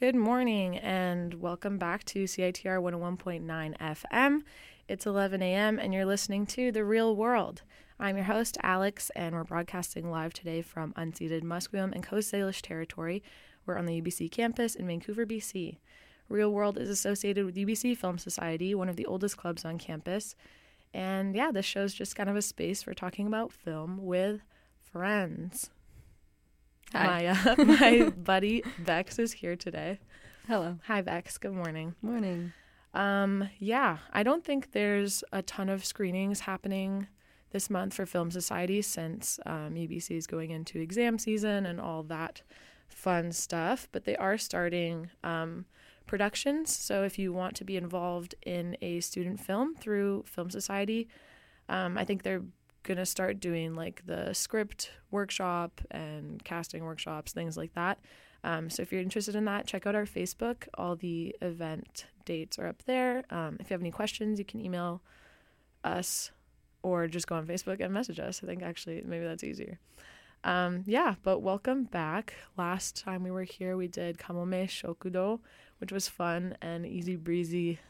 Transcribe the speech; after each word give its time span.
Good 0.00 0.14
morning 0.14 0.78
and 0.78 1.34
welcome 1.34 1.76
back 1.76 2.04
to 2.04 2.22
CITR 2.22 2.80
101.9 2.80 3.76
FM. 3.78 4.42
It's 4.86 5.06
11 5.06 5.42
a.m. 5.42 5.80
and 5.80 5.92
you're 5.92 6.04
listening 6.04 6.46
to 6.46 6.70
The 6.70 6.84
Real 6.84 7.16
World. 7.16 7.62
I'm 7.98 8.14
your 8.14 8.26
host, 8.26 8.56
Alex, 8.62 9.10
and 9.16 9.34
we're 9.34 9.42
broadcasting 9.42 10.08
live 10.08 10.32
today 10.32 10.62
from 10.62 10.92
unceded 10.92 11.42
Musqueam 11.42 11.92
and 11.92 12.04
Coast 12.04 12.32
Salish 12.32 12.62
territory. 12.62 13.24
We're 13.66 13.76
on 13.76 13.86
the 13.86 14.00
UBC 14.00 14.30
campus 14.30 14.76
in 14.76 14.86
Vancouver, 14.86 15.26
BC. 15.26 15.78
Real 16.28 16.52
World 16.52 16.78
is 16.78 16.90
associated 16.90 17.44
with 17.44 17.56
UBC 17.56 17.96
Film 17.96 18.18
Society, 18.18 18.76
one 18.76 18.88
of 18.88 18.94
the 18.94 19.06
oldest 19.06 19.36
clubs 19.36 19.64
on 19.64 19.78
campus. 19.78 20.36
And 20.94 21.34
yeah, 21.34 21.50
this 21.50 21.66
show's 21.66 21.92
just 21.92 22.14
kind 22.14 22.30
of 22.30 22.36
a 22.36 22.42
space 22.42 22.84
for 22.84 22.94
talking 22.94 23.26
about 23.26 23.50
film 23.50 24.06
with 24.06 24.42
friends. 24.78 25.70
Hi. 26.92 27.06
My, 27.06 27.26
uh, 27.26 27.64
my 27.64 28.12
buddy 28.16 28.64
Bex 28.78 29.18
is 29.18 29.32
here 29.32 29.56
today. 29.56 30.00
Hello. 30.46 30.78
Hi, 30.86 31.02
Bex. 31.02 31.36
Good 31.36 31.52
morning. 31.52 31.94
Morning. 32.00 32.52
Um, 32.94 33.50
yeah, 33.58 33.98
I 34.12 34.22
don't 34.22 34.44
think 34.44 34.72
there's 34.72 35.22
a 35.32 35.42
ton 35.42 35.68
of 35.68 35.84
screenings 35.84 36.40
happening 36.40 37.06
this 37.50 37.68
month 37.68 37.94
for 37.94 38.06
Film 38.06 38.30
Society 38.30 38.80
since 38.82 39.38
um, 39.44 39.74
UBC 39.74 40.16
is 40.16 40.26
going 40.26 40.50
into 40.50 40.80
exam 40.80 41.18
season 41.18 41.66
and 41.66 41.80
all 41.80 42.02
that 42.04 42.42
fun 42.88 43.32
stuff. 43.32 43.88
But 43.92 44.04
they 44.04 44.16
are 44.16 44.38
starting 44.38 45.10
um, 45.22 45.66
productions. 46.06 46.74
So 46.74 47.04
if 47.04 47.18
you 47.18 47.32
want 47.32 47.54
to 47.56 47.64
be 47.64 47.76
involved 47.76 48.34
in 48.46 48.76
a 48.80 49.00
student 49.00 49.40
film 49.40 49.74
through 49.74 50.24
Film 50.26 50.48
Society, 50.48 51.08
um, 51.68 51.98
I 51.98 52.04
think 52.04 52.22
they're 52.22 52.42
going 52.88 52.98
to 52.98 53.06
start 53.06 53.38
doing 53.38 53.74
like 53.74 54.02
the 54.06 54.32
script 54.32 54.92
workshop 55.10 55.82
and 55.90 56.42
casting 56.42 56.82
workshops, 56.82 57.32
things 57.32 57.56
like 57.56 57.74
that. 57.74 57.98
Um, 58.42 58.70
so 58.70 58.82
if 58.82 58.90
you're 58.90 59.02
interested 59.02 59.34
in 59.34 59.44
that, 59.44 59.66
check 59.66 59.86
out 59.86 59.94
our 59.94 60.06
Facebook. 60.06 60.66
All 60.74 60.96
the 60.96 61.36
event 61.42 62.06
dates 62.24 62.58
are 62.58 62.66
up 62.66 62.82
there. 62.86 63.24
Um, 63.30 63.58
if 63.60 63.68
you 63.68 63.74
have 63.74 63.82
any 63.82 63.90
questions, 63.90 64.38
you 64.38 64.44
can 64.46 64.64
email 64.64 65.02
us 65.84 66.30
or 66.82 67.06
just 67.08 67.26
go 67.26 67.34
on 67.34 67.46
Facebook 67.46 67.84
and 67.84 67.92
message 67.92 68.18
us. 68.18 68.40
I 68.42 68.46
think 68.46 68.62
actually 68.62 69.02
maybe 69.04 69.26
that's 69.26 69.44
easier. 69.44 69.78
Um, 70.42 70.84
yeah, 70.86 71.16
but 71.22 71.40
welcome 71.40 71.84
back. 71.84 72.36
Last 72.56 72.96
time 72.96 73.22
we 73.22 73.30
were 73.30 73.42
here, 73.42 73.76
we 73.76 73.88
did 73.88 74.16
Kamome 74.16 74.64
Shokudo, 74.66 75.40
which 75.78 75.92
was 75.92 76.08
fun 76.08 76.56
and 76.62 76.86
easy 76.86 77.16
breezy 77.16 77.80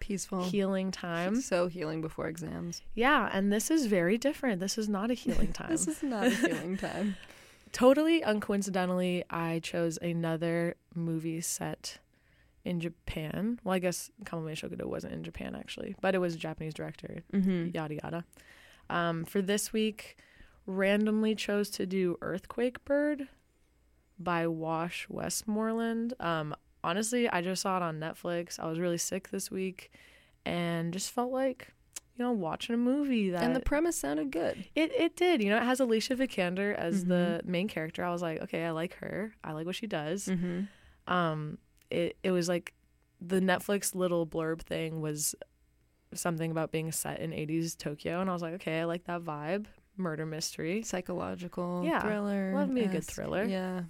Peaceful. 0.00 0.42
healing 0.44 0.90
time. 0.90 1.40
So 1.40 1.68
healing 1.68 2.00
before 2.00 2.26
exams. 2.26 2.82
Yeah, 2.94 3.30
and 3.32 3.52
this 3.52 3.70
is 3.70 3.86
very 3.86 4.18
different. 4.18 4.60
This 4.60 4.76
is 4.76 4.88
not 4.88 5.10
a 5.10 5.14
healing 5.14 5.52
time. 5.52 5.70
This 5.70 5.86
is 5.86 6.02
not 6.02 6.26
a 6.26 6.30
healing 6.30 6.76
time. 6.76 7.16
totally 7.72 8.20
uncoincidentally, 8.22 9.22
I 9.30 9.60
chose 9.60 9.98
another 10.02 10.74
movie 10.94 11.40
set 11.40 11.98
in 12.64 12.80
Japan. 12.80 13.60
Well, 13.64 13.74
I 13.74 13.78
guess 13.78 14.10
Kamome 14.24 14.52
Shokudo 14.52 14.84
wasn't 14.86 15.14
in 15.14 15.22
Japan 15.22 15.54
actually, 15.54 15.94
but 16.00 16.14
it 16.14 16.18
was 16.18 16.34
a 16.34 16.38
Japanese 16.38 16.74
director. 16.74 17.22
Mm-hmm. 17.32 17.68
Yada 17.74 17.94
yada. 17.94 18.24
Um, 18.88 19.24
for 19.24 19.40
this 19.40 19.72
week, 19.72 20.16
randomly 20.66 21.34
chose 21.34 21.70
to 21.70 21.86
do 21.86 22.18
Earthquake 22.20 22.84
Bird 22.84 23.28
by 24.18 24.46
Wash 24.46 25.06
Westmoreland. 25.08 26.14
Um, 26.20 26.54
honestly, 26.84 27.28
I 27.28 27.40
just 27.42 27.62
saw 27.62 27.76
it 27.76 27.82
on 27.82 27.98
Netflix. 28.00 28.58
I 28.58 28.66
was 28.66 28.78
really 28.78 28.98
sick 28.98 29.30
this 29.30 29.50
week, 29.50 29.90
and 30.44 30.92
just 30.92 31.10
felt 31.10 31.32
like. 31.32 31.72
You 32.18 32.26
know, 32.26 32.32
watching 32.32 32.74
a 32.74 32.76
movie 32.78 33.30
that 33.30 33.42
And 33.42 33.56
the 33.56 33.60
premise 33.60 33.96
sounded 33.96 34.30
good. 34.30 34.62
it 34.74 34.92
it 34.92 35.16
did. 35.16 35.42
You 35.42 35.48
know, 35.48 35.56
it 35.56 35.62
has 35.62 35.80
Alicia 35.80 36.16
Vikander 36.16 36.74
as 36.74 37.02
Mhm. 37.06 37.08
the 37.08 37.40
main 37.46 37.66
character. 37.66 38.04
I 38.04 38.10
was 38.12 38.20
like, 38.20 38.42
okay, 38.42 38.66
I 38.66 38.72
like 38.72 38.92
her. 38.96 39.32
I 39.42 39.52
like 39.52 39.64
what 39.64 39.74
she 39.74 39.86
does. 39.86 40.26
Mm-hmm. 40.26 40.64
Um, 41.10 41.56
it 41.88 42.18
it 42.22 42.30
was 42.32 42.46
like 42.46 42.74
the 43.22 43.40
Netflix 43.40 43.94
little 43.94 44.26
blurb 44.26 44.60
thing 44.60 45.00
was 45.00 45.34
something 46.12 46.50
about 46.50 46.70
being 46.72 46.92
set 46.92 47.20
in 47.20 47.30
80s 47.30 47.74
Tokyo, 47.74 48.20
and 48.20 48.28
I 48.28 48.34
was 48.34 48.42
like, 48.42 48.52
okay, 48.54 48.80
I 48.80 48.84
like 48.84 49.04
that 49.04 49.22
vibe. 49.22 49.64
Murder 49.96 50.26
mystery. 50.26 50.82
Psychological 50.82 51.84
Yeah. 51.86 52.02
thriller. 52.02 52.52
Love 52.54 52.68
me 52.68 52.82
a 52.82 52.88
good 52.88 53.04
thriller. 53.04 53.44
Yeah. 53.44 53.84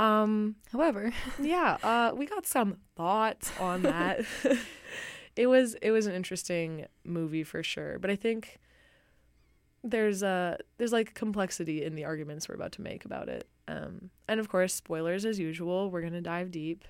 Um, 0.00 0.56
However, 0.72 1.12
yeah, 1.40 1.76
uh, 1.82 2.12
we 2.14 2.26
got 2.26 2.46
some 2.46 2.78
thoughts 2.96 3.52
on 3.60 3.82
that. 3.82 4.24
it 5.36 5.46
was 5.46 5.74
it 5.82 5.90
was 5.90 6.06
an 6.06 6.14
interesting 6.14 6.86
movie 7.04 7.44
for 7.44 7.62
sure, 7.62 7.98
but 7.98 8.10
I 8.10 8.16
think 8.16 8.58
there's 9.82 10.22
a 10.22 10.58
there's 10.78 10.92
like 10.92 11.14
complexity 11.14 11.84
in 11.84 11.94
the 11.94 12.04
arguments 12.04 12.48
we're 12.48 12.54
about 12.54 12.72
to 12.72 12.82
make 12.82 13.04
about 13.04 13.28
it. 13.28 13.46
Um, 13.68 14.10
and 14.26 14.40
of 14.40 14.48
course, 14.48 14.74
spoilers 14.74 15.24
as 15.24 15.38
usual. 15.38 15.90
We're 15.90 16.02
gonna 16.02 16.22
dive 16.22 16.50
deep. 16.50 16.86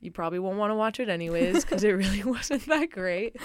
You 0.00 0.10
probably 0.10 0.38
won't 0.38 0.58
want 0.58 0.70
to 0.70 0.74
watch 0.74 1.00
it 1.00 1.08
anyways 1.08 1.64
because 1.64 1.84
it 1.84 1.92
really 1.92 2.22
wasn't 2.36 2.66
that 2.66 2.90
great. 2.90 3.36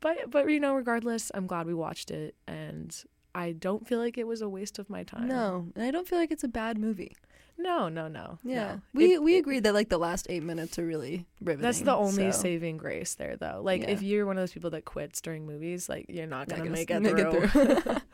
But 0.00 0.30
but 0.30 0.50
you 0.50 0.60
know, 0.60 0.74
regardless, 0.74 1.30
I'm 1.34 1.46
glad 1.46 1.66
we 1.66 1.74
watched 1.74 2.10
it, 2.10 2.34
and 2.46 2.94
I 3.34 3.52
don't 3.52 3.86
feel 3.86 3.98
like 3.98 4.16
it 4.18 4.26
was 4.26 4.42
a 4.42 4.48
waste 4.48 4.78
of 4.78 4.88
my 4.90 5.02
time. 5.02 5.28
no. 5.28 5.68
And 5.74 5.84
I 5.84 5.90
don't 5.90 6.06
feel 6.06 6.18
like 6.18 6.30
it's 6.30 6.44
a 6.44 6.48
bad 6.48 6.78
movie. 6.78 7.16
No, 7.58 7.88
no, 7.88 8.08
no. 8.08 8.38
Yeah. 8.44 8.74
no. 8.74 8.80
We 8.92 9.14
It- 9.14 9.22
we 9.22 9.38
agreed 9.38 9.62
that 9.64 9.74
like 9.74 9.88
the 9.88 9.98
last 9.98 10.26
eight 10.28 10.42
minutes 10.42 10.78
are 10.78 10.84
really 10.86 11.26
riveting. 11.40 11.62
That's 11.62 11.80
the 11.80 11.94
only 11.94 12.30
so- 12.32 12.38
saving 12.42 12.76
grace 12.78 13.14
there, 13.14 13.36
though. 13.36 13.60
Like, 13.62 13.82
Yeah. 13.82 13.90
if 13.90 14.02
you're 14.02 14.26
one 14.26 14.36
of 14.36 14.42
those 14.42 14.52
people 14.52 14.70
that 14.70 14.84
quits 14.84 15.20
during 15.20 15.46
movies, 15.46 15.88
like 15.88 16.06
you're 16.08 16.26
not 16.26 16.48
gonna 16.48 16.68
make 16.70 16.90
it 16.90 17.00
make 17.02 17.16
it 17.18 17.30
through. 17.50 17.76
through. 17.78 17.96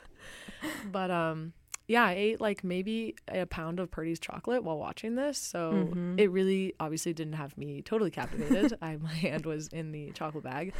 but 0.93 1.11
um, 1.11 1.53
yeah, 1.89 2.05
I 2.05 2.12
ate 2.12 2.41
like 2.41 2.62
maybe 2.62 3.17
a 3.28 3.47
pound 3.47 3.81
of 3.81 3.91
Purdy's 3.91 4.21
chocolate 4.21 4.62
while 4.62 4.78
watching 4.78 5.15
this, 5.17 5.39
so 5.39 5.72
Mhm. 5.72 6.21
it 6.21 6.28
really 6.28 6.75
obviously 6.78 7.12
didn't 7.12 7.33
have 7.34 7.57
me 7.59 7.83
totally 7.83 8.11
captivated. 8.11 8.77
I 8.83 8.97
my 8.97 9.12
hand 9.15 9.47
was 9.47 9.69
in 9.69 9.91
the 9.93 10.11
chocolate 10.12 10.45
bag. 10.45 10.75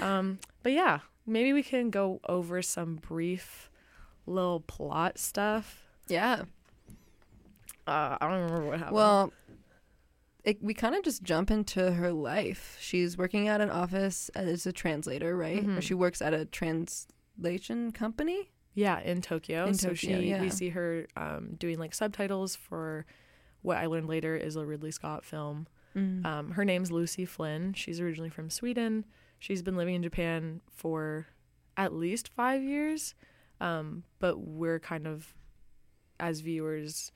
Um, 0.00 0.38
but 0.62 0.72
yeah, 0.72 1.00
maybe 1.26 1.52
we 1.52 1.62
can 1.62 1.90
go 1.90 2.20
over 2.28 2.60
some 2.62 2.96
brief 2.96 3.70
little 4.26 4.60
plot 4.60 5.18
stuff. 5.18 5.86
Yeah. 6.08 6.44
Uh, 7.88 8.18
I 8.20 8.28
don't 8.28 8.42
remember 8.42 8.66
what 8.66 8.78
happened. 8.78 8.94
Well, 8.96 9.32
it, 10.44 10.62
we 10.62 10.74
kind 10.74 10.94
of 10.94 11.02
just 11.02 11.22
jump 11.22 11.50
into 11.50 11.92
her 11.92 12.12
life. 12.12 12.76
She's 12.80 13.16
working 13.18 13.48
at 13.48 13.60
an 13.60 13.70
office 13.70 14.28
as 14.34 14.66
a 14.66 14.72
translator, 14.72 15.36
right? 15.36 15.58
Or 15.64 15.78
Mhm. 15.78 15.82
she 15.82 15.94
works 15.94 16.22
at 16.22 16.32
a 16.34 16.44
translation 16.44 17.92
company. 17.92 18.50
Yeah, 18.74 19.00
in 19.00 19.20
Tokyo. 19.22 19.66
In 19.66 19.74
so 19.74 19.88
Tokyo, 19.88 20.20
she 20.20 20.28
yeah. 20.30 20.40
we 20.40 20.50
see 20.50 20.68
her 20.70 21.06
um, 21.16 21.54
doing 21.58 21.78
like 21.78 21.94
subtitles 21.94 22.54
for 22.54 23.06
what 23.62 23.76
I 23.78 23.86
learned 23.86 24.08
later 24.08 24.36
is 24.36 24.54
a 24.56 24.64
Ridley 24.64 24.92
Scott 24.92 25.24
film. 25.24 25.66
Mm. 25.96 26.24
Um, 26.24 26.50
her 26.52 26.64
name's 26.64 26.92
Lucy 26.92 27.24
Flynn. 27.24 27.72
She's 27.74 28.00
originally 28.00 28.30
from 28.30 28.50
Sweden. 28.50 29.04
She's 29.40 29.62
been 29.62 29.76
living 29.76 29.96
in 29.96 30.02
Japan 30.02 30.60
for 30.70 31.26
at 31.76 31.92
least 31.92 32.28
five 32.28 32.62
years. 32.62 33.14
Um, 33.60 34.04
but 34.20 34.38
we're 34.38 34.78
kind 34.78 35.08
of, 35.08 35.34
as 36.20 36.40
viewers, 36.40 37.10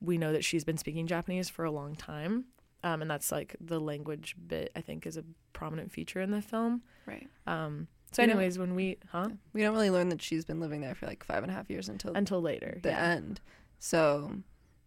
we 0.00 0.18
know 0.18 0.32
that 0.32 0.44
she's 0.44 0.64
been 0.64 0.78
speaking 0.78 1.06
Japanese 1.06 1.48
for 1.48 1.64
a 1.64 1.70
long 1.70 1.94
time. 1.94 2.46
Um, 2.82 3.02
and 3.02 3.10
that's 3.10 3.30
like 3.30 3.56
the 3.60 3.78
language 3.78 4.34
bit, 4.46 4.72
I 4.74 4.80
think, 4.80 5.06
is 5.06 5.18
a 5.18 5.24
prominent 5.52 5.92
feature 5.92 6.20
in 6.22 6.30
the 6.30 6.40
film. 6.40 6.82
right. 7.06 7.28
Um, 7.46 7.88
so, 8.12 8.22
anyways, 8.24 8.58
when 8.58 8.74
we, 8.74 8.96
huh? 9.12 9.28
We 9.52 9.60
don't 9.62 9.72
really 9.74 9.90
learn 9.90 10.08
that 10.08 10.20
she's 10.22 10.44
been 10.44 10.58
living 10.60 10.80
there 10.80 10.94
for 10.96 11.06
like 11.06 11.22
five 11.22 11.42
and 11.44 11.52
a 11.52 11.54
half 11.54 11.68
years 11.70 11.88
until 11.88 12.12
Until 12.14 12.40
later. 12.40 12.80
the 12.82 12.88
yeah. 12.88 13.10
end. 13.12 13.40
So 13.78 14.32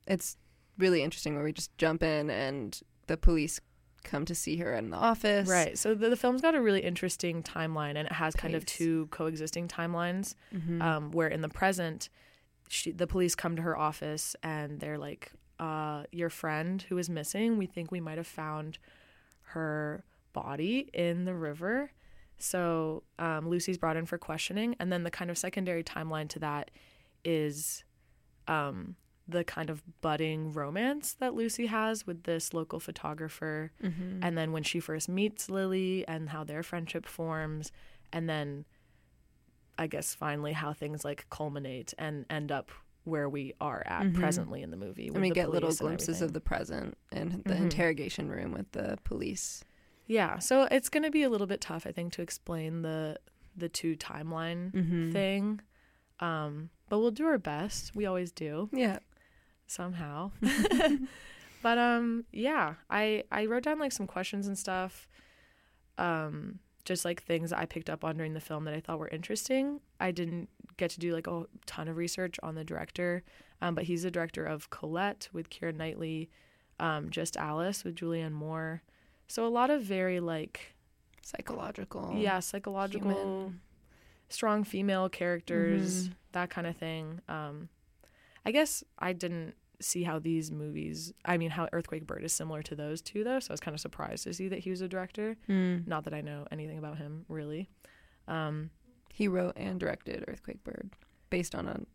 it's 0.08 0.36
really 0.78 1.02
interesting 1.04 1.36
where 1.36 1.44
we 1.44 1.54
just 1.54 1.78
jump 1.78 2.04
in 2.04 2.30
and 2.30 2.82
the 3.08 3.16
police 3.16 3.62
come 4.04 4.26
to 4.26 4.36
see 4.36 4.58
her 4.58 4.74
in 4.74 4.90
the 4.90 4.98
office. 4.98 5.48
Right. 5.48 5.78
So 5.78 5.96
the, 5.96 6.10
the 6.10 6.18
film's 6.18 6.42
got 6.42 6.56
a 6.56 6.62
really 6.62 6.82
interesting 6.82 7.42
timeline, 7.44 7.92
and 7.96 8.00
it 8.08 8.12
has 8.12 8.36
kind 8.36 8.56
of 8.56 8.66
two 8.66 9.08
coexisting 9.12 9.68
timelines. 9.70 10.36
Mhm. 10.54 10.82
Um, 10.82 11.12
where 11.12 11.28
in 11.30 11.42
the 11.42 11.48
present, 11.50 12.10
she, 12.68 12.92
the 12.92 13.08
police 13.08 13.36
come 13.36 13.56
to 13.56 13.62
her 13.62 13.78
office 13.78 14.36
and 14.44 14.80
they're 14.80 14.98
like, 14.98 15.32
uh, 15.60 16.04
"Your 16.12 16.30
friend 16.30 16.82
who 16.84 16.98
is 16.98 17.10
missing. 17.10 17.58
We 17.58 17.66
think 17.68 17.92
we 17.92 18.00
might 18.02 18.18
have 18.18 18.28
found 18.28 18.78
her 19.54 20.04
body 20.34 20.90
in 20.94 21.26
the 21.26 21.34
river." 21.36 21.92
So 22.38 23.04
um, 23.20 23.48
Lucy's 23.48 23.78
brought 23.78 23.96
in 23.96 24.06
for 24.06 24.18
questioning, 24.18 24.76
and 24.80 24.92
then 24.92 25.04
the 25.04 25.12
kind 25.12 25.30
of 25.32 25.38
secondary 25.38 25.84
timeline 25.84 26.28
to 26.30 26.40
that 26.40 26.72
is 27.24 27.84
um, 28.48 28.96
the 29.28 29.44
kind 29.46 29.70
of 29.70 29.82
budding 30.02 30.52
romance 30.52 31.14
that 31.20 31.34
Lucy 31.34 31.68
has 31.68 32.06
with 32.06 32.24
this 32.24 32.54
local 32.54 32.80
photographer 32.82 33.72
Mhm. 33.82 34.20
and 34.22 34.38
then 34.38 34.52
when 34.52 34.64
she 34.64 34.82
first 34.82 35.08
meets 35.08 35.50
Lily 35.50 36.06
and 36.08 36.30
how 36.30 36.44
their 36.44 36.62
friendship 36.64 37.06
forms 37.06 37.72
and 38.12 38.28
then 38.28 38.66
I 39.78 39.88
guess 39.88 40.14
finally 40.16 40.54
how 40.54 40.74
things 40.74 41.04
like 41.04 41.26
culminate 41.30 41.94
and 41.98 42.26
end 42.30 42.52
up 42.52 42.72
where 43.06 43.28
we 43.28 43.54
are 43.60 43.84
at 43.86 44.04
Mhm. 44.04 44.14
presently 44.16 44.62
in 44.62 44.72
the 44.72 44.78
movie. 44.78 45.08
and 45.08 45.22
we 45.22 45.30
get 45.30 45.50
little 45.50 45.74
glimpses 45.74 46.22
of 46.22 46.32
the 46.34 46.40
present 46.40 46.98
and 47.12 47.44
the 47.46 47.54
Mhm. 47.56 47.62
interrogation 47.64 48.30
room 48.30 48.52
with 48.54 48.72
the 48.72 48.98
police. 49.04 49.64
Yeah, 50.08 50.40
so 50.40 50.64
it's 50.72 50.90
going 50.90 51.04
to 51.04 51.12
be 51.12 51.24
a 51.24 51.30
little 51.30 51.48
bit 51.48 51.60
tough 51.62 51.86
I 51.88 51.92
think 51.92 52.14
to 52.14 52.22
explain 52.22 52.82
the 52.82 53.18
the 53.56 53.70
two 53.70 53.96
timeline 53.96 54.72
Mhm. 54.72 55.12
thing. 55.12 55.62
Um 56.20 56.70
but 56.90 57.00
we'll 57.00 57.12
do 57.12 57.26
our 57.26 57.38
best. 57.38 57.96
We 57.96 58.06
always 58.06 58.32
do 58.32 58.70
Yeah. 58.72 59.00
somehow. 59.68 60.32
But 61.62 61.78
um 61.78 62.26
yeah, 62.32 62.76
I 62.90 63.24
I 63.32 63.46
wrote 63.48 63.64
down 63.64 63.80
like 63.80 63.92
some 63.94 64.08
questions 64.08 64.48
and 64.48 64.58
stuff. 64.58 65.08
Um 65.98 66.60
just 66.86 67.06
like 67.06 67.22
things 67.24 67.54
I 67.54 67.66
picked 67.66 67.90
up 67.90 68.04
on 68.04 68.18
during 68.18 68.34
the 68.34 68.40
film 68.42 68.66
that 68.66 68.74
I 68.74 68.80
thought 68.82 69.00
were 69.00 69.08
interesting. 69.08 69.80
I 70.00 70.12
didn't 70.12 70.50
get 70.78 70.92
to 70.92 71.00
do 71.00 71.14
like 71.14 71.28
a 71.28 71.46
ton 71.66 71.88
of 71.88 71.96
research 71.98 72.40
on 72.44 72.56
the 72.56 72.64
director, 72.64 73.24
um, 73.62 73.76
but 73.76 73.86
he's 73.86 74.04
the 74.04 74.12
director 74.12 74.46
of 74.46 74.70
Colette 74.70 75.30
with 75.32 75.50
Keira 75.50 75.74
Knightley, 75.76 76.30
um, 76.80 77.10
Just 77.10 77.38
Alice 77.38 77.84
with 77.84 77.96
Julianne 77.96 78.32
Moore. 78.34 78.82
So 79.28 79.46
a 79.46 79.50
lot 79.50 79.70
of 79.70 79.82
very 79.84 80.20
like 80.20 80.74
Psychological. 81.22 82.14
yeah 82.18 82.40
psychological, 82.42 83.12
human. 83.14 83.62
strong 84.30 84.64
female 84.66 85.08
characters, 85.10 86.10
Mhm. 86.10 86.14
that 86.34 86.50
kind 86.50 86.68
of 86.68 86.76
thing. 86.76 87.22
Um, 87.30 87.70
I 88.46 88.52
guess 88.52 88.84
I 89.00 89.14
didn't 89.14 89.56
see 89.84 90.04
how 90.04 90.20
these 90.20 90.52
movies. 90.52 91.14
I 91.26 91.38
mean, 91.38 91.52
how 91.52 91.68
Earthquake 91.74 92.08
Bird 92.08 92.24
is 92.24 92.34
similar 92.34 92.62
to 92.64 92.76
those 92.76 93.02
two, 93.02 93.24
though. 93.24 93.40
So 93.40 93.52
I 93.52 93.54
was 93.54 93.60
kind 93.60 93.76
of 93.76 93.82
surprised 93.82 94.24
to 94.24 94.34
see 94.34 94.48
that 94.48 94.60
he 94.60 94.70
was 94.70 94.82
a 94.82 94.88
director. 94.88 95.36
Mm. 95.50 95.88
Not 95.88 96.04
that 96.06 96.14
I 96.14 96.22
know 96.22 96.48
anything 96.52 96.78
about 96.78 96.98
him 96.98 97.26
really. 97.28 97.70
Um, 98.28 98.70
He 99.12 99.28
wrote 99.28 99.54
and 99.58 99.80
directed 99.80 100.24
Earthquake 100.28 100.64
Bird 100.64 100.92
based 101.30 101.54
on 101.56 101.68
a 101.68 101.74
novel. 101.74 101.88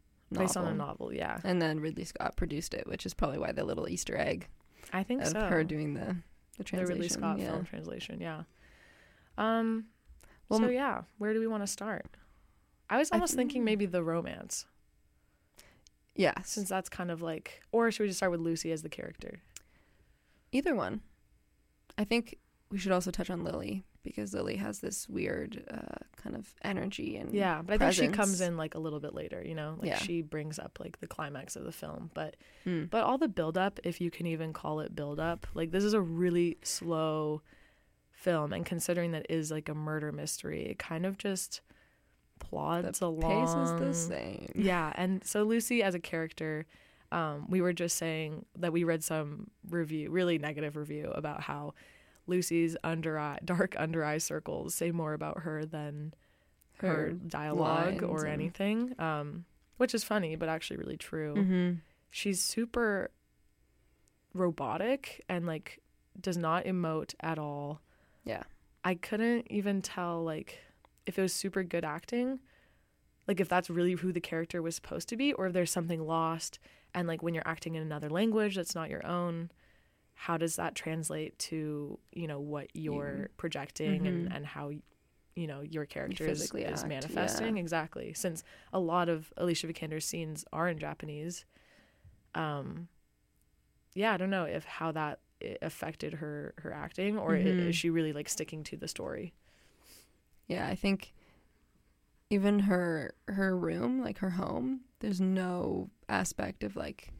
based 0.46 0.56
on 0.56 0.67
a 0.67 0.75
novel, 0.75 1.12
yeah. 1.12 1.38
And 1.44 1.61
then 1.61 1.81
Ridley 1.81 2.05
Scott 2.05 2.37
produced 2.37 2.75
it, 2.75 2.87
which 2.87 3.06
is 3.06 3.14
probably 3.14 3.38
why 3.38 3.52
the 3.52 3.64
little 3.64 3.88
Easter 3.88 4.17
egg 4.17 4.46
I 4.93 5.02
think 5.02 5.23
of 5.23 5.29
so. 5.29 5.40
her 5.40 5.64
doing 5.64 5.94
the 5.94 6.17
the 6.58 6.64
translation. 6.64 6.87
the. 6.87 6.94
Ridley 6.94 7.08
Scott 7.08 7.38
yeah. 7.38 7.50
film 7.50 7.64
translation, 7.64 8.20
yeah. 8.20 8.43
Um, 9.37 9.87
Well, 10.49 10.61
so 10.61 10.69
yeah, 10.69 11.02
where 11.19 11.32
do 11.32 11.40
we 11.40 11.46
want 11.46 11.62
to 11.62 11.67
start? 11.67 12.06
I 12.90 12.99
was 12.99 13.11
I 13.12 13.17
almost 13.17 13.35
thinking 13.35 13.64
maybe 13.64 13.87
the 13.87 14.02
romance, 14.02 14.67
Yes. 16.19 16.50
since 16.50 16.69
that's 16.69 16.88
kind 16.88 17.11
of 17.11 17.23
like, 17.23 17.62
or 17.73 17.91
should 17.91 18.03
we 18.03 18.09
just 18.09 18.19
start 18.19 18.32
with 18.32 18.41
Lucy 18.41 18.70
as 18.73 18.82
the 18.82 18.88
character? 18.88 19.41
Either 20.53 20.75
one. 20.75 21.00
I 21.97 22.05
think 22.05 22.37
we 22.70 22.79
should 22.79 22.93
also 22.93 23.11
touch 23.11 23.31
on 23.31 23.44
Lily 23.44 23.85
because 24.03 24.32
Lily 24.35 24.56
has 24.56 24.81
this 24.81 25.09
weird 25.09 25.65
uh, 25.70 26.05
kind 26.17 26.35
of 26.37 26.55
energy 26.62 27.17
and 27.17 27.32
Yeah, 27.35 27.62
but 27.62 27.75
I 27.82 27.91
think 27.91 28.12
she 28.12 28.17
comes 28.17 28.41
in 28.41 28.56
like 28.56 28.75
a 28.75 28.79
little 28.79 29.00
bit 29.00 29.15
later, 29.15 29.43
you 29.44 29.55
know, 29.55 29.76
like 29.79 29.88
Yeah. 29.91 29.99
she 29.99 30.23
brings 30.23 30.59
up 30.59 30.79
like 30.81 31.00
the 31.00 31.06
climax 31.06 31.56
of 31.56 31.65
the 31.65 31.73
film, 31.73 32.11
but 32.15 32.37
Mm. 32.67 32.88
but 32.91 33.05
all 33.05 33.19
the 33.19 33.29
build 33.29 33.56
up, 33.59 33.81
if 33.85 34.00
you 34.00 34.11
can 34.11 34.26
even 34.26 34.53
call 34.53 34.81
it 34.81 34.94
build 34.94 35.19
up, 35.21 35.47
like 35.55 35.71
this 35.71 35.85
is 35.85 35.93
a 35.94 36.00
really 36.00 36.59
slow 36.62 37.43
film, 38.12 38.53
and 38.53 38.64
considering 38.67 39.12
that 39.12 39.26
it 39.29 39.35
is 39.35 39.50
like 39.50 39.69
a 39.69 39.75
murder 39.75 40.11
mystery, 40.12 40.67
it 40.67 40.79
kind 40.79 41.05
of 41.06 41.19
just 41.19 41.61
plods 42.38 42.87
pace 42.87 43.00
along. 43.02 43.62
is 43.64 43.81
the 43.81 43.94
same. 43.94 44.52
Yeah, 44.55 44.93
and 44.96 45.23
so 45.25 45.43
Lucy 45.43 45.82
as 45.82 45.94
a 45.94 46.00
character, 46.00 46.67
um, 47.12 47.46
we 47.49 47.61
were 47.61 47.73
just 47.73 47.96
saying 47.96 48.44
that 48.56 48.73
we 48.73 48.85
read 48.85 49.02
some 49.05 49.50
review, 49.69 50.11
really 50.11 50.38
negative 50.38 50.76
review 50.76 51.11
about 51.14 51.43
how 51.43 51.75
Lucy's 52.26 52.76
under 52.85 53.19
eye, 53.19 53.38
dark 53.44 53.75
under 53.79 54.05
eye 54.05 54.19
circles 54.19 54.75
say 54.75 54.90
more 54.90 55.14
about 55.14 55.40
her 55.40 55.64
than 55.64 56.12
her, 56.81 56.88
Her 56.88 57.12
dialogue 57.12 58.02
or 58.02 58.25
and- 58.25 58.32
anything, 58.35 58.94
um, 59.00 59.44
which 59.79 59.94
is 59.94 60.05
funny 60.05 60.37
but 60.37 60.49
actually 60.49 60.76
really 60.76 60.96
true. 60.96 61.35
Mm-hmm. 61.35 61.73
She's 62.11 62.43
super 62.43 63.11
robotic 64.35 65.25
and 65.29 65.46
like 65.46 65.81
does 66.20 66.37
not 66.37 66.64
emote 66.64 67.14
at 67.20 67.38
all. 67.38 67.81
Yeah. 68.25 68.43
I 68.85 68.94
couldn't 68.94 69.46
even 69.50 69.82
tell 69.82 70.23
like 70.25 70.58
if 71.09 71.19
it 71.19 71.23
was 71.23 71.33
super 71.33 71.65
good 71.65 71.85
acting, 71.85 72.39
like 73.27 73.41
if 73.41 73.49
that's 73.49 73.69
really 73.71 73.93
who 73.95 74.13
the 74.13 74.21
character 74.21 74.63
was 74.63 74.77
supposed 74.77 75.09
to 75.09 75.17
be, 75.17 75.33
or 75.33 75.47
if 75.49 75.53
there's 75.53 75.71
something 75.73 76.07
lost. 76.07 76.59
And 76.95 77.09
like 77.09 77.23
when 77.23 77.35
you're 77.35 77.47
acting 77.49 77.75
in 77.75 77.83
another 77.83 78.09
language 78.11 78.55
that's 78.57 78.75
not 78.75 78.89
your 78.91 79.05
own, 79.07 79.51
how 80.15 80.37
does 80.37 80.57
that 80.57 80.75
translate 80.75 81.39
to 81.39 81.99
you 82.13 82.27
know 82.27 82.41
what 82.41 82.69
you're 82.75 83.19
You. 83.23 83.29
projecting 83.37 84.07
and 84.07 84.29
Mhm. 84.29 84.37
and 84.37 84.47
how 84.47 84.71
you 85.37 85.47
know 85.47 85.61
your 85.63 85.87
character 85.87 86.25
is, 86.27 86.39
physically 86.41 86.63
is 86.63 86.85
manifesting 86.85 87.57
yeah. 87.57 87.61
exactly 87.63 88.13
since 88.15 88.43
a 88.73 88.81
lot 88.81 89.09
of 89.09 89.33
alicia 89.37 89.69
vikander's 89.69 90.05
scenes 90.05 90.45
are 90.53 90.69
in 90.69 90.77
japanese 90.81 91.45
um 92.35 92.89
yeah 93.95 94.13
i 94.13 94.17
don't 94.17 94.31
know 94.31 94.45
if 94.45 94.65
how 94.65 94.91
that 94.91 95.21
affected 95.63 96.15
her 96.15 96.55
her 96.59 96.73
acting 96.73 97.17
or 97.17 97.35
Mhm. 97.37 97.69
is 97.69 97.77
she 97.77 97.89
really 97.91 98.13
like 98.13 98.29
sticking 98.29 98.65
to 98.65 98.77
the 98.77 98.89
story 98.89 99.33
Yeah, 100.49 100.67
I 100.67 100.75
think 100.75 101.12
even 102.31 102.61
her 102.61 103.15
her 103.29 103.56
room, 103.56 104.03
like 104.03 104.19
her 104.19 104.31
home, 104.31 104.81
there's 105.00 105.21
no 105.21 105.91
aspect 106.09 106.65
of 106.65 106.77
like 106.77 107.11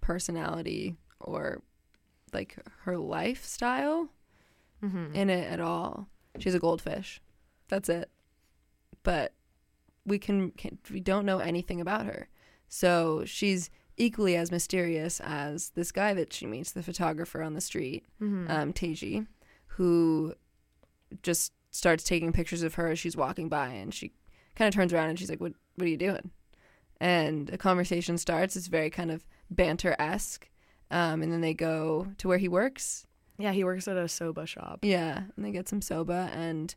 personality 0.00 0.96
or 1.20 1.62
like 2.32 2.56
her 2.82 2.98
lifestyle 2.98 4.08
mm-hmm. 4.82 5.14
in 5.14 5.30
it 5.30 5.50
at 5.50 5.60
all. 5.60 6.08
She's 6.38 6.54
a 6.54 6.60
goldfish. 6.60 7.20
That's 7.68 7.88
it. 7.88 8.10
But 9.02 9.32
we 10.04 10.18
can, 10.18 10.50
can 10.52 10.78
we 10.90 11.00
don't 11.00 11.26
know 11.26 11.38
anything 11.38 11.80
about 11.80 12.06
her. 12.06 12.28
So 12.68 13.24
she's 13.24 13.70
equally 13.96 14.36
as 14.36 14.50
mysterious 14.50 15.20
as 15.20 15.70
this 15.70 15.90
guy 15.92 16.12
that 16.14 16.32
she 16.32 16.46
meets, 16.46 16.72
the 16.72 16.82
photographer 16.82 17.42
on 17.42 17.54
the 17.54 17.60
street, 17.60 18.04
mm-hmm. 18.20 18.50
um, 18.50 18.72
Teiji, 18.72 19.26
who 19.68 20.34
just 21.22 21.52
starts 21.76 22.04
taking 22.04 22.32
pictures 22.32 22.62
of 22.62 22.74
her 22.74 22.88
as 22.88 22.98
she's 22.98 23.16
walking 23.16 23.48
by, 23.48 23.68
and 23.68 23.92
she 23.92 24.12
kind 24.54 24.68
of 24.68 24.74
turns 24.74 24.92
around 24.92 25.10
and 25.10 25.18
she's 25.18 25.30
like, 25.30 25.40
"What? 25.40 25.52
What 25.76 25.86
are 25.86 25.90
you 25.90 25.96
doing?" 25.96 26.30
And 27.00 27.50
a 27.50 27.58
conversation 27.58 28.16
starts. 28.18 28.56
It's 28.56 28.68
very 28.68 28.90
kind 28.90 29.10
of 29.10 29.26
banter 29.50 29.94
esque, 29.98 30.48
um, 30.90 31.22
and 31.22 31.30
then 31.32 31.40
they 31.42 31.54
go 31.54 32.08
to 32.18 32.28
where 32.28 32.38
he 32.38 32.48
works. 32.48 33.06
yeah 33.38 33.52
he 33.52 33.62
works 33.64 33.86
at 33.86 33.96
a 33.98 34.08
soba 34.08 34.46
shop 34.46 34.78
Yeah, 34.82 35.24
and 35.36 35.44
they 35.44 35.50
get 35.52 35.68
some 35.68 35.82
soba 35.82 36.30
and 36.32 36.74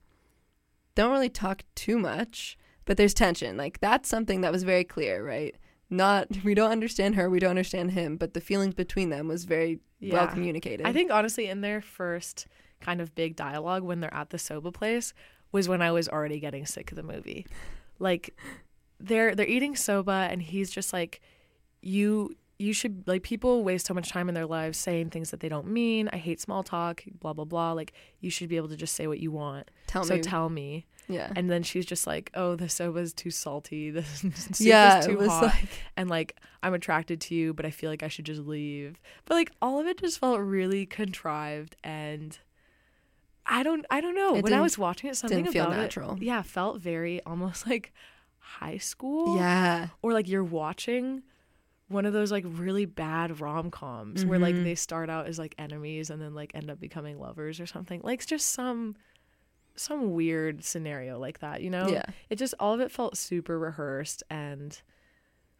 don't 0.96 1.12
really 1.12 1.30
talk 1.30 1.63
too 1.75 1.98
much, 1.98 2.57
but 2.86 2.98
there's 2.98 3.13
tension. 3.13 3.56
Like 3.56 3.80
that's 3.80 4.10
something 4.10 4.42
that 4.42 4.51
was 4.51 4.63
very 4.63 4.84
clear, 4.84 5.25
right? 5.25 5.56
Not 5.90 6.28
we 6.44 6.54
don't 6.54 6.72
understand 6.72 7.16
her, 7.16 7.30
we 7.30 7.40
don't 7.40 7.51
understand 7.51 7.92
him, 7.92 8.18
but 8.18 8.34
the 8.34 8.42
feelings 8.42 8.74
between 8.75 9.10
them 9.10 9.28
was 9.28 9.46
very 9.46 9.80
well 10.01 10.28
communicated. 10.28 10.86
I 10.86 10.92
think 10.94 11.12
honestly, 11.12 11.48
in 11.48 11.62
their 11.62 11.81
first 11.81 12.48
kind 12.81 13.01
of 13.01 13.15
big 13.15 13.36
dialogue 13.36 13.83
when 13.83 14.00
they're 14.00 14.13
at 14.13 14.29
the 14.29 14.39
soba 14.39 14.71
place 14.71 15.13
was 15.51 15.67
when 15.67 15.81
I 15.81 15.91
was 15.91 16.07
already 16.07 16.39
getting 16.39 16.65
sick 16.65 16.91
of 16.91 16.95
the 16.95 17.03
movie. 17.03 17.45
Like 17.98 18.36
they're 19.00 19.36
they're 19.36 19.48
eating 19.48 19.75
soba 19.75 20.27
and 20.29 20.41
he's 20.41 20.69
just 20.69 20.93
like, 20.93 21.21
you 21.81 22.36
you 22.57 22.74
should 22.74 23.07
like 23.07 23.24
people 23.24 23.63
waste 23.63 23.86
so 23.86 23.93
much 23.93 24.09
time 24.09 24.27
in 24.27 24.36
their 24.36 24.45
lives 24.45 24.77
saying 24.77 25.09
things 25.09 25.31
that 25.31 25.39
they 25.39 25.48
don't 25.48 25.67
mean. 25.67 26.09
I 26.12 26.17
hate 26.17 26.41
small 26.41 26.62
talk, 26.62 27.03
blah 27.19 27.33
blah 27.33 27.45
blah. 27.45 27.71
Like 27.71 27.93
you 28.19 28.29
should 28.29 28.50
be 28.50 28.57
able 28.57 28.67
to 28.67 28.75
just 28.75 28.95
say 28.95 29.07
what 29.07 29.19
you 29.19 29.31
want. 29.31 29.71
tell 29.88 30.03
so 30.03 30.15
me, 30.15 30.21
tell 30.21 30.50
me. 30.50 30.86
yeah, 31.07 31.31
And 31.36 31.50
then 31.50 31.63
she's 31.63 31.86
just 31.86 32.05
like, 32.05 32.29
"Oh, 32.36 32.55
the 32.55 32.67
soba's 32.67 33.13
too 33.13 33.31
salty. 33.31 33.91
The 33.91 34.03
soup 34.03 34.33
yeah, 34.59 35.00
is 35.00 35.05
too 35.05 35.27
hot." 35.27 35.43
like 35.43 35.69
and 35.95 36.09
like 36.09 36.36
I'm 36.62 36.74
attracted 36.74 37.21
to 37.21 37.36
you, 37.36 37.53
but 37.53 37.65
I 37.65 37.71
feel 37.71 37.89
like 37.89 38.03
I 38.03 38.09
should 38.09 38.25
just 38.25 38.41
leave. 38.41 39.00
But 39.25 39.36
like 39.36 39.51
all 39.62 39.79
of 39.79 39.88
it 39.88 39.98
just 39.98 40.19
felt 40.19 40.41
really 40.41 40.86
contrived 40.86 41.77
and 41.81 42.38
I 43.51 43.63
don't 43.63 43.86
I 43.89 44.00
don't 44.00 44.15
know. 44.15 44.36
It 44.36 44.44
when 44.44 44.53
I 44.53 44.62
was 44.62 44.77
watching 44.77 45.10
it, 45.10 45.18
something 45.18 45.39
didn't 45.44 45.53
feel 45.53 45.65
about 45.65 45.77
natural. 45.77 46.13
it, 46.15 46.22
yeah, 46.22 46.41
felt 46.44 46.79
very 46.82 47.22
almost 47.25 47.68
like 47.68 47.91
high 48.38 48.77
school. 48.77 49.36
yeah, 49.38 49.88
Or 50.01 50.13
like 50.13 50.27
you're 50.29 50.44
watching 50.44 51.24
one 51.88 52.06
of 52.06 52.13
those 52.13 52.32
like 52.32 52.44
really 52.48 52.86
bad 52.86 53.39
rom 53.41 53.72
coms 53.72 54.24
where 54.24 54.38
like 54.39 54.53
Mhm. 54.56 54.63
they 54.63 54.75
start 54.75 55.10
out 55.10 55.25
as 55.25 55.39
like 55.39 55.56
enemies 55.58 56.10
and 56.12 56.22
then 56.22 56.36
like 56.36 56.51
end 56.53 56.70
up 56.70 56.79
becoming 56.79 57.20
lovers 57.20 57.60
or 57.60 57.65
something. 57.65 58.01
Like 58.03 58.20
it's 58.20 58.25
just 58.27 58.51
some 58.51 58.96
some 59.75 60.12
weird 60.13 60.63
scenario 60.63 61.18
like 61.18 61.39
that, 61.39 61.62
you 61.62 61.70
know? 61.70 61.88
yeah. 61.88 62.03
It 62.29 62.36
just 62.38 62.53
all 62.60 62.74
of 62.74 62.79
it 62.82 62.91
felt 62.91 63.18
super 63.18 63.58
rehearsed 63.58 64.22
and 64.29 64.79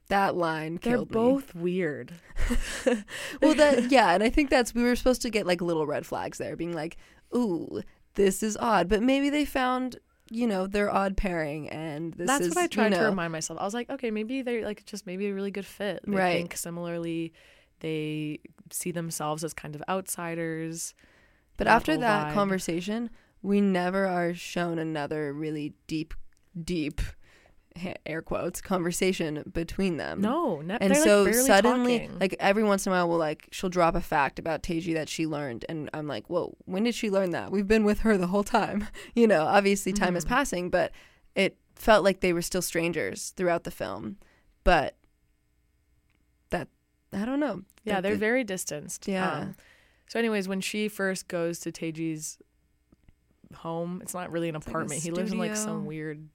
That 0.10 0.36
line 0.36 0.77
they're 0.81 0.96
killed 0.98 1.10
me. 1.10 1.13
both 1.13 1.55
weird. 1.55 2.13
well 3.41 3.53
that 3.55 3.89
yeah 3.91 4.12
and 4.13 4.24
i 4.24 4.29
think 4.29 4.50
that's 4.50 4.74
we 4.74 4.84
were 4.84 4.96
supposed 4.96 5.22
to 5.22 5.29
get 5.29 5.46
like 5.48 5.62
little 5.62 5.86
red 5.86 6.05
flags 6.05 6.38
there 6.38 6.55
being 6.55 6.74
like 6.74 6.98
ooh 7.36 7.81
this 8.15 8.41
is 8.43 8.57
odd 8.57 8.88
but 8.89 9.01
maybe 9.01 9.29
they 9.29 9.45
found 9.45 9.98
you 10.31 10.45
know 10.48 10.67
their 10.67 10.93
odd 10.93 11.17
pairing 11.17 11.69
and 11.69 12.13
this 12.13 12.27
That's 12.27 12.45
is 12.48 12.55
what 12.55 12.62
I 12.62 12.67
tried 12.67 12.91
you 12.93 13.00
to 13.00 13.05
remind 13.05 13.31
myself. 13.31 13.59
I 13.59 13.63
was 13.65 13.74
like, 13.74 13.89
okay, 13.89 14.12
maybe 14.12 14.43
they're 14.43 14.63
like 14.63 14.86
just 14.86 15.07
maybe 15.07 15.27
a 15.27 15.33
really 15.33 15.50
good 15.50 15.65
fit. 15.65 16.01
They 16.05 16.15
Right. 16.15 16.33
think 16.38 16.55
similarly. 16.55 17.33
They 17.79 18.39
see 18.71 18.91
themselves 18.91 19.43
as 19.43 19.53
kind 19.55 19.74
of 19.75 19.81
outsiders. 19.89 20.93
but 21.57 21.65
after 21.67 21.98
that 21.98 22.27
vibe. 22.27 22.33
conversation 22.33 23.09
we 23.41 23.59
never 23.62 24.05
are 24.05 24.33
shown 24.36 24.77
another 24.77 25.33
really 25.33 25.74
deep 25.88 26.13
deep 26.63 27.01
air 28.05 28.21
quotes 28.21 28.62
conversation 28.62 29.43
between 29.53 29.98
them 29.98 30.21
No, 30.21 30.62
and 30.81 30.95
so 30.98 31.24
like, 31.24 31.33
suddenly 31.33 32.00
talking. 32.00 32.19
like 32.19 32.36
every 32.39 32.63
once 32.63 32.86
in 32.86 32.91
a 32.91 32.95
while 32.95 33.07
we'll 33.09 33.17
like 33.17 33.48
she'll 33.51 33.69
drop 33.69 33.95
a 33.95 34.01
fact 34.01 34.39
about 34.39 34.63
Teiji 34.63 34.93
that 34.93 35.09
she 35.09 35.25
learned 35.27 35.65
and 35.69 35.89
I'm 35.93 36.07
like 36.07 36.27
whoa 36.29 36.55
when 36.65 36.83
did 36.83 36.95
she 36.95 37.09
learn 37.09 37.31
that 37.31 37.51
we've 37.51 37.67
been 37.67 37.83
with 37.83 38.00
her 38.00 38.17
the 38.17 38.27
whole 38.27 38.43
time 38.43 38.88
you 39.15 39.27
know 39.27 39.43
obviously 39.45 39.93
time 39.93 40.15
is 40.15 40.25
Mhm. 40.25 40.29
passing 40.29 40.69
but 40.69 40.91
it 41.36 41.57
felt 41.75 42.03
like 42.03 42.19
they 42.19 42.33
were 42.33 42.41
still 42.41 42.62
strangers 42.62 43.33
throughout 43.38 43.63
the 43.63 43.71
film 43.71 44.17
but 44.63 44.95
that 46.50 46.67
I 47.13 47.25
don't 47.25 47.39
know. 47.39 47.63
Yeah, 47.83 47.95
The- 47.98 48.01
they're 48.01 48.12
the- 48.13 48.19
very 48.19 48.43
distanced. 48.43 49.07
Yeah. 49.07 49.31
Um, 49.39 49.55
so, 50.07 50.19
anyways, 50.19 50.48
when 50.48 50.62
she 50.62 50.88
first 50.88 51.27
goes 51.27 51.59
to 51.62 51.71
Teiji's 51.71 52.38
home, 53.55 54.00
it's 54.03 54.13
not 54.13 54.31
really 54.31 54.50
an 54.50 54.55
like 54.55 54.67
apartment. 54.67 55.01
he 55.01 55.12
lives 55.12 55.31
in 55.31 55.38
like 55.38 55.55
some 55.55 55.86
weird. 55.86 56.27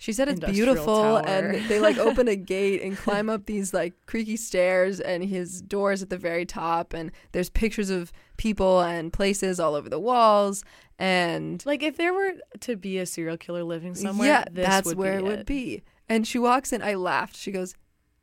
She 0.00 0.14
said 0.14 0.28
it's 0.28 0.40
beautiful, 0.40 0.86
tower. 1.20 1.22
and 1.26 1.68
they 1.68 1.78
like 1.78 1.98
open 1.98 2.26
a 2.26 2.34
gate 2.54 2.80
and 2.80 2.96
climb 2.96 3.28
up 3.28 3.44
these 3.44 3.74
like 3.74 3.92
creaky 4.06 4.36
stairs, 4.36 4.98
and 4.98 5.22
his 5.22 5.60
door's 5.60 6.02
at 6.02 6.08
the 6.08 6.16
very 6.16 6.46
top, 6.46 6.94
and 6.94 7.12
there's 7.32 7.50
pictures 7.50 7.90
of 7.90 8.10
people 8.38 8.80
and 8.80 9.12
places 9.12 9.60
all 9.60 9.74
over 9.74 9.90
the 9.90 9.98
walls, 10.00 10.64
and 10.98 11.62
Like, 11.66 11.82
if 11.82 11.98
there 11.98 12.14
were 12.14 12.32
to 12.60 12.76
be 12.76 12.96
a 12.96 13.04
serial 13.04 13.36
killer 13.36 13.62
living 13.62 13.94
somewhere, 13.94 14.26
yeah, 14.28 14.44
that's 14.50 14.94
where 14.94 15.20
be 15.20 15.26
it 15.26 15.28
would 15.28 15.44
be. 15.46 15.82
And 16.08 16.26
she 16.26 16.38
walks 16.38 16.72
in. 16.72 16.80
I 16.82 16.94
laughed. 16.94 17.36
She 17.36 17.52
goes, 17.52 17.74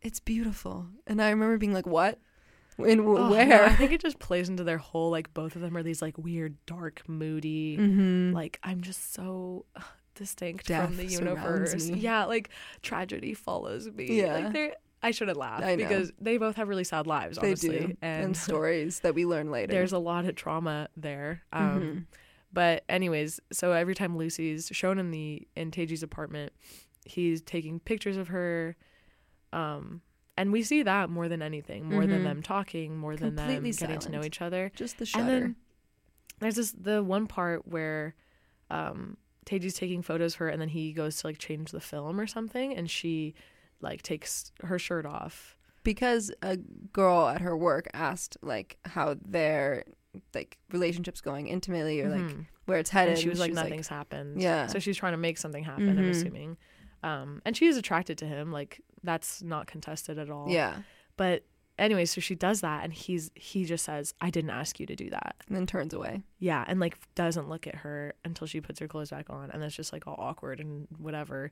"It's 0.01 0.19
beautiful," 0.19 0.88
and 1.05 1.22
I 1.22 1.29
remember 1.29 1.60
being 1.60 1.74
like, 1.74 1.86
"What? 1.86 2.17
In 2.79 2.98
w- 3.00 3.19
Oh, 3.19 3.29
no, 3.29 3.29
where?" 3.29 3.65
I 3.65 3.74
think 3.75 3.91
it 3.91 4.01
just 4.07 4.17
plays 4.17 4.50
into 4.50 4.63
their 4.63 4.79
whole 4.79 5.12
like 5.12 5.31
both 5.36 5.55
of 5.55 5.62
them 5.62 5.77
are 5.77 5.84
these 5.84 6.01
like 6.01 6.17
weird, 6.17 6.55
dark, 6.65 7.03
moody. 7.07 7.77
mm-hmm. 7.77 8.34
Like 8.34 8.60
I'm 8.63 8.81
just 8.81 9.13
so 9.13 9.65
distinct 10.17 10.67
Death 10.67 10.88
from 10.88 10.97
the 10.97 11.05
universe. 11.05 11.88
Yeah, 11.89 12.25
like 12.25 12.50
tragedy 12.81 13.33
follows 13.33 13.89
me. 13.89 14.05
Yeah. 14.21 14.33
like 14.33 14.53
they're. 14.53 14.75
I 15.03 15.12
shouldn't 15.12 15.38
laugh 15.38 15.62
because 15.77 16.12
they 16.19 16.38
both 16.38 16.55
have 16.55 16.67
really 16.67 16.83
sad 16.83 17.05
lives. 17.05 17.38
Honestly, 17.38 17.77
and, 17.77 17.97
and 18.01 18.38
stories 18.47 19.01
that 19.01 19.13
we 19.13 19.25
learn 19.27 19.51
later. 19.51 19.71
there's 19.71 19.93
a 19.93 20.00
lot 20.00 20.25
of 20.25 20.36
trauma 20.36 20.89
there. 20.97 21.43
Um, 21.53 21.81
Mhm. 21.81 22.05
But 22.51 22.83
anyways, 22.89 23.39
so 23.51 23.74
every 23.74 23.93
time 23.93 24.17
Lucy's 24.17 24.69
shown 24.74 24.97
in 24.97 25.12
the 25.12 25.47
in 25.55 25.69
Teiji's 25.69 26.01
apartment, 26.01 26.51
he's 27.05 27.41
taking 27.41 27.79
pictures 27.79 28.17
of 28.17 28.29
her. 28.29 28.75
Um, 29.53 30.01
and 30.36 30.51
we 30.51 30.63
see 30.63 30.81
that 30.83 31.09
more 31.09 31.27
than 31.27 31.41
anything, 31.41 31.86
more 31.89 32.05
than 32.07 32.21
Mhm. 32.21 32.24
them 32.24 32.41
talking, 32.41 32.97
more 32.97 33.15
than 33.15 33.36
them 33.36 33.47
Completely 33.50 33.74
getting 33.77 34.00
to 34.00 34.12
know 34.12 34.24
each 34.24 34.41
other. 34.41 34.71
just 34.75 34.97
the 34.97 35.05
shutter. 35.05 35.21
And 35.24 35.29
then 35.43 35.55
there's 36.39 36.55
this 36.55 36.71
the 36.71 37.03
one 37.03 37.27
part 37.27 37.67
where 37.67 38.15
um 38.71 39.17
Teiji's 39.48 39.74
taking 39.75 40.01
photos 40.01 40.34
of 40.34 40.39
her 40.39 40.50
and 40.50 40.62
then 40.62 40.70
he 40.70 40.92
goes 40.94 41.18
to 41.22 41.27
like 41.27 41.38
change 41.39 41.72
the 41.72 41.80
film 41.80 42.20
or 42.20 42.27
something 42.27 42.75
and 42.75 42.89
she 42.92 43.34
like 43.82 44.01
takes 44.01 44.51
her 44.63 44.77
shirt 44.77 45.06
off. 45.06 45.56
because 45.84 46.32
a 46.42 46.58
girl 46.92 47.27
at 47.30 47.39
her 47.42 47.56
work 47.56 47.88
asked 47.94 48.36
like 48.42 48.77
how 48.84 49.16
their 49.25 49.86
like 50.36 50.58
relationships 50.74 51.22
going 51.22 51.48
intimately 51.48 52.01
or 52.01 52.10
like 52.10 52.20
Mhm. 52.22 52.46
where 52.66 52.77
it's 52.80 52.89
headed 52.89 53.13
and 53.13 53.22
she 53.22 53.30
was 53.30 53.39
like 53.39 53.51
she's 53.51 53.56
nothing's 53.56 53.88
happened. 53.88 54.42
Yeah. 54.42 54.68
So 54.68 54.80
she's 54.80 54.98
trying 54.98 55.13
to 55.13 55.18
make 55.18 55.38
something 55.38 55.63
happen, 55.63 55.89
I'm 55.98 56.06
Mhm. 56.06 56.10
assuming. 56.10 56.58
Um 57.04 57.42
and 57.46 57.56
she 57.56 57.68
is 57.68 57.77
attracted 57.77 58.18
to 58.18 58.25
him, 58.25 58.51
like 58.51 58.82
that's 59.04 59.42
not 59.44 59.68
contested 59.68 60.18
at 60.20 60.30
all. 60.30 60.50
yeah 60.50 60.82
But 61.16 61.44
anyway, 61.77 62.05
so 62.05 62.19
she 62.22 62.36
does 62.36 62.62
that 62.62 62.84
and 62.84 62.93
he's 62.93 63.31
he 63.36 63.65
just 63.65 63.86
says, 63.86 64.13
I 64.22 64.29
didn't 64.29 64.50
ask 64.51 64.79
you 64.79 64.86
to 64.88 64.96
do 64.96 65.10
that. 65.10 65.36
and 65.48 65.55
then 65.55 65.65
turns 65.65 65.93
away 65.93 66.22
Yeah, 66.39 66.63
and 66.67 66.79
like 66.79 66.98
doesn't 67.15 67.50
look 67.50 67.67
at 67.67 67.75
her 67.75 68.13
until 68.25 68.48
she 68.48 68.62
puts 68.62 68.79
her 68.79 68.88
clothes 68.88 69.10
back 69.12 69.29
on, 69.29 69.51
and 69.51 69.63
it's 69.63 69.75
just 69.75 69.93
like 69.93 70.07
all 70.07 70.15
awkward 70.17 70.60
and 70.60 70.88
whatever. 70.98 71.51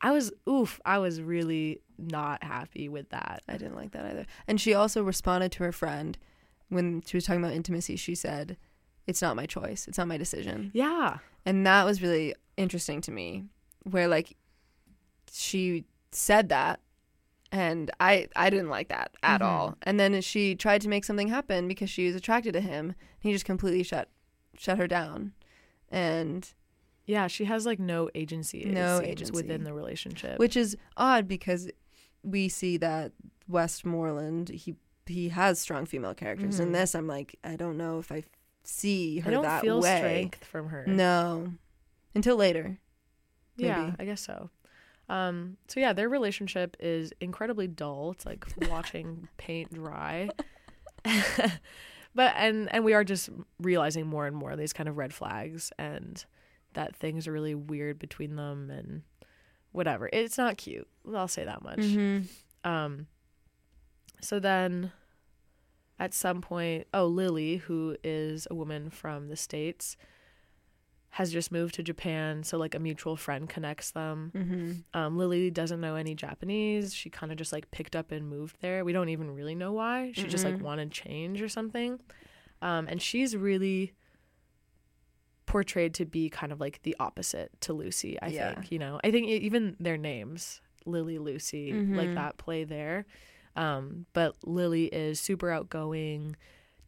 I 0.00 0.10
was 0.12 0.30
oof, 0.48 0.78
I 0.84 0.98
was 0.98 1.20
really 1.22 1.80
not 1.98 2.44
happy 2.44 2.88
with 2.88 3.08
that. 3.10 3.42
i 3.48 3.56
didn't 3.56 3.74
like 3.76 3.92
that 3.92 4.04
either 4.04 4.26
and 4.46 4.60
she 4.60 4.74
also 4.74 5.02
responded 5.02 5.50
to 5.52 5.64
her 5.64 5.72
friend 5.72 6.18
when 6.68 7.00
she 7.06 7.16
was 7.16 7.24
talking 7.24 7.42
about 7.42 7.54
intimacy 7.54 7.96
she 7.96 8.14
said 8.14 8.56
it's 9.06 9.22
not 9.22 9.36
my 9.36 9.46
choice 9.46 9.86
it's 9.88 9.96
not 9.96 10.06
my 10.08 10.18
decision 10.18 10.70
Yeah, 10.74 11.18
and 11.46 11.66
that 11.66 11.84
was 11.84 12.02
really 12.02 12.34
interesting 12.58 13.00
to 13.02 13.10
me 13.12 13.44
where 13.84 14.08
like 14.08 14.36
she 15.32 15.84
said 16.12 16.48
that 16.50 16.80
and 17.52 17.90
i 18.00 18.26
i 18.34 18.50
didn't 18.50 18.68
like 18.68 18.88
that 18.88 19.12
at 19.22 19.40
Mhm. 19.40 19.44
all 19.46 19.78
and 19.82 19.98
then 20.00 20.20
she 20.20 20.54
tried 20.56 20.80
to 20.80 20.88
make 20.88 21.04
something 21.04 21.28
happen 21.28 21.68
because 21.68 21.88
she 21.88 22.06
was 22.06 22.16
attracted 22.16 22.52
to 22.54 22.60
him 22.60 22.86
and 22.88 22.94
he 23.20 23.32
just 23.32 23.44
completely 23.44 23.82
shut 23.82 24.08
shut 24.58 24.78
her 24.78 24.86
down 24.88 25.32
and 25.90 26.52
yeah, 27.08 27.28
she 27.28 27.44
has 27.44 27.64
like 27.64 27.78
no 27.78 28.10
agency. 28.16 28.64
No 28.64 29.00
agency. 29.00 29.30
within 29.32 29.62
the 29.62 29.72
relationship. 29.72 30.40
which 30.40 30.56
is 30.56 30.76
odd 30.96 31.28
because 31.28 31.70
we 32.24 32.48
see 32.48 32.76
that 32.78 33.12
westmoreland 33.46 34.48
he 34.48 34.74
he 35.06 35.28
has 35.28 35.60
strong 35.60 35.86
female 35.86 36.14
characters 36.14 36.58
in 36.58 36.70
Mhm. 36.70 36.72
this 36.72 36.94
i'm 36.96 37.06
like 37.06 37.36
i 37.44 37.54
don't 37.54 37.76
know 37.76 38.00
if 38.00 38.10
i 38.10 38.24
see 38.64 39.20
her 39.20 39.30
I 39.30 39.34
don't 39.34 39.42
that 39.44 39.60
feel 39.60 39.80
way 39.80 39.98
strength 39.98 40.44
from 40.44 40.68
her. 40.70 40.84
no 40.86 41.52
until 42.14 42.36
later 42.36 42.78
yeah. 43.58 43.94
I 43.98 44.04
guess 44.04 44.20
so. 44.20 44.50
Um, 45.08 45.56
so 45.68 45.80
yeah, 45.80 45.92
their 45.92 46.08
relationship 46.08 46.76
is 46.80 47.12
incredibly 47.20 47.68
dull. 47.68 48.12
It's 48.12 48.26
like 48.26 48.44
watching 48.70 49.28
paint 49.36 49.72
dry. 49.72 50.28
but 52.14 52.34
and 52.36 52.72
and 52.74 52.84
we 52.84 52.94
are 52.94 53.04
just 53.04 53.30
realizing 53.60 54.06
more 54.06 54.26
and 54.26 54.36
more 54.36 54.56
these 54.56 54.72
kind 54.72 54.88
of 54.88 54.96
red 54.96 55.14
flags 55.14 55.72
and 55.78 56.24
that 56.72 56.96
things 56.96 57.28
are 57.28 57.32
really 57.32 57.54
weird 57.54 57.98
between 57.98 58.36
them 58.36 58.70
and 58.70 59.02
whatever. 59.72 60.08
It's 60.12 60.38
not 60.38 60.56
cute. 60.56 60.88
I'll 61.14 61.28
say 61.28 61.44
that 61.44 61.62
much. 61.62 61.78
Mm-hmm. 61.78 62.68
Um 62.68 63.06
so 64.20 64.40
then 64.40 64.92
at 65.98 66.12
some 66.12 66.40
point, 66.40 66.86
oh, 66.92 67.06
Lily, 67.06 67.56
who 67.56 67.96
is 68.04 68.46
a 68.50 68.54
woman 68.54 68.90
from 68.90 69.28
the 69.28 69.36
states, 69.36 69.96
has 71.16 71.32
just 71.32 71.50
moved 71.50 71.74
to 71.76 71.82
Japan, 71.82 72.42
so 72.42 72.58
like 72.58 72.74
a 72.74 72.78
mutual 72.78 73.16
friend 73.16 73.48
connects 73.48 73.90
them. 73.92 74.32
Mm-hmm. 74.34 74.72
Um, 74.92 75.16
Lily 75.16 75.50
doesn't 75.50 75.80
know 75.80 75.94
any 75.94 76.14
Japanese. 76.14 76.92
She 76.94 77.08
kind 77.08 77.32
of 77.32 77.38
just 77.38 77.52
like 77.54 77.70
picked 77.70 77.96
up 77.96 78.12
and 78.12 78.28
moved 78.28 78.58
there. 78.60 78.84
We 78.84 78.92
don't 78.92 79.08
even 79.08 79.30
really 79.30 79.54
know 79.54 79.72
why. 79.72 80.12
She 80.14 80.24
just 80.26 80.44
like 80.44 80.60
wanted 80.60 80.90
change 80.90 81.40
or 81.40 81.48
something. 81.48 81.98
Um, 82.60 82.86
and 82.86 83.00
she's 83.00 83.34
really 83.34 83.94
portrayed 85.46 85.94
to 85.94 86.04
be 86.04 86.28
kind 86.28 86.52
of 86.52 86.60
like 86.60 86.82
the 86.82 86.94
opposite 87.00 87.50
to 87.62 87.72
Lucy, 87.72 88.20
I 88.20 88.28
Yeah. 88.28 88.54
think. 88.54 88.70
You 88.72 88.78
know, 88.78 89.00
I 89.02 89.10
think 89.10 89.26
even 89.28 89.74
their 89.80 89.96
names, 89.96 90.60
Lily, 90.84 91.18
Lucy, 91.18 91.72
like 91.72 92.10
Mhm. 92.10 92.14
that 92.16 92.36
play 92.36 92.64
there. 92.64 93.06
Um, 93.54 94.04
but 94.12 94.36
Lily 94.44 94.86
is 94.86 95.18
super 95.18 95.50
outgoing, 95.50 96.36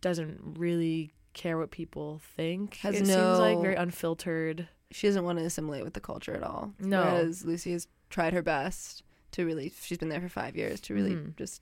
doesn't 0.03 0.39
really 0.59 1.15
care 1.39 1.57
what 1.57 1.71
people 1.71 2.21
think. 2.37 2.77
Has 2.79 2.95
it 2.97 3.07
seems 3.07 3.39
like 3.39 3.59
very 3.61 3.75
unfiltered. 3.77 4.69
she 4.91 5.07
doesn't 5.07 5.25
want 5.25 5.39
to 5.39 5.45
assimilate 5.45 5.85
with 5.85 5.95
the 5.95 6.01
culture 6.01 6.35
at 6.35 6.43
all. 6.43 6.73
No. 6.81 7.03
Whereas 7.03 7.45
Lucy 7.45 7.73
has 7.73 7.87
tried 8.11 8.33
her 8.33 8.43
best 8.43 9.03
to 9.33 9.45
really, 9.45 9.73
she's 9.83 9.99
been 9.99 10.09
there 10.09 10.21
for 10.21 10.29
five 10.31 10.57
years 10.57 10.81
to 10.83 10.95
really 10.95 11.15
Mhm. 11.15 11.37
just, 11.37 11.61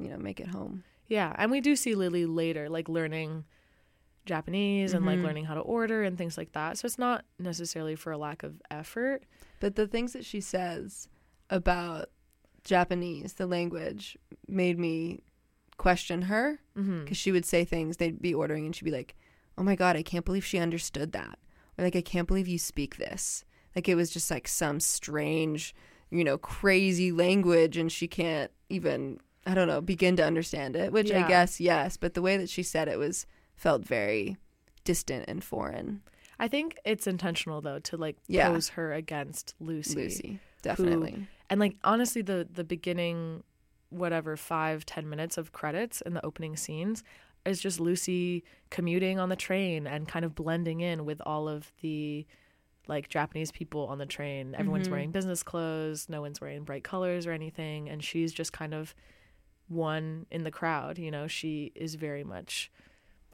you 0.00 0.08
know, 0.08 0.16
make 0.18 0.38
it 0.40 0.46
home. 0.48 0.84
Yeah, 1.08 1.34
and 1.38 1.50
we 1.50 1.60
do 1.60 1.74
see 1.76 1.94
Lily 1.96 2.26
later, 2.26 2.68
like 2.68 2.88
learning 2.88 3.44
Japanese 4.26 4.92
and 4.92 5.04
like 5.06 5.18
Mhm. 5.18 5.24
learning 5.24 5.44
how 5.46 5.54
to 5.54 5.60
order 5.60 6.02
and 6.04 6.16
things 6.16 6.36
like 6.38 6.52
that. 6.52 6.78
So 6.78 6.86
it's 6.86 6.98
not 6.98 7.24
necessarily 7.38 7.96
for 7.96 8.12
a 8.12 8.18
lack 8.18 8.42
of 8.42 8.60
effort. 8.70 9.24
But 9.58 9.74
the 9.74 9.88
things 9.88 10.12
that 10.12 10.24
she 10.24 10.40
says 10.40 11.08
about 11.48 12.10
Japanese, 12.62 13.32
the 13.34 13.46
language, 13.46 14.16
made 14.46 14.78
me 14.78 15.22
question 15.80 16.22
her 16.22 16.60
Mm-hmm. 16.78 17.00
because 17.04 17.16
she 17.16 17.32
would 17.32 17.44
say 17.44 17.64
things 17.64 17.96
they'd 17.96 18.22
be 18.22 18.32
ordering 18.34 18.64
and 18.66 18.74
she'd 18.76 18.84
be 18.84 18.90
like, 19.00 19.14
"Oh 19.58 19.62
my 19.62 19.76
god, 19.76 19.96
I 19.96 20.02
can't 20.02 20.24
believe 20.24 20.44
she 20.44 20.58
understood 20.58 21.12
that," 21.12 21.38
or 21.76 21.84
like, 21.84 21.96
"I 21.96 22.00
can't 22.12 22.28
believe 22.28 22.48
you 22.48 22.58
speak 22.58 22.96
this." 22.96 23.44
Like 23.76 23.88
it 23.88 23.94
was 23.96 24.10
just 24.10 24.30
like 24.30 24.46
some 24.48 24.80
strange, 24.80 25.74
you 26.10 26.24
know, 26.24 26.38
crazy 26.38 27.10
language, 27.12 27.76
and 27.76 27.90
she 27.92 28.06
can't 28.08 28.50
even, 28.68 29.20
I 29.46 29.54
don't 29.54 29.68
know, 29.68 29.80
begin 29.80 30.16
to 30.16 30.24
understand 30.24 30.76
it. 30.76 30.92
Which 30.92 31.10
I 31.12 31.26
guess 31.28 31.60
yes, 31.60 31.96
but 31.96 32.14
the 32.14 32.22
way 32.22 32.36
that 32.36 32.48
she 32.50 32.62
said 32.62 32.88
it 32.88 32.98
was 32.98 33.26
felt 33.54 33.84
very 33.84 34.36
distant 34.84 35.24
and 35.28 35.42
foreign. 35.44 36.02
I 36.38 36.48
think 36.48 36.78
it's 36.86 37.06
intentional 37.06 37.60
though 37.60 37.80
to 37.80 37.96
like 37.96 38.16
Yeah. 38.26 38.48
pose 38.48 38.68
her 38.70 38.92
against 38.94 39.54
Lucy. 39.60 39.94
Lucy, 40.04 40.40
definitely. 40.62 41.26
And 41.50 41.60
like 41.60 41.76
honestly 41.84 42.22
the 42.22 42.48
the 42.50 42.64
beginning 42.64 43.42
whatever 43.90 44.36
five, 44.36 44.86
ten 44.86 45.08
minutes 45.08 45.36
of 45.38 45.52
credits 45.52 46.00
in 46.00 46.14
the 46.14 46.24
opening 46.24 46.56
scenes 46.56 47.02
is 47.44 47.60
just 47.60 47.80
Lucy 47.80 48.44
commuting 48.70 49.18
on 49.18 49.28
the 49.28 49.36
train 49.36 49.86
and 49.86 50.06
kind 50.08 50.24
of 50.24 50.34
blending 50.34 50.80
in 50.80 51.04
with 51.04 51.20
all 51.24 51.48
of 51.48 51.72
the 51.82 52.26
like 52.88 53.08
Japanese 53.08 53.52
people 53.52 53.86
on 53.86 53.98
the 53.98 54.06
train. 54.06 54.54
Everyone's 54.56 54.88
Mhm. 54.88 54.90
wearing 54.92 55.10
business 55.12 55.42
clothes, 55.42 56.08
no 56.08 56.20
one's 56.22 56.40
wearing 56.40 56.64
bright 56.64 56.82
colors 56.84 57.26
or 57.26 57.32
anything, 57.32 57.88
and 57.88 58.02
she's 58.02 58.32
just 58.32 58.52
kind 58.52 58.74
of 58.74 58.94
one 59.68 60.26
in 60.30 60.42
the 60.44 60.50
crowd, 60.50 60.98
you 60.98 61.10
know. 61.10 61.26
She 61.26 61.72
is 61.74 61.94
very 61.94 62.24
much 62.24 62.70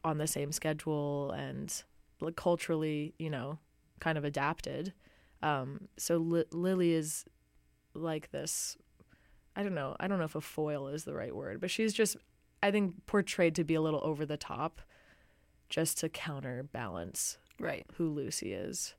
on 0.05 0.19
the 0.19 0.27
same 0.27 0.53
schedule 0.53 1.31
and 1.33 1.83
like 2.21 2.37
culturally, 2.37 3.15
you 3.19 3.31
know, 3.31 3.59
kind 4.01 4.19
of 4.19 4.25
adapted. 4.25 4.93
Um, 5.43 5.89
so 5.97 6.17
Li- 6.19 6.45
Lily 6.53 6.93
is 6.93 7.25
like 7.95 8.31
this. 8.31 8.77
I 9.57 9.63
don't 9.63 9.75
know. 9.75 9.97
I 9.99 10.07
don't 10.07 10.19
know 10.19 10.25
if 10.25 10.35
a 10.35 10.41
foil 10.41 10.89
is 10.89 11.05
the 11.05 11.15
right 11.15 11.35
word, 11.35 11.61
but 11.61 11.71
she's 11.71 11.95
just, 11.95 12.17
I 12.63 12.71
think, 12.71 13.07
portrayed 13.07 13.55
to 13.55 13.65
be 13.65 13.75
a 13.75 13.81
little 13.81 14.01
over 14.05 14.27
the 14.27 14.37
top, 14.37 14.83
just 15.71 15.99
to 15.99 16.09
counterbalance 16.09 17.39
right. 17.59 17.87
who 17.95 18.11
Lucy 18.11 18.53
is. 18.53 18.95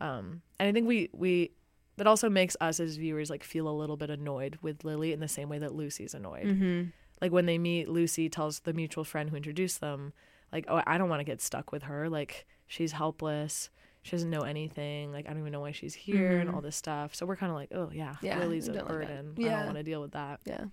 Um, 0.00 0.42
and 0.58 0.68
I 0.68 0.72
think 0.72 0.88
we 0.88 1.08
we 1.12 1.52
that 1.96 2.06
also 2.06 2.28
makes 2.28 2.56
us 2.60 2.80
as 2.80 2.96
viewers 2.96 3.30
like 3.30 3.44
feel 3.44 3.68
a 3.68 3.70
little 3.70 3.96
bit 3.96 4.10
annoyed 4.10 4.58
with 4.60 4.84
Lily 4.84 5.12
in 5.12 5.20
the 5.20 5.28
same 5.28 5.48
way 5.48 5.58
that 5.58 5.74
Lucy's 5.74 6.14
annoyed. 6.14 6.46
Mm-hmm. 6.46 6.82
like 7.20 7.30
when 7.30 7.46
they 7.46 7.58
meet, 7.58 7.88
Lucy 7.88 8.28
tells 8.28 8.60
the 8.60 8.72
mutual 8.72 9.04
friend 9.04 9.30
who 9.30 9.36
introduced 9.36 9.80
them, 9.80 10.12
like, 10.50 10.64
"Oh, 10.68 10.82
I 10.86 10.98
don't 10.98 11.08
want 11.08 11.20
to 11.20 11.24
get 11.24 11.40
stuck 11.40 11.70
with 11.70 11.84
her. 11.84 12.08
Like, 12.08 12.46
she's 12.66 12.92
helpless. 12.92 13.70
She 14.02 14.10
doesn't 14.12 14.30
know 14.30 14.42
anything. 14.42 15.12
Like, 15.12 15.26
I 15.26 15.30
don't 15.30 15.38
even 15.40 15.52
know 15.52 15.60
why 15.60 15.72
she's 15.72 15.94
here 15.94 16.38
and 16.38 16.50
Mhm. 16.50 16.54
all 16.54 16.60
this 16.60 16.76
stuff." 16.76 17.14
So 17.14 17.24
we're 17.26 17.36
kind 17.36 17.50
of 17.50 17.56
like, 17.56 17.70
"Oh 17.72 17.90
yeah, 17.92 18.16
Yeah, 18.20 18.38
Lily's 18.40 18.68
a 18.68 18.72
don't 18.72 18.84
like 18.84 18.88
burden. 18.88 19.34
I 19.38 19.42
don't 19.42 19.64
want 19.66 19.76
to 19.76 19.82
deal 19.82 20.00
with 20.00 20.12
that." 20.12 20.40
Yeah. 20.44 20.64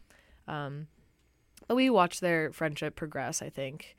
Um, 0.48 0.88
but 1.68 1.76
we 1.76 1.90
watch 1.90 2.20
their 2.20 2.52
friendship 2.52 2.96
progress. 2.96 3.42
I 3.42 3.50
think 3.50 3.96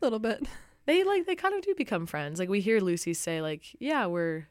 A 0.00 0.04
little 0.04 0.18
bit. 0.18 0.46
they 0.86 1.04
like 1.04 1.26
they 1.26 1.36
kind 1.36 1.54
of 1.54 1.62
do 1.62 1.74
become 1.76 2.06
friends. 2.06 2.38
Like 2.40 2.48
we 2.48 2.60
hear 2.60 2.80
Lucy 2.80 3.14
say, 3.14 3.40
like, 3.40 3.76
"Yeah, 3.80 4.06
we're." 4.06 4.48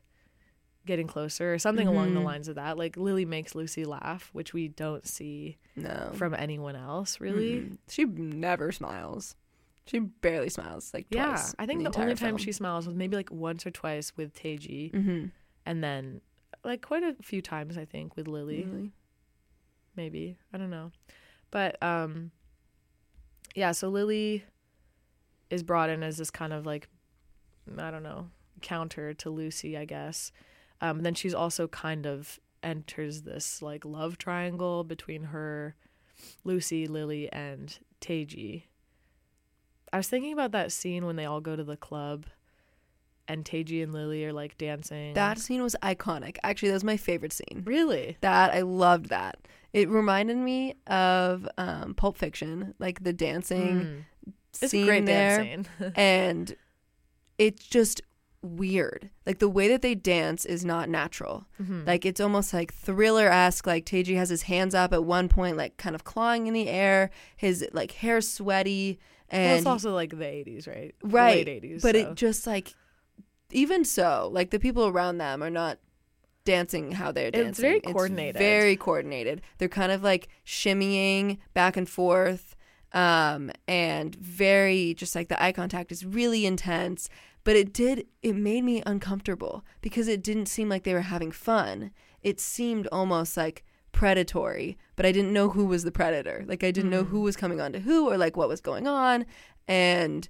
getting 0.85 1.07
closer 1.07 1.51
or 1.51 1.57
something 1.57 1.87
along 1.87 2.13
the 2.13 2.19
Mhm. 2.19 2.25
lines 2.25 2.47
of 2.47 2.53
that 2.53 2.77
like 2.77 2.95
lily 2.95 3.25
makes 3.25 3.55
lucy 3.55 3.83
laugh 3.85 4.29
which 4.33 4.53
we 4.53 4.67
don't 4.67 5.07
see 5.07 5.57
No. 5.75 6.11
from 6.13 6.35
anyone 6.35 6.75
else 6.75 7.19
really 7.19 7.61
Mm-mm. 7.61 7.77
She 7.89 8.05
never 8.05 8.71
smiles. 8.71 9.35
She 9.87 9.99
barely 9.99 10.49
smiles. 10.49 10.91
Like 10.93 11.05
Yeah, 11.09 11.27
twice 11.27 11.55
I 11.59 11.65
think 11.65 11.79
in 11.79 11.83
the, 11.91 11.99
only 11.99 12.15
time 12.15 12.29
film. 12.29 12.37
she 12.37 12.51
smiles 12.51 12.87
was 12.87 12.95
maybe 12.95 13.15
like 13.15 13.31
once 13.31 13.65
or 13.67 13.71
twice 13.71 14.11
with 14.17 14.33
Teiji, 14.33 14.91
Mhm. 14.91 15.31
and 15.65 15.83
then 15.83 16.21
like 16.63 16.81
quite 16.81 17.03
a 17.03 17.15
few 17.21 17.41
times 17.41 17.77
I 17.77 17.85
think 17.85 18.15
with 18.15 18.27
Lily, 18.27 18.63
Really? 18.65 18.91
maybe 19.95 20.37
I 20.51 20.57
don't 20.57 20.71
know, 20.71 20.91
but 21.51 21.81
um, 21.83 22.31
yeah. 23.53 23.71
So 23.73 23.89
Lily 23.89 24.43
is 25.49 25.61
brought 25.63 25.89
in 25.89 26.01
as 26.03 26.17
this 26.17 26.31
kind 26.31 26.51
of 26.53 26.65
like 26.65 26.89
I 27.77 27.91
don't 27.91 28.03
know 28.03 28.29
counter 28.61 29.13
to 29.13 29.29
Lucy, 29.29 29.77
I 29.77 29.85
guess. 29.85 30.31
Um, 30.81 31.01
then 31.03 31.13
she's 31.13 31.33
also 31.33 31.67
kind 31.67 32.05
of 32.07 32.39
enters 32.63 33.21
this 33.21 33.61
like 33.61 33.85
love 33.85 34.17
triangle 34.17 34.83
between 34.83 35.25
her, 35.25 35.75
Lucy, 36.43 36.87
Lily, 36.87 37.31
and 37.31 37.77
Teiji. 38.01 38.63
I 39.95 39.97
was 39.97 40.09
thinking 40.09 40.33
about 40.33 40.51
that 40.51 40.73
scene 40.73 41.05
when 41.05 41.15
they 41.15 41.23
all 41.23 41.39
go 41.39 41.55
to 41.55 41.63
the 41.63 41.77
club 41.77 42.25
and 43.29 43.45
Teiji 43.45 43.81
and 43.81 43.93
Lily 43.93 44.25
are 44.25 44.33
like 44.33 44.57
dancing. 44.57 45.13
That 45.13 45.39
scene 45.39 45.63
was 45.63 45.73
iconic. 45.81 46.35
Actually, 46.43 46.67
that 46.69 46.73
was 46.75 46.83
my 46.83 46.97
favorite 46.97 47.31
scene. 47.31 47.63
really? 47.65 48.17
That 48.19 48.53
I 48.53 48.59
loved 48.61 49.07
that. 49.07 49.39
It 49.71 49.87
reminded 49.87 50.35
me 50.35 50.75
of 50.87 51.47
um, 51.57 51.93
Pulp 51.93 52.17
Fiction, 52.17 52.73
like 52.77 53.03
the 53.05 53.13
dancing 53.13 53.79
Mm. 53.79 54.31
It's 54.61 54.71
scene 54.71 54.83
a 54.83 54.85
great 54.85 55.05
there, 55.05 55.43
dance 55.45 55.67
scene. 55.79 55.93
and 55.95 56.55
it's 57.37 57.65
just 57.65 58.01
weird. 58.41 59.09
Like 59.25 59.39
the 59.39 59.49
way 59.49 59.69
that 59.69 59.81
they 59.81 59.95
dance 59.95 60.45
is 60.45 60.65
not 60.65 60.89
natural. 60.89 61.45
Mhm. 61.61 61.87
Like 61.87 62.05
it's 62.05 62.19
almost 62.19 62.53
like 62.53 62.73
thriller 62.73 63.27
esque. 63.29 63.65
Like 63.65 63.85
Teiji 63.85 64.17
has 64.17 64.27
his 64.29 64.43
hands 64.43 64.75
up 64.75 64.91
at 64.91 65.05
one 65.05 65.29
point, 65.29 65.55
like 65.55 65.77
kind 65.77 65.95
of 65.95 66.03
clawing 66.03 66.47
in 66.47 66.53
the 66.53 66.67
air. 66.67 67.11
His 67.37 67.65
like 67.71 67.91
hair 67.93 68.19
sweaty, 68.19 68.99
well, 69.31 69.57
it's 69.57 69.65
also 69.65 69.93
like 69.93 70.11
the 70.11 70.25
80s, 70.25 70.67
right? 70.67 70.95
Right, 71.03 71.45
Late 71.45 71.63
80s. 71.63 71.81
but 71.81 71.95
so. 71.95 72.01
it 72.01 72.15
just 72.15 72.47
like 72.47 72.73
even 73.51 73.85
so, 73.85 74.29
like 74.31 74.49
the 74.51 74.59
people 74.59 74.87
around 74.87 75.17
them 75.17 75.43
are 75.43 75.49
not 75.49 75.79
dancing 76.45 76.91
how 76.93 77.11
they're 77.11 77.31
dancing. 77.31 77.49
It's 77.49 77.59
very 77.59 77.79
coordinated. 77.81 78.37
very 78.37 78.75
coordinated. 78.75 79.41
They're 79.57 79.67
kind 79.67 79.91
of 79.91 80.03
like 80.03 80.29
shimmying 80.45 81.39
back 81.53 81.75
and 81.75 81.89
forth, 81.89 82.55
um, 82.93 83.51
and 83.67 84.15
very 84.15 84.93
just 84.93 85.15
like 85.15 85.27
the 85.27 85.41
eye 85.41 85.51
contact 85.51 85.91
is 85.91 86.05
really 86.05 86.45
intense. 86.45 87.09
But 87.43 87.55
it 87.55 87.73
did 87.73 88.07
it 88.21 88.35
made 88.35 88.63
me 88.63 88.81
uncomfortable 88.85 89.63
because 89.81 90.07
it 90.07 90.23
didn't 90.23 90.47
seem 90.47 90.69
like 90.69 90.83
they 90.83 90.93
were 90.93 91.01
having 91.01 91.31
fun. 91.31 91.91
It 92.23 92.39
seemed 92.39 92.87
almost 92.91 93.37
like 93.37 93.63
predatory, 93.95 94.77
but 94.95 95.05
I 95.05 95.11
didn't 95.11 95.33
know 95.33 95.49
who 95.49 95.65
was 95.65 95.83
the 95.83 95.91
predator. 95.91 96.43
Like 96.47 96.63
I 96.63 96.69
didn't 96.71 96.91
know 96.91 97.03
Mm. 97.03 97.07
who 97.07 97.21
was 97.21 97.35
coming 97.35 97.59
on 97.61 97.73
to 97.73 97.79
who 97.79 98.09
or 98.11 98.17
like 98.17 98.37
what 98.37 98.47
was 98.49 98.61
going 98.61 98.87
on. 98.87 99.25
And 99.67 100.27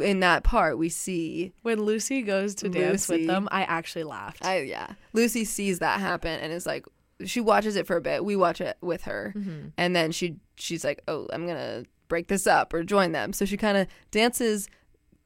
in 0.00 0.18
that 0.20 0.42
part 0.42 0.76
we 0.78 0.88
see 0.88 1.52
when 1.62 1.82
Lucy 1.82 2.22
goes 2.22 2.54
to 2.56 2.68
dance 2.68 3.08
with 3.08 3.26
them, 3.26 3.48
I 3.52 3.62
actually 3.62 4.04
laughed. 4.04 4.44
I 4.44 4.62
yeah. 4.62 4.94
Lucy 5.12 5.44
sees 5.44 5.78
that 5.78 6.00
happen 6.00 6.40
and 6.40 6.52
is 6.52 6.66
like 6.66 6.86
she 7.24 7.40
watches 7.40 7.76
it 7.76 7.86
for 7.86 7.96
a 7.96 8.00
bit. 8.00 8.24
We 8.24 8.34
watch 8.34 8.60
it 8.60 8.76
with 8.80 9.02
her. 9.02 9.32
Mhm. 9.36 9.72
And 9.78 9.94
then 9.94 10.10
she 10.10 10.36
she's 10.56 10.82
like, 10.84 11.00
"Oh, 11.06 11.28
I'm 11.32 11.46
going 11.46 11.56
to 11.58 11.84
break 12.08 12.26
this 12.28 12.46
up 12.46 12.72
or 12.74 12.82
join 12.82 13.12
them." 13.12 13.32
So 13.32 13.44
she 13.44 13.56
kind 13.56 13.76
of 13.78 13.86
dances 14.10 14.68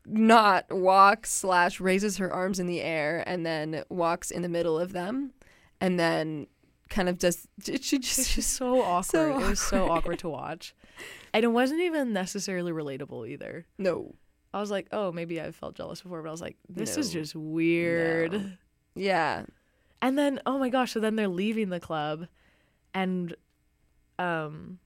not 0.05 0.67
walks 0.71 1.31
slash 1.33 1.81
raises 1.81 2.17
her 2.19 2.33
arms 2.33 2.59
in 2.59 2.67
the 2.67 2.81
air 2.83 3.23
and 3.27 3.45
then 3.47 3.85
walks 3.89 4.31
in 4.31 4.43
the 4.43 4.49
middle 4.49 4.79
of 4.79 4.93
them 4.93 5.33
and 5.81 5.99
then 6.01 6.47
kind 6.89 7.09
of 7.09 7.19
does 7.19 7.47
she 7.63 7.73
It's 7.73 7.91
just 7.91 8.35
just 8.35 8.53
so 8.53 8.81
awkward. 8.83 9.05
So 9.05 9.39
It 9.39 9.49
was 9.49 9.61
so 9.61 9.85
awkward. 9.85 9.99
awkward 9.99 10.19
to 10.21 10.29
watch. 10.29 10.75
And 11.33 11.45
it 11.45 11.49
wasn't 11.49 11.81
even 11.83 12.13
necessarily 12.13 12.73
relatable 12.73 13.29
either. 13.29 13.67
no 13.79 14.15
I 14.55 14.61
was 14.61 14.71
like, 14.71 14.89
oh, 14.93 15.13
maybe 15.13 15.41
I've 15.41 15.55
felt 15.55 15.75
jealous 15.77 16.01
before, 16.01 16.23
but 16.23 16.29
I 16.29 16.33
was 16.33 16.41
like, 16.41 16.57
this 16.71 16.97
is 16.97 17.13
just 17.13 17.35
weird. 17.37 18.33
No. 18.33 18.51
yeah 18.95 19.45
And 20.01 20.19
then, 20.19 20.41
oh 20.47 20.59
my 20.59 20.71
gosh, 20.71 20.93
so 20.93 21.01
then 21.01 21.17
they're 21.17 21.29
leaving 21.29 21.69
the 21.69 21.81
club 21.81 22.27
and 22.95 23.35
um 24.19 24.79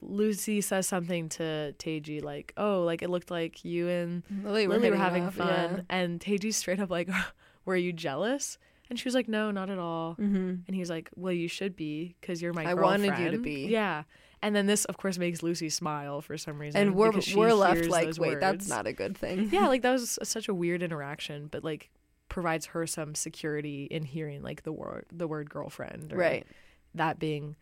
Lucy 0.00 0.60
says 0.60 0.86
something 0.86 1.28
to 1.30 1.74
Teiji 1.78 2.22
like, 2.22 2.52
"Oh, 2.58 2.82
like 2.82 3.00
it 3.02 3.08
looked 3.08 3.30
like 3.30 3.64
you 3.64 3.88
and 3.88 4.22
Lily 4.42 4.66
were, 4.66 4.74
Lily 4.74 4.90
were 4.90 4.96
having 4.96 5.24
off, 5.24 5.34
fun." 5.36 5.86
And 5.88 6.20
Teiji's 6.20 6.56
straight 6.56 6.78
up 6.78 6.90
like, 6.90 7.08
"Were 7.64 7.76
you 7.76 7.92
jealous?" 7.92 8.58
And 8.94 8.98
she 9.00 9.08
was 9.08 9.14
like, 9.14 9.26
"No, 9.28 9.50
not 9.50 9.70
at 9.70 9.78
all." 9.78 10.14
yeah. 10.18 10.26
hmm 10.26 10.54
And 10.68 10.74
he's 10.76 10.88
like, 10.88 11.10
"Well, 11.16 11.32
you 11.32 11.48
should 11.48 11.74
be 11.74 12.14
because 12.20 12.40
you're 12.40 12.52
my 12.52 12.62
girlfriend. 12.64 12.78
I 12.78 13.06
girlfriend." 13.08 13.12
wanted 13.18 13.24
you 13.24 13.36
to 13.36 13.42
be. 13.42 13.66
Yeah. 13.72 14.04
And 14.40 14.54
then 14.54 14.66
this, 14.66 14.84
of 14.84 14.96
course, 14.98 15.18
makes 15.18 15.42
Lucy 15.42 15.68
smile 15.70 16.20
for 16.20 16.36
some 16.38 16.58
reason. 16.60 16.80
and 16.80 16.94
we're 16.94 17.12
we're 17.34 17.54
left 17.54 17.86
like 17.88 18.16
wait 18.18 18.40
that's 18.40 18.68
not 18.68 18.86
a 18.86 18.92
good 18.92 19.16
thing 19.16 19.48
yeah, 19.52 19.66
like 19.68 19.82
that 19.82 19.90
was 19.98 20.18
such 20.22 20.48
a 20.48 20.54
weird 20.54 20.82
interaction, 20.82 21.48
but 21.48 21.64
like 21.64 21.90
provides 22.28 22.66
her 22.66 22.86
some 22.86 23.14
security 23.14 23.84
in 23.90 24.02
hearing 24.04 24.42
like 24.42 24.62
the 24.62 24.72
word 24.72 25.06
the 25.12 25.26
word 25.26 25.50
girlfriend, 25.50 26.12
or 26.12 26.16
right 26.16 26.46
That 26.94 27.18
being 27.18 27.56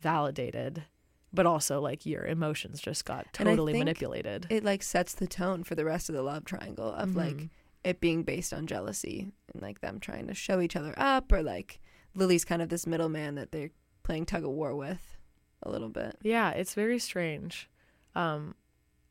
validated, 0.00 0.84
but 1.32 1.46
also 1.46 1.80
like 1.80 2.06
your 2.06 2.24
emotions 2.24 2.80
just 2.80 3.04
got 3.04 3.26
totally 3.32 3.72
manipulated. 3.72 4.46
it 4.50 4.62
like 4.64 4.82
sets 4.82 5.14
the 5.14 5.26
tone 5.26 5.64
for 5.64 5.74
the 5.74 5.84
rest 5.84 6.08
of 6.08 6.14
the 6.14 6.22
love 6.22 6.44
triangle 6.44 6.92
of 6.92 7.16
like 7.16 7.36
Mhm. 7.36 7.50
It 7.86 8.00
being 8.00 8.24
based 8.24 8.52
on 8.52 8.66
jealousy 8.66 9.30
and 9.52 9.62
like 9.62 9.80
them 9.80 10.00
trying 10.00 10.26
to 10.26 10.34
show 10.34 10.60
each 10.60 10.74
other 10.74 10.92
up 10.96 11.30
or 11.30 11.40
like 11.40 11.78
Lily's 12.16 12.44
kind 12.44 12.60
of 12.60 12.68
this 12.68 12.84
middleman 12.84 13.36
that 13.36 13.52
they're 13.52 13.70
playing 14.02 14.26
tug 14.26 14.42
of 14.42 14.50
war 14.50 14.74
with 14.74 15.16
a 15.62 15.70
little 15.70 15.88
bit. 15.88 16.18
Yeah, 16.20 16.50
it's 16.50 16.74
very 16.74 16.98
strange. 16.98 17.70
Um, 18.16 18.56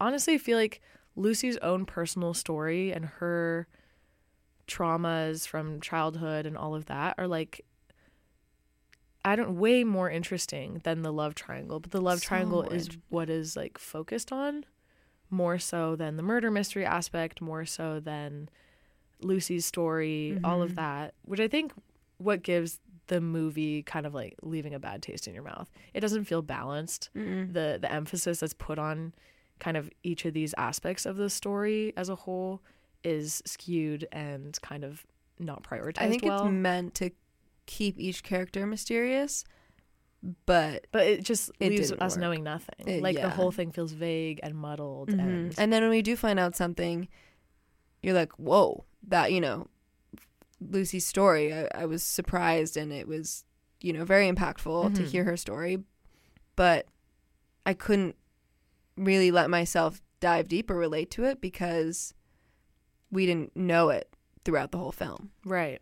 honestly, 0.01 0.33
I 0.33 0.37
feel 0.37 0.57
like 0.57 0.81
Lucy's 1.15 1.55
own 1.57 1.85
personal 1.85 2.33
story 2.33 2.91
and 2.91 3.05
her 3.05 3.67
traumas 4.67 5.47
from 5.47 5.79
childhood 5.79 6.45
and 6.45 6.57
all 6.57 6.75
of 6.75 6.87
that 6.87 7.15
are 7.17 7.27
like 7.27 7.63
I 9.23 9.37
don't 9.37 9.57
way 9.57 9.85
more 9.85 10.09
interesting 10.09 10.81
than 10.83 11.01
the 11.01 11.13
love 11.13 11.33
triangle. 11.33 11.79
But 11.79 11.91
the 11.91 12.01
love 12.01 12.19
So 12.19 12.27
triangle 12.27 12.63
is 12.63 12.89
what 13.07 13.29
is 13.29 13.55
like 13.55 13.77
focused 13.77 14.33
on 14.33 14.65
more 15.29 15.57
so 15.57 15.95
than 15.95 16.17
the 16.17 16.23
murder 16.23 16.51
mystery 16.51 16.85
aspect, 16.85 17.41
more 17.41 17.65
so 17.65 18.01
than 18.01 18.49
Lucy's 19.25 19.65
story, 19.65 20.39
all 20.43 20.61
of 20.61 20.71
Mhm. 20.71 20.75
that, 20.75 21.13
which 21.23 21.39
I 21.39 21.47
think 21.47 21.73
what 22.17 22.43
gives 22.43 22.79
the 23.07 23.19
movie 23.21 23.83
kind 23.83 24.05
of 24.05 24.13
like 24.13 24.35
leaving 24.41 24.73
a 24.73 24.79
bad 24.79 25.01
taste 25.01 25.27
in 25.27 25.33
your 25.33 25.43
mouth. 25.43 25.69
It 25.93 25.99
doesn't 26.01 26.25
feel 26.25 26.41
balanced. 26.41 27.09
Mm-mm. 27.15 27.53
The 27.53 27.77
the 27.81 27.91
emphasis 27.91 28.39
that's 28.39 28.53
put 28.53 28.79
on 28.79 29.13
kind 29.59 29.77
of 29.77 29.89
each 30.03 30.25
of 30.25 30.33
these 30.33 30.53
aspects 30.57 31.05
of 31.05 31.15
the 31.17 31.29
story 31.29 31.93
as 31.95 32.09
a 32.09 32.15
whole 32.15 32.61
is 33.03 33.41
skewed 33.45 34.07
and 34.11 34.59
kind 34.61 34.83
of 34.83 35.05
not 35.39 35.63
prioritized 35.63 36.01
I 36.01 36.09
think 36.09 36.23
well. 36.23 36.45
it's 36.45 36.51
meant 36.51 36.95
to 36.95 37.11
keep 37.67 37.99
each 37.99 38.23
character 38.23 38.65
mysterious, 38.65 39.43
but 40.45 40.87
but 40.91 41.05
it 41.05 41.23
just 41.23 41.51
It 41.59 41.69
leaves 41.69 41.91
us 41.91 42.13
work. 42.13 42.19
knowing 42.21 42.43
nothing. 42.43 42.87
It- 42.87 43.03
like 43.03 43.15
the 43.17 43.29
whole 43.29 43.51
thing 43.51 43.71
feels 43.71 43.91
vague 43.91 44.39
and 44.41 44.55
muddled 44.55 45.09
Mhm. 45.09 45.19
and 45.19 45.55
and 45.59 45.71
then 45.73 45.81
when 45.83 45.91
we 45.91 46.01
do 46.01 46.15
find 46.15 46.39
out 46.39 46.55
something, 46.55 47.07
you're 48.01 48.13
like, 48.15 48.33
whoa, 48.39 48.85
that 49.07 49.31
you 49.31 49.41
know, 49.41 49.67
Lucy's 50.59 51.05
story. 51.05 51.53
I, 51.53 51.67
I 51.73 51.85
was 51.85 52.03
surprised, 52.03 52.77
and 52.77 52.91
it 52.91 53.07
was 53.07 53.43
you 53.81 53.93
know 53.93 54.05
very 54.05 54.31
impactful 54.31 54.95
to 54.95 55.01
Mhm. 55.03 55.07
hear 55.07 55.23
her 55.25 55.37
story, 55.37 55.79
but 56.55 56.87
I 57.65 57.73
couldn't 57.73 58.15
really 58.97 59.31
let 59.31 59.49
myself 59.49 60.01
dive 60.19 60.47
deep 60.47 60.69
or 60.71 60.75
relate 60.75 61.11
to 61.11 61.23
it 61.25 61.41
because 61.41 62.13
we 63.11 63.25
didn't 63.25 63.55
know 63.55 63.89
it 63.89 64.15
throughout 64.43 64.71
the 64.71 64.77
whole 64.77 64.91
film. 64.91 65.31
Right. 65.43 65.81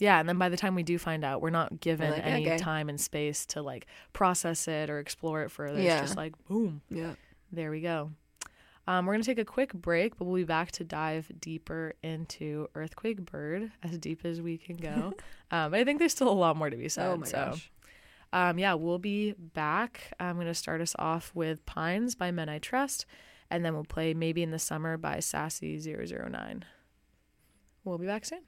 Yeah, 0.00 0.20
and 0.20 0.28
then 0.28 0.38
by 0.38 0.48
the 0.48 0.56
time 0.56 0.74
we 0.74 0.82
do 0.84 0.96
find 0.98 1.24
out, 1.24 1.40
we're 1.42 1.50
not 1.50 1.80
given 1.80 2.10
like, 2.12 2.24
any 2.24 2.46
okay. 2.46 2.58
time 2.58 2.88
and 2.88 3.00
space 3.00 3.44
to 3.46 3.62
like 3.62 3.86
process 4.12 4.68
it 4.68 4.90
or 4.90 4.98
explore 5.00 5.42
it 5.42 5.50
further. 5.50 5.80
Yeah. 5.80 5.98
It's 6.00 6.08
just 6.08 6.16
like 6.16 6.34
boom, 6.46 6.82
Yeah. 6.88 7.14
there 7.52 7.70
we 7.70 7.80
go. 7.80 8.12
Um, 8.88 9.04
we're 9.04 9.12
gonna 9.12 9.22
take 9.24 9.38
a 9.38 9.44
quick 9.44 9.74
break, 9.74 10.16
but 10.16 10.24
we'll 10.24 10.36
be 10.36 10.44
back 10.44 10.72
to 10.72 10.84
dive 10.84 11.30
deeper 11.38 11.92
into 12.02 12.68
Earthquake 12.74 13.20
Bird, 13.20 13.70
as 13.82 13.98
deep 13.98 14.24
as 14.24 14.40
we 14.40 14.56
can 14.56 14.76
go. 14.76 15.12
um, 15.50 15.72
but 15.72 15.80
I 15.80 15.84
think 15.84 15.98
there's 15.98 16.12
still 16.12 16.30
a 16.30 16.32
lot 16.32 16.56
more 16.56 16.70
to 16.70 16.76
be 16.76 16.88
said. 16.88 17.06
oh 17.06 17.18
my 17.18 17.26
so, 17.26 17.36
gosh. 17.36 17.70
um, 18.32 18.58
yeah, 18.58 18.72
we'll 18.72 18.98
be 18.98 19.32
back. 19.32 20.14
I'm 20.18 20.36
going 20.36 20.46
to 20.46 20.54
start 20.54 20.80
us 20.80 20.96
off 20.98 21.30
with 21.34 21.66
Pines 21.66 22.14
by 22.14 22.30
Men 22.30 22.48
I 22.48 22.60
Trust, 22.60 23.04
and 23.50 23.62
then 23.62 23.74
we'll 23.74 23.84
play 23.84 24.14
Maybe 24.14 24.42
in 24.42 24.52
the 24.52 24.58
Summer 24.58 24.96
by 24.96 25.20
Sassy 25.20 25.78
009. 25.78 26.64
We'll 27.84 27.98
be 27.98 28.06
back 28.06 28.24
soon. 28.24 28.40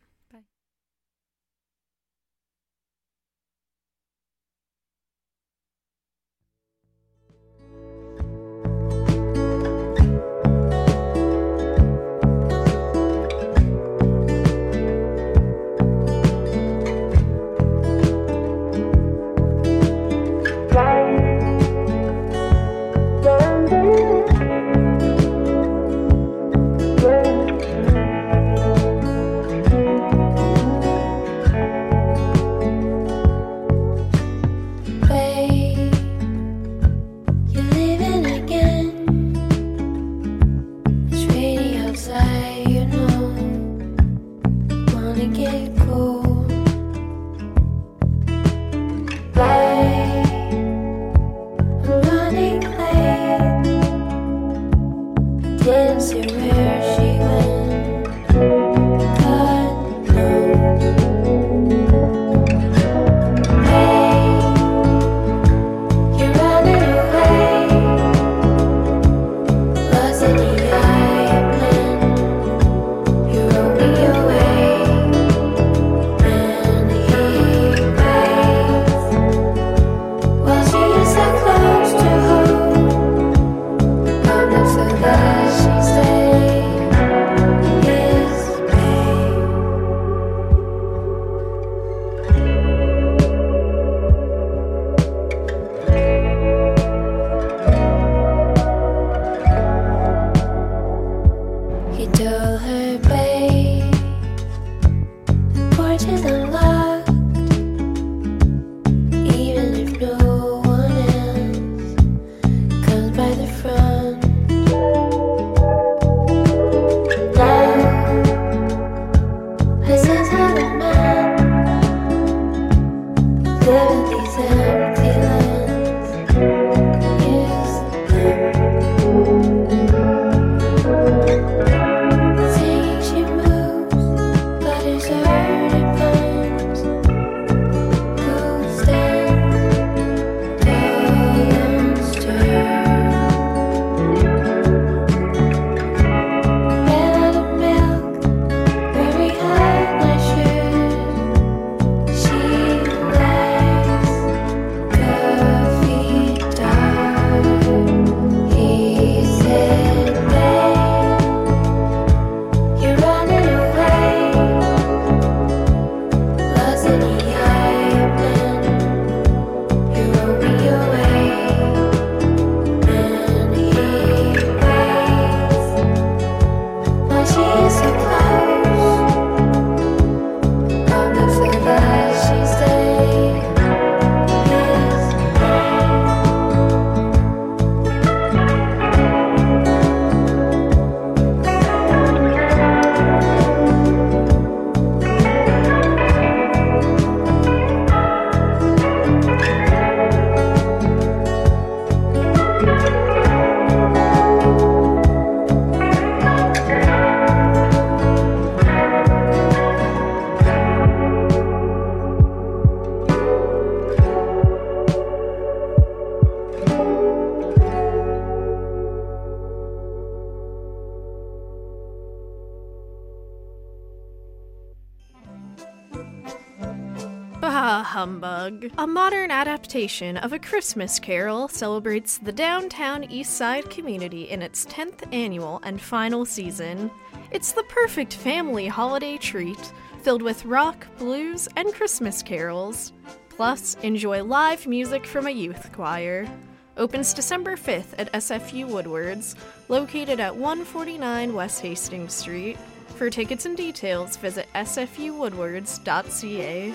A 228.77 228.87
modern 228.87 229.31
adaptation 229.31 230.19
of 230.19 230.35
A 230.35 230.39
Christmas 230.39 230.99
Carol 230.99 231.49
celebrates 231.49 232.19
the 232.19 232.33
downtown 232.33 233.05
East 233.05 233.35
Side 233.35 233.71
community 233.71 234.29
in 234.29 234.43
its 234.43 234.67
10th 234.67 235.11
annual 235.15 235.61
and 235.63 235.81
final 235.81 236.27
season. 236.27 236.91
It's 237.31 237.53
the 237.53 237.63
perfect 237.65 238.13
family 238.13 238.69
holiday 238.69 239.17
treat, 239.17 239.73
filled 240.03 240.21
with 240.21 240.45
rock, 240.45 240.87
blues, 240.99 241.49
and 241.57 241.73
Christmas 241.73 242.23
carols. 242.23 242.93
Plus, 243.31 243.79
enjoy 243.83 244.23
live 244.25 244.67
music 244.67 245.07
from 245.07 245.27
a 245.27 245.31
youth 245.31 245.73
choir. 245.73 246.29
Opens 246.77 247.15
December 247.15 247.57
5th 247.57 247.95
at 247.97 248.13
SFU 248.13 248.69
Woodwards, 248.69 249.37
located 249.69 250.21
at 250.21 250.37
149 250.37 251.33
West 251.33 251.63
Hastings 251.63 252.13
Street. 252.13 252.59
For 252.97 253.09
tickets 253.09 253.47
and 253.47 253.57
details, 253.57 254.19
visit 254.19 254.49
sfuwoodwards.ca. 254.55 256.75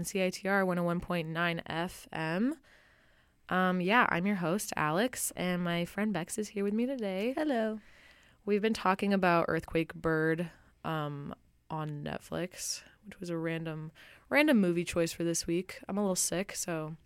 On 0.00 0.04
CITR 0.04 0.64
101.9 0.64 1.62
FM. 1.68 2.52
Um, 3.54 3.80
yeah, 3.82 4.06
I'm 4.08 4.26
your 4.26 4.36
host, 4.36 4.72
Alex, 4.74 5.30
and 5.36 5.62
my 5.62 5.84
friend 5.84 6.10
Bex 6.10 6.38
is 6.38 6.48
here 6.48 6.64
with 6.64 6.72
me 6.72 6.86
today. 6.86 7.34
Hello. 7.36 7.80
We've 8.46 8.62
been 8.62 8.72
talking 8.72 9.12
about 9.12 9.44
Earthquake 9.48 9.92
Bird 9.92 10.48
um, 10.86 11.34
on 11.70 12.02
Netflix, 12.02 12.80
which 13.04 13.20
was 13.20 13.28
a 13.28 13.36
random 13.36 13.92
random 14.30 14.58
movie 14.58 14.84
choice 14.84 15.12
for 15.12 15.22
this 15.22 15.46
week. 15.46 15.80
I'm 15.86 15.98
a 15.98 16.00
little 16.00 16.16
sick, 16.16 16.54
so 16.54 16.96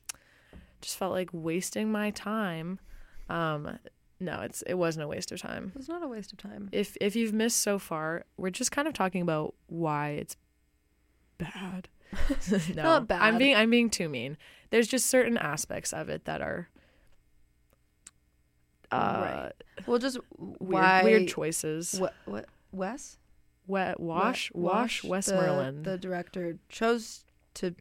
just 0.80 0.96
felt 0.96 1.10
like 1.10 1.30
wasting 1.32 1.90
my 1.90 2.10
time. 2.10 2.78
Um, 3.28 3.80
no, 4.20 4.42
it's 4.42 4.62
it 4.62 4.74
wasn't 4.74 5.04
a 5.04 5.08
waste 5.08 5.32
of 5.32 5.40
time. 5.40 5.72
It 5.74 5.78
was 5.78 5.88
not 5.88 6.04
a 6.04 6.08
waste 6.08 6.30
of 6.30 6.38
time. 6.38 6.68
If 6.70 6.96
if 7.00 7.16
you've 7.16 7.32
missed 7.32 7.60
so 7.60 7.80
far, 7.80 8.24
we're 8.36 8.50
just 8.50 8.70
kind 8.70 8.86
of 8.86 8.94
talking 8.94 9.20
about 9.22 9.56
why 9.66 10.10
it's 10.10 10.36
bad. 11.38 11.88
no, 12.74 12.82
Not 12.82 13.08
bad. 13.08 13.22
I'm 13.22 13.38
being 13.38 13.56
I'm 13.56 13.70
being 13.70 13.90
too 13.90 14.08
mean. 14.08 14.36
There's 14.70 14.88
just 14.88 15.06
certain 15.06 15.36
aspects 15.38 15.92
of 15.92 16.08
it 16.08 16.24
that 16.24 16.40
are 16.40 16.68
uh, 18.90 18.96
Right. 19.52 19.52
Well, 19.86 19.98
just 19.98 20.18
weird, 20.38 20.58
why 20.60 21.02
weird 21.02 21.28
choices. 21.28 21.98
What 21.98 22.14
what 22.24 22.46
Wes? 22.72 23.18
Wet 23.66 23.98
wash, 23.98 24.50
Wa- 24.52 24.72
wash, 24.72 25.02
the- 25.02 25.08
Westmoreland. 25.08 25.84
The 25.84 25.96
director 25.96 26.58
chose 26.68 27.24
to 27.54 27.74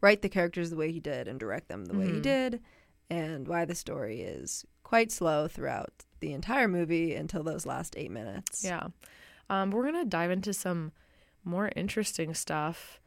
write 0.00 0.22
the 0.22 0.28
characters 0.30 0.70
the 0.70 0.76
way 0.76 0.90
he 0.90 1.00
did 1.00 1.28
and 1.28 1.38
direct 1.38 1.68
them 1.68 1.84
the 1.84 1.94
way 1.98 2.06
he 2.06 2.12
Mhm. 2.12 2.22
did, 2.22 2.62
and 3.10 3.46
why 3.46 3.64
the 3.66 3.74
story 3.74 4.22
is 4.22 4.64
quite 4.84 5.12
slow 5.12 5.46
throughout 5.46 6.06
the 6.20 6.32
entire 6.32 6.66
movie 6.66 7.14
until 7.14 7.42
those 7.42 7.66
last 7.66 7.94
eight 7.98 8.10
minutes. 8.10 8.64
yeah, 8.64 8.86
um, 9.50 9.70
we're 9.70 9.84
gonna 9.84 10.04
dive 10.06 10.30
into 10.30 10.54
some 10.54 10.92
more 11.44 11.70
interesting 11.76 12.32
stuff. 12.32 12.98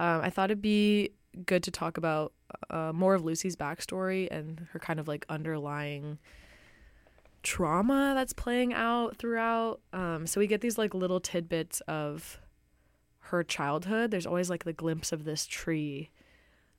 Um, 0.00 0.22
I 0.22 0.30
thought 0.30 0.50
it'd 0.50 0.62
be 0.62 1.10
good 1.46 1.62
to 1.64 1.70
talk 1.70 1.96
about 1.98 2.32
uh, 2.70 2.92
more 2.92 3.14
of 3.14 3.22
Lucy's 3.24 3.54
backstory 3.54 4.26
and 4.30 4.66
her 4.72 4.78
kind 4.80 4.98
of 4.98 5.06
like 5.06 5.24
underlying 5.28 6.18
trauma 7.42 8.12
that's 8.14 8.32
playing 8.32 8.72
out 8.74 9.16
throughout. 9.16 9.80
Um, 9.92 10.26
so 10.26 10.40
we 10.40 10.46
get 10.46 10.60
these 10.60 10.78
like 10.78 10.94
little 10.94 11.20
tidbits 11.20 11.80
of 11.82 12.40
her 13.24 13.42
childhood. 13.44 14.10
There's 14.10 14.26
always 14.26 14.50
like 14.50 14.64
the 14.64 14.72
glimpse 14.72 15.12
of 15.12 15.24
this 15.24 15.46
tree 15.46 16.10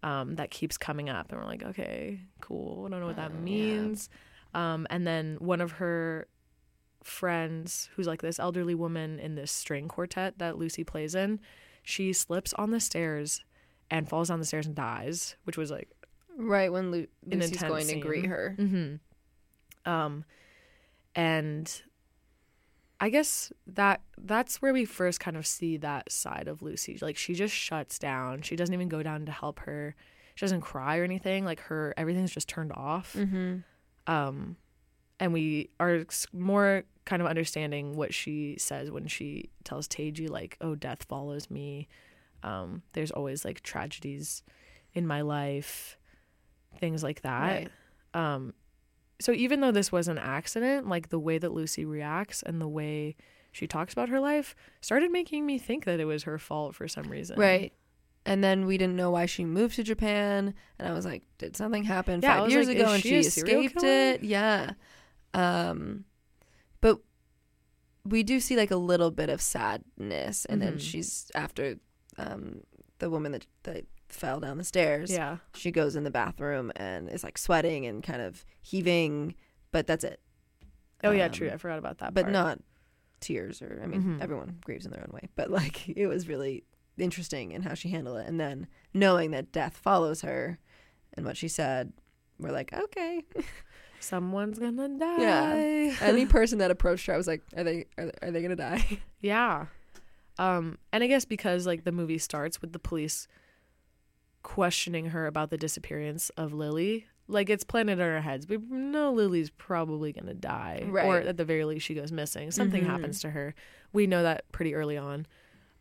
um, 0.04 0.36
that 0.36 0.50
keeps 0.52 0.78
coming 0.78 1.10
up, 1.10 1.32
and 1.32 1.40
we're 1.40 1.46
like, 1.46 1.64
okay, 1.64 2.20
cool. 2.42 2.86
I 2.86 2.90
don't 2.90 3.00
know 3.02 3.06
what 3.08 3.16
that 3.18 3.32
Oh, 3.32 3.36
yeah. 3.36 3.40
means. 3.42 4.10
Um, 4.54 4.88
and 4.90 5.06
then 5.08 5.38
one 5.40 5.62
of 5.62 5.74
her 5.74 6.28
friends, 7.04 7.90
who's 7.96 8.08
like 8.08 8.22
this 8.22 8.40
elderly 8.40 8.76
woman 8.76 9.20
in 9.20 9.36
this 9.36 9.52
string 9.52 9.88
quartet 9.88 10.40
that 10.40 10.58
Lucy 10.58 10.84
plays 10.84 11.16
in, 11.16 11.40
she 11.84 12.14
slips 12.14 12.54
on 12.54 12.72
the 12.72 12.80
stairs 12.80 13.44
and 13.90 14.08
falls 14.08 14.30
down 14.30 14.40
the 14.40 14.46
stairs 14.46 14.66
and 14.66 14.76
dies, 14.76 15.36
which 15.44 15.58
was 15.58 15.72
like 15.72 15.90
Right 16.38 16.72
when 16.72 16.92
Lu- 16.92 17.08
Lucy's 17.26 17.62
going 17.62 17.88
to 17.88 18.00
greet 18.00 18.26
her. 18.26 18.56
Mm-hmm. 18.58 19.92
Um, 19.92 20.24
and 21.16 21.82
I 23.00 23.10
guess 23.10 23.52
that 23.68 24.02
that's 24.18 24.62
where 24.62 24.74
we 24.74 24.86
first 24.86 25.20
kind 25.20 25.36
of 25.36 25.46
see 25.46 25.78
that 25.78 26.12
side 26.12 26.48
of 26.48 26.62
Lucy. 26.62 26.98
Like 27.02 27.18
she 27.18 27.34
just 27.34 27.54
shuts 27.54 28.00
down. 28.00 28.42
She 28.44 28.56
doesn't 28.56 28.74
even 28.74 28.90
go 28.90 29.04
down 29.04 29.26
to 29.26 29.32
help 29.32 29.60
her. 29.60 29.96
She 30.36 30.46
doesn't 30.46 30.62
cry 30.62 30.98
or 30.98 31.04
anything. 31.04 31.44
Like 31.44 31.60
her 31.62 31.94
everything's 31.98 32.32
just 32.32 32.48
turned 32.48 32.72
off. 32.74 33.14
Mm-hmm. 33.18 33.58
Um, 34.12 34.56
and 35.20 35.34
we 35.34 35.70
are 35.80 36.06
more 36.34 36.84
kind 37.06 37.22
of 37.22 37.28
understanding 37.28 37.96
what 37.96 38.14
she 38.14 38.56
says 38.60 38.92
when 38.92 39.08
she 39.08 39.50
tells 39.64 39.88
Teiji 39.88 40.30
like, 40.30 40.58
"Oh, 40.62 40.76
death 40.76 41.04
follows 41.04 41.50
me. 41.50 41.88
Um, 42.44 42.84
there's 42.94 43.12
always 43.12 43.44
like 43.46 43.62
tragedies 43.62 44.44
in 44.94 45.08
my 45.08 45.22
life, 45.22 45.98
things 46.80 47.04
like 47.04 47.22
that." 47.22 47.48
Right. 47.48 47.72
Um, 48.14 48.54
so 49.20 49.32
even 49.32 49.62
though 49.62 49.72
this 49.72 49.92
was 49.92 50.08
an 50.08 50.18
accident, 50.18 50.88
like 50.88 51.10
the 51.10 51.20
way 51.20 51.38
that 51.38 51.54
Lucy 51.54 51.86
reacts 51.86 52.42
and 52.44 52.60
the 52.60 52.68
way 52.68 53.16
she 53.52 53.68
talks 53.68 53.94
about 53.94 54.10
her 54.10 54.20
life 54.20 54.56
started 54.80 55.12
making 55.12 55.46
me 55.46 55.58
think 55.58 55.86
that 55.86 56.00
it 56.00 56.06
was 56.06 56.24
her 56.24 56.38
fault 56.38 56.76
for 56.76 56.88
some 56.88 57.04
reason. 57.06 57.38
Right. 57.38 57.74
And 58.26 58.44
then 58.44 58.66
we 58.66 58.78
didn't 58.78 58.96
know 58.96 59.12
why 59.12 59.26
she 59.26 59.46
moved 59.46 59.76
to 59.76 59.84
Japan, 59.84 60.54
and 60.78 60.88
I 60.88 60.94
was 60.94 61.06
like, 61.06 61.24
"Did 61.40 61.58
something 61.58 61.84
happen 61.84 62.20
Yeah, 62.22 62.40
five 62.40 62.52
years 62.52 62.68
like, 62.68 62.78
ago 62.78 62.94
and 62.94 63.02
she 63.02 63.10
she 63.10 63.20
escaped 63.20 63.84
it?" 63.84 64.24
Yeah. 64.24 64.74
Um, 65.34 66.06
we 68.04 68.24
do 68.24 68.40
see 68.40 68.56
like 68.58 68.72
a 68.72 68.76
little 68.78 69.12
bit 69.12 69.30
of 69.30 69.42
sadness, 69.42 70.46
and 70.46 70.62
then 70.62 70.76
Mhm. 70.78 70.82
she's 70.82 71.32
after 71.36 71.78
um 72.18 72.62
the 73.00 73.10
woman 73.10 73.32
that 73.32 73.48
that 73.64 73.86
fell 74.10 74.40
down 74.40 74.58
the 74.58 74.64
stairs. 74.64 75.10
Yeah. 75.12 75.38
She 75.56 75.72
goes 75.72 75.96
in 75.96 76.04
the 76.04 76.12
bathroom 76.12 76.72
and 76.76 77.10
is 77.10 77.24
like 77.24 77.38
sweating 77.38 77.86
and 77.86 78.04
kind 78.04 78.22
of 78.22 78.44
heaving, 78.62 79.36
but 79.72 79.88
that's 79.88 80.04
it. 80.04 80.20
Oh 81.04 81.12
yeah, 81.12 81.26
Um, 81.26 81.32
true. 81.32 81.50
I 81.50 81.58
forgot 81.58 81.80
about 81.80 82.00
that. 82.00 82.14
but 82.14 82.24
part. 82.24 82.34
not 82.34 82.60
tears 83.22 83.62
or 83.62 83.80
I 83.84 83.88
mean 83.88 84.02
Mhm. 84.04 84.22
everyone 84.22 84.58
grieves 84.66 84.84
in 84.86 84.92
their 84.92 85.02
own 85.04 85.12
way 85.14 85.30
but 85.36 85.52
like 85.52 85.88
it 85.96 86.08
was 86.08 86.28
really 86.28 86.64
interesting 86.98 87.52
in 87.52 87.62
how 87.62 87.76
she 87.76 87.90
handled 87.90 88.18
it 88.18 88.28
and 88.28 88.40
then 88.40 88.66
knowing 88.96 89.30
that 89.32 89.52
death 89.52 89.78
follows 89.78 90.22
her 90.22 90.58
and 91.14 91.24
what 91.26 91.38
she 91.38 91.48
said 91.48 91.94
we're 92.40 92.52
like 92.52 92.74
okay 92.74 93.24
someone's 94.02 94.60
gonna 94.60 94.90
die. 94.98 95.18
Yeah. 95.22 95.96
any 96.02 96.26
person 96.38 96.58
that 96.60 96.72
approached 96.72 97.06
her 97.08 97.14
I 97.14 97.18
was 97.18 97.28
like 97.28 97.42
are 97.56 97.64
they 97.64 97.86
are 97.98 98.06
they, 98.06 98.12
are 98.28 98.32
they 98.32 98.42
gonna 98.42 98.56
die 98.56 99.00
Yeah. 99.22 99.66
Um, 100.40 100.78
and 100.92 101.04
I 101.04 101.08
guess 101.08 101.26
because 101.26 101.68
like 101.68 101.84
the 101.84 101.92
movie 101.92 102.18
starts 102.18 102.62
with 102.62 102.74
the 102.74 102.80
police 102.80 103.28
questioning 104.44 105.08
her 105.08 105.28
about 105.28 105.50
the 105.50 105.58
disappearance 105.58 106.30
of 106.32 106.54
Lily, 106.54 107.06
like 107.28 107.50
it's 107.50 107.64
planted 107.64 107.94
in 107.94 108.02
our 108.02 108.22
heads. 108.22 108.48
We 108.48 108.58
know 108.58 109.12
Lily's 109.14 109.50
probably 109.52 110.12
gonna 110.14 110.34
die, 110.34 110.84
or 110.92 111.18
at 111.18 111.38
the 111.38 111.46
very 111.46 111.64
least, 111.66 111.86
she 111.86 111.94
goes 111.94 112.12
missing. 112.12 112.50
Something 112.52 112.84
Mhm. 112.84 112.88
happens 112.88 113.20
to 113.22 113.30
her. 113.32 113.54
We 113.94 114.08
know 114.08 114.24
that 114.24 114.52
pretty 114.52 114.74
early 114.74 114.98
on. 114.98 115.28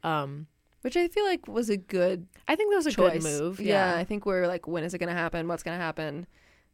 Um, 0.02 0.46
which 0.82 0.96
I 0.96 1.08
feel 1.08 1.24
like 1.24 1.46
was 1.46 1.68
a 1.70 1.76
good 1.76 2.26
I 2.48 2.56
think 2.56 2.70
that 2.72 2.76
was 2.76 2.86
a 2.86 2.90
choice 2.92 3.22
good 3.22 3.22
move. 3.22 3.60
yeah. 3.60 3.92
Yeah. 3.94 3.98
I 4.00 4.04
think 4.04 4.26
we're 4.26 4.46
like 4.46 4.66
when 4.66 4.82
is 4.84 4.94
it 4.94 4.98
gonna 4.98 5.12
happen 5.12 5.46
what's 5.48 5.62
gonna 5.62 5.76
happen 5.76 6.26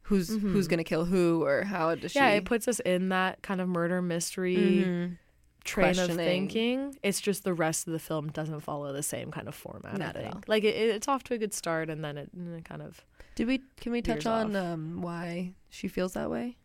who's 0.07 0.29
Mhm. 0.29 0.39
who's 0.51 0.67
gonna 0.67 0.83
kill 0.83 1.05
who 1.05 1.43
or 1.43 1.63
how 1.63 1.93
does 1.95 2.11
she 2.11 2.19
Yeah, 2.19 2.29
it 2.31 2.45
puts 2.45 2.67
us 2.67 2.79
in 2.81 3.09
that 3.09 3.41
kind 3.41 3.61
of 3.61 3.67
murder 3.69 4.01
mystery 4.01 4.55
Mhm. 4.57 5.17
train 5.63 5.99
of 5.99 6.11
thinking. 6.15 6.97
It's 7.03 7.19
just 7.21 7.43
the 7.43 7.53
rest 7.53 7.87
of 7.87 7.93
the 7.93 7.99
film 7.99 8.29
doesn't 8.29 8.61
follow 8.61 8.93
the 8.93 9.03
same 9.03 9.31
kind 9.31 9.47
of 9.47 9.55
format. 9.55 9.97
Not 9.97 10.15
I 10.15 10.19
at 10.19 10.23
think. 10.23 10.35
all. 10.35 10.41
Like 10.47 10.63
it, 10.63 10.75
it's 10.75 11.07
off 11.07 11.23
to 11.25 11.33
a 11.33 11.37
good 11.37 11.53
start, 11.53 11.89
and 11.89 12.03
then 12.03 12.17
it, 12.17 12.29
it 12.33 12.63
kind 12.65 12.81
of 12.81 13.05
did 13.35 13.47
we 13.47 13.61
can 13.79 13.91
we 13.91 14.01
touch 14.01 14.25
on 14.25 14.55
um 14.55 15.01
why 15.01 15.53
she 15.69 15.87
feels 15.87 16.13
that 16.13 16.29
way 16.31 16.57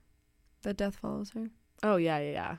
that 0.63 0.77
death 0.77 0.97
follows 0.97 1.31
her 1.31 1.49
Oh 1.83 1.97
yeah, 1.97 2.19
yeah, 2.21 2.31
yeah. 2.31 2.57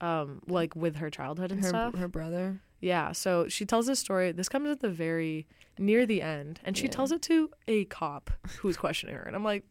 Um, 0.00 0.40
like 0.46 0.74
with 0.74 0.96
her 0.96 1.10
childhood 1.10 1.52
and 1.52 1.60
her 1.62 1.68
stuff. 1.68 1.94
her 1.94 2.08
brother 2.08 2.60
Yeah. 2.80 3.12
So 3.12 3.48
she 3.48 3.64
tells 3.64 3.86
this 3.86 3.98
story. 3.98 4.32
This 4.32 4.48
comes 4.48 4.68
at 4.68 4.80
the 4.80 4.90
very 4.90 5.46
near 5.78 6.04
the 6.06 6.20
end, 6.22 6.60
and 6.64 6.76
she 6.76 6.84
Yeah. 6.84 6.90
tells 6.90 7.12
it 7.12 7.22
to 7.22 7.50
a 7.68 7.84
cop 7.86 8.30
who's 8.60 8.76
questioning 8.76 9.14
her, 9.14 9.22
and 9.22 9.34
I'm 9.36 9.44
like, 9.44 9.64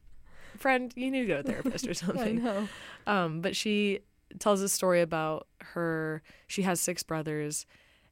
friend, 0.58 0.91
you 0.95 1.12
need 1.12 1.22
to 1.22 1.28
go 1.28 1.41
to 1.41 1.49
a 1.49 1.51
therapist 1.51 1.88
or 1.88 1.93
something. 2.06 2.39
I 2.39 2.41
know. 2.41 2.68
Um, 3.08 3.41
but 3.41 3.56
she 3.56 3.99
tells 4.39 4.62
a 4.62 4.70
story 4.70 5.01
about 5.01 5.47
her. 5.60 6.22
She 6.47 6.62
has 6.64 6.80
six 6.82 7.04
brothers, 7.04 7.66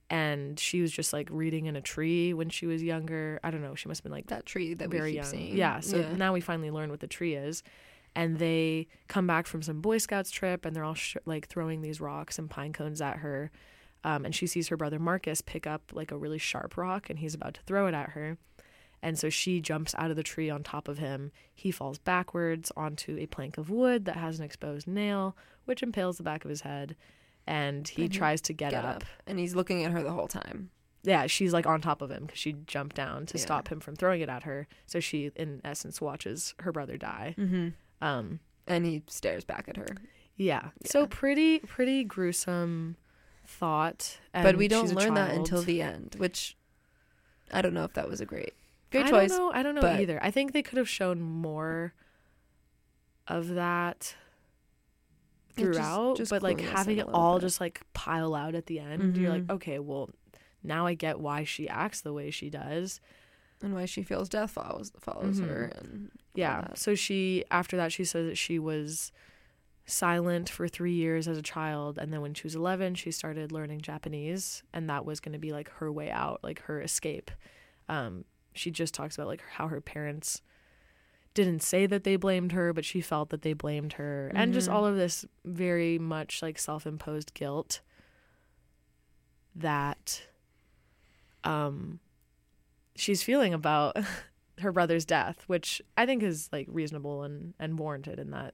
and 0.10 0.60
she 0.60 0.82
was 0.82 0.92
just 0.92 1.14
like 1.14 1.28
reading 1.32 1.66
in 1.68 1.76
a 1.76 1.82
tree 1.82 2.34
when 2.34 2.50
she 2.50 2.66
was 2.66 2.84
younger. 2.84 3.40
I 3.44 3.52
don't 3.52 3.62
know. 3.62 3.76
She 3.76 3.88
must 3.88 4.00
have 4.00 4.04
been 4.04 4.12
like 4.12 4.28
That 4.28 4.46
tree 4.46 4.74
that 4.74 4.90
very 4.90 5.04
we 5.04 5.10
keep 5.12 5.16
young. 5.24 5.26
seeing. 5.32 5.58
Yeah. 5.58 5.80
So 5.80 6.14
now 6.16 6.34
we 6.34 6.42
finally 6.42 6.70
learn 6.72 6.90
what 6.90 7.00
the 7.00 7.08
tree 7.08 7.36
is. 7.36 7.64
And 8.14 8.40
they 8.40 8.88
come 9.08 9.26
back 9.26 9.48
from 9.48 9.62
some 9.62 9.80
Boy 9.80 9.98
Scouts 9.98 10.32
trip 10.32 10.66
and 10.66 10.76
they're 10.76 10.84
all 10.84 10.96
sh- 10.96 11.16
like 11.26 11.48
throwing 11.48 11.82
these 11.82 12.02
rocks 12.02 12.38
and 12.38 12.50
pine 12.50 12.74
cones 12.74 13.00
at 13.02 13.18
her. 13.20 13.52
Um, 14.04 14.26
and 14.26 14.36
she 14.36 14.48
sees 14.48 14.68
her 14.68 14.76
brother 14.76 15.00
Marcus 15.00 15.40
pick 15.42 15.66
up 15.66 15.92
like 15.94 16.12
a 16.12 16.18
really 16.18 16.38
sharp 16.38 16.76
rock 16.76 17.10
and 17.10 17.20
he's 17.20 17.34
about 17.34 17.54
to 17.54 17.62
throw 17.62 17.88
it 17.88 17.94
at 17.94 18.10
her. 18.10 18.38
And 19.04 19.18
so 19.18 19.30
she 19.30 19.62
jumps 19.62 19.96
out 19.98 20.12
of 20.12 20.16
the 20.18 20.24
tree 20.24 20.50
on 20.50 20.62
top 20.64 20.88
of 20.88 20.98
him. 21.00 21.32
He 21.54 21.72
falls 21.72 21.98
backwards 21.98 22.72
onto 22.78 23.18
a 23.18 23.26
plank 23.26 23.58
of 23.58 23.70
wood 23.70 24.06
that 24.06 24.16
has 24.18 24.38
an 24.40 24.46
exposed 24.46 24.88
nail, 24.88 25.36
which 25.66 25.82
impales 25.82 26.18
the 26.18 26.24
back 26.24 26.44
of 26.46 26.50
his 26.50 26.62
head. 26.62 26.96
And 27.48 27.88
he 27.88 28.04
And 28.04 28.14
tries 28.14 28.42
to 28.42 28.54
get, 28.54 28.72
get 28.72 28.86
up. 28.86 28.98
up. 28.98 29.04
and 29.26 29.40
he's 29.40 29.56
looking 29.56 29.84
at 29.84 29.92
her 29.92 30.04
the 30.04 30.12
whole 30.12 30.28
time. 30.28 30.70
Yeah, 31.04 31.26
she's 31.26 31.52
like 31.52 31.66
on 31.66 31.82
top 31.82 32.04
of 32.04 32.12
him 32.12 32.26
because 32.26 32.38
she 32.38 32.54
jumped 32.68 32.96
down 32.96 33.26
to 33.26 33.38
Yeah. 33.40 33.44
stop 33.44 33.70
him 33.70 33.80
from 33.80 33.96
throwing 33.96 34.22
it 34.22 34.30
at 34.30 34.44
her. 34.44 34.68
So 34.86 35.00
she, 35.00 35.32
in 35.36 35.60
essence, 35.64 36.00
watches 36.00 36.54
her 36.60 36.72
brother 36.72 36.96
die. 36.98 37.34
Mm-hmm. 37.40 37.70
Um, 38.06 38.40
And 38.68 38.86
he 38.86 39.02
stares 39.08 39.44
back 39.44 39.66
at 39.68 39.78
her, 39.78 39.88
yeah. 40.36 40.70
So 40.86 41.08
pretty, 41.08 41.58
pretty 41.60 42.04
gruesome 42.04 42.98
thought. 43.48 44.20
but 44.32 44.56
we 44.58 44.68
don't 44.68 44.94
learn 44.94 45.16
that 45.16 45.32
until 45.34 45.64
the 45.64 45.82
end, 45.82 46.16
which 46.20 46.56
I 47.52 47.62
don't 47.64 47.74
know 47.74 47.84
if 47.84 47.94
that 47.94 48.08
was 48.08 48.22
a 48.22 48.26
great 48.26 48.54
great 48.92 49.06
I 49.06 49.10
choice. 49.10 49.30
Don't 49.32 49.40
know, 49.40 49.52
I 49.60 49.64
don't 49.64 49.76
know 49.76 49.82
but- 49.82 50.00
either. 50.00 50.20
I 50.22 50.32
think 50.32 50.52
they 50.54 50.62
could 50.64 50.78
have 50.78 50.90
shown 50.90 51.22
more 51.22 51.94
of 53.28 53.50
that 53.50 54.16
Yeah, 55.58 55.66
just- 55.66 55.78
throughout, 55.80 56.18
just 56.18 56.30
but 56.32 56.42
like 56.44 56.60
having 56.60 56.98
it 56.98 57.08
all 57.14 57.36
bit. 57.38 57.42
just 57.48 57.60
like 57.62 57.82
pile 57.94 58.34
out 58.36 58.56
at 58.56 58.66
the 58.68 58.80
end, 58.80 59.18
you're 59.18 59.32
like, 59.32 59.44
Mhm. 59.48 59.52
okay, 59.52 59.80
well, 59.80 60.10
now 60.64 60.86
I 60.86 60.94
get 60.94 61.20
why 61.20 61.44
she 61.44 61.68
acts 61.70 62.02
the 62.02 62.14
way 62.14 62.32
she 62.32 62.50
does. 62.50 63.00
and 63.64 63.76
why 63.76 63.86
she 63.86 64.02
feels 64.02 64.28
death 64.28 64.50
follows 64.50 64.92
follows 65.00 65.40
Mhm. 65.40 65.48
her. 65.48 65.64
And 65.76 66.10
Yeah. 66.34 66.70
So 66.74 66.96
she 66.96 67.46
after 67.52 67.78
that 67.78 67.92
she 67.92 68.04
says 68.04 68.26
that 68.26 68.36
she 68.36 68.58
was 68.58 69.12
silent 69.86 70.50
for 70.50 70.68
3 70.68 70.94
years 70.94 71.28
as 71.28 71.38
a 71.38 71.44
child 71.44 72.00
and 72.00 72.12
then 72.12 72.22
when 72.22 72.34
she 72.34 72.42
was 72.44 72.56
11 72.56 72.96
she 72.96 73.12
started 73.12 73.52
learning 73.52 73.82
Japanese 73.82 74.64
and 74.74 74.90
that 74.90 75.06
was 75.06 75.20
going 75.20 75.34
to 75.34 75.38
be 75.38 75.52
like 75.52 75.70
her 75.74 75.92
way 75.92 76.10
out, 76.10 76.40
like 76.44 76.62
her 76.64 76.82
escape. 76.82 77.30
Um 77.88 78.26
she 78.54 78.72
just 78.72 78.94
talks 78.94 79.16
about 79.16 79.28
like 79.28 79.42
how 79.54 79.68
her 79.68 79.82
parents 79.82 80.42
didn't 81.34 81.62
say 81.62 81.86
that 81.86 82.04
they 82.04 82.18
blamed 82.18 82.52
her, 82.52 82.74
but 82.74 82.84
she 82.84 83.00
felt 83.02 83.30
that 83.30 83.42
they 83.42 83.54
blamed 83.54 83.94
her 83.94 84.32
and 84.36 84.54
just 84.54 84.68
Mhm. 84.70 84.74
all 84.74 84.86
of 84.86 84.96
this 84.98 85.26
very 85.46 85.98
much 85.98 86.42
like 86.42 86.60
self-imposed 86.60 87.34
guilt 87.34 87.80
that 89.56 90.24
um 91.44 92.00
she's 92.96 93.24
feeling 93.24 93.54
about 93.54 93.96
her 94.60 94.72
brother's 94.72 95.06
death, 95.06 95.44
which 95.48 95.82
I 95.98 96.06
think 96.06 96.22
is 96.22 96.50
like 96.52 96.68
reasonable 96.70 97.24
and 97.24 97.54
and 97.60 97.80
warranted 97.80 98.20
in 98.20 98.32
that 98.32 98.54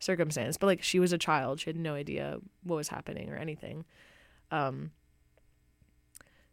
circumstance. 0.00 0.56
But 0.58 0.66
like 0.66 0.82
she 0.82 0.98
was 1.00 1.12
a 1.12 1.18
child, 1.18 1.60
she 1.60 1.70
had 1.70 1.76
no 1.76 1.94
idea 1.94 2.38
what 2.62 2.76
was 2.76 2.88
happening 2.88 3.30
or 3.30 3.36
anything. 3.36 3.84
Um 4.50 4.90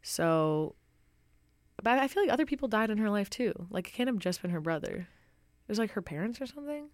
so 0.02 0.76
but 1.82 1.98
I 2.00 2.08
feel 2.08 2.24
like 2.24 2.32
other 2.32 2.46
people 2.46 2.68
died 2.68 2.90
in 2.90 2.98
her 3.00 3.10
life 3.10 3.30
too. 3.30 3.54
Like 3.70 3.88
it 3.88 3.92
can't 3.94 4.08
have 4.10 4.20
just 4.20 4.42
been 4.42 4.52
her 4.52 4.62
brother. 4.62 5.08
It 5.66 5.70
was 5.72 5.80
like 5.80 5.92
her 5.92 6.02
parents 6.02 6.40
or 6.42 6.46
something. 6.46 6.90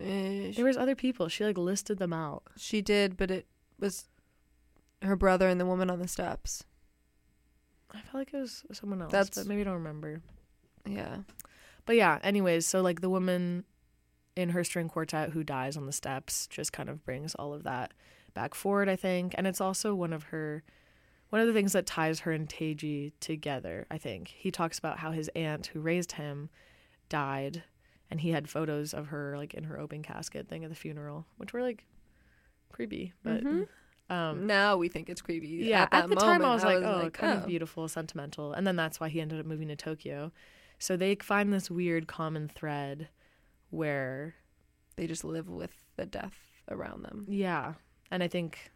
Eh, 0.00 0.52
There 0.56 0.64
was 0.64 0.76
other 0.76 0.94
people. 0.96 1.28
She 1.28 1.44
like 1.44 1.58
listed 1.58 1.98
them 1.98 2.12
out. 2.12 2.42
she 2.56 2.82
did, 2.82 3.16
but 3.16 3.30
it 3.30 3.46
was 3.78 4.06
her 5.02 5.16
brother 5.16 5.48
and 5.48 5.60
the 5.60 5.66
woman 5.66 5.90
on 5.90 5.98
the 6.00 6.08
steps. 6.08 6.64
I 7.92 8.00
felt 8.00 8.14
like 8.14 8.34
it 8.34 8.38
was 8.40 8.64
someone 8.72 9.00
else, 9.02 9.12
That's- 9.12 9.30
but 9.36 9.46
maybe 9.46 9.60
I 9.60 9.64
don't 9.64 9.74
remember. 9.74 10.20
Yeah. 10.84 11.18
But 11.86 11.96
yeah, 11.96 12.18
anyways, 12.24 12.66
so 12.66 12.80
like 12.82 13.00
the 13.02 13.10
woman 13.10 13.64
in 14.34 14.48
her 14.50 14.64
string 14.64 14.88
quartet 14.88 15.30
who 15.30 15.44
dies 15.44 15.76
on 15.76 15.86
the 15.86 15.92
steps 15.92 16.48
just 16.48 16.72
kind 16.72 16.88
of 16.88 17.04
brings 17.04 17.34
all 17.36 17.54
of 17.54 17.62
that 17.62 17.94
back 18.32 18.54
forward, 18.54 18.88
I 18.88 18.96
think. 18.96 19.32
And 19.38 19.46
it's 19.46 19.60
also 19.60 19.94
one 19.94 20.12
of 20.12 20.24
her 20.24 20.64
one 21.34 21.40
of 21.40 21.48
the 21.48 21.52
things 21.52 21.72
that 21.72 21.84
ties 21.84 22.20
her 22.20 22.30
and 22.30 22.48
Teiji 22.48 23.10
together, 23.18 23.88
I 23.90 23.98
think. 23.98 24.28
He 24.28 24.52
talks 24.52 24.78
about 24.78 25.00
how 25.00 25.10
his 25.10 25.28
aunt 25.34 25.66
who 25.66 25.80
raised 25.80 26.12
him 26.12 26.48
died 27.08 27.64
and 28.08 28.20
he 28.20 28.30
had 28.30 28.48
photos 28.48 28.94
of 28.94 29.08
her 29.08 29.36
like 29.36 29.52
in 29.52 29.64
her 29.64 29.76
open 29.80 30.00
casket 30.04 30.46
thing 30.46 30.62
at 30.62 30.70
the 30.70 30.76
funeral, 30.76 31.26
which 31.38 31.52
were 31.52 31.60
like 31.60 31.86
creepy. 32.70 33.14
But 33.24 33.42
Mhm. 33.42 33.66
um 34.10 34.46
now 34.46 34.76
we 34.76 34.88
think 34.88 35.10
it's 35.10 35.20
creepy. 35.22 35.48
yeah, 35.48 35.82
At, 35.82 35.92
at, 35.94 36.00
that 36.02 36.08
the 36.10 36.14
time 36.14 36.40
I 36.40 36.44
moment, 36.44 36.54
was 36.54 36.62
like, 36.62 36.76
oh, 36.84 37.10
kind 37.10 37.32
oh. 37.32 37.42
of 37.42 37.46
beautiful, 37.48 37.88
sentimental, 37.88 38.52
and 38.52 38.64
then 38.64 38.76
that's 38.76 39.00
why 39.00 39.08
he 39.08 39.20
ended 39.20 39.40
up 39.40 39.46
moving 39.46 39.66
to 39.68 39.76
Tokyo. 39.76 40.30
So 40.78 40.96
they 40.96 41.16
find 41.16 41.52
this 41.52 41.68
weird 41.68 42.06
common 42.06 42.46
thread 42.46 43.08
where, 43.70 44.36
They 44.94 45.08
just 45.08 45.24
live 45.24 45.48
with 45.48 45.74
the 45.96 46.06
death 46.06 46.38
around 46.70 47.02
them. 47.02 47.26
yeah, 47.28 47.74
and 48.12 48.22
I 48.22 48.28
think 48.28 48.70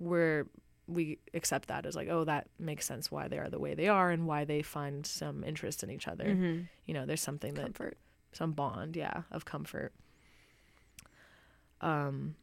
we're 0.00 0.48
we 0.90 1.18
accept 1.34 1.68
that 1.68 1.86
as 1.86 1.94
like, 1.96 2.08
oh, 2.08 2.24
that 2.24 2.48
makes 2.58 2.86
sense 2.86 3.10
why 3.10 3.28
they 3.28 3.38
are 3.38 3.48
the 3.48 3.58
way 3.58 3.74
they 3.74 3.88
are 3.88 4.10
and 4.10 4.26
why 4.26 4.44
they 4.44 4.62
find 4.62 5.06
some 5.06 5.44
interest 5.44 5.82
in 5.82 5.90
each 5.90 6.08
other. 6.08 6.24
Mm-hmm. 6.24 6.62
You 6.86 6.94
know, 6.94 7.06
there's 7.06 7.20
something 7.20 7.54
that 7.54 7.64
Comfort. 7.66 7.96
some 8.32 8.52
bond, 8.52 8.96
yeah, 8.96 9.22
of 9.30 9.44
comfort. 9.44 9.92
Um 11.80 12.34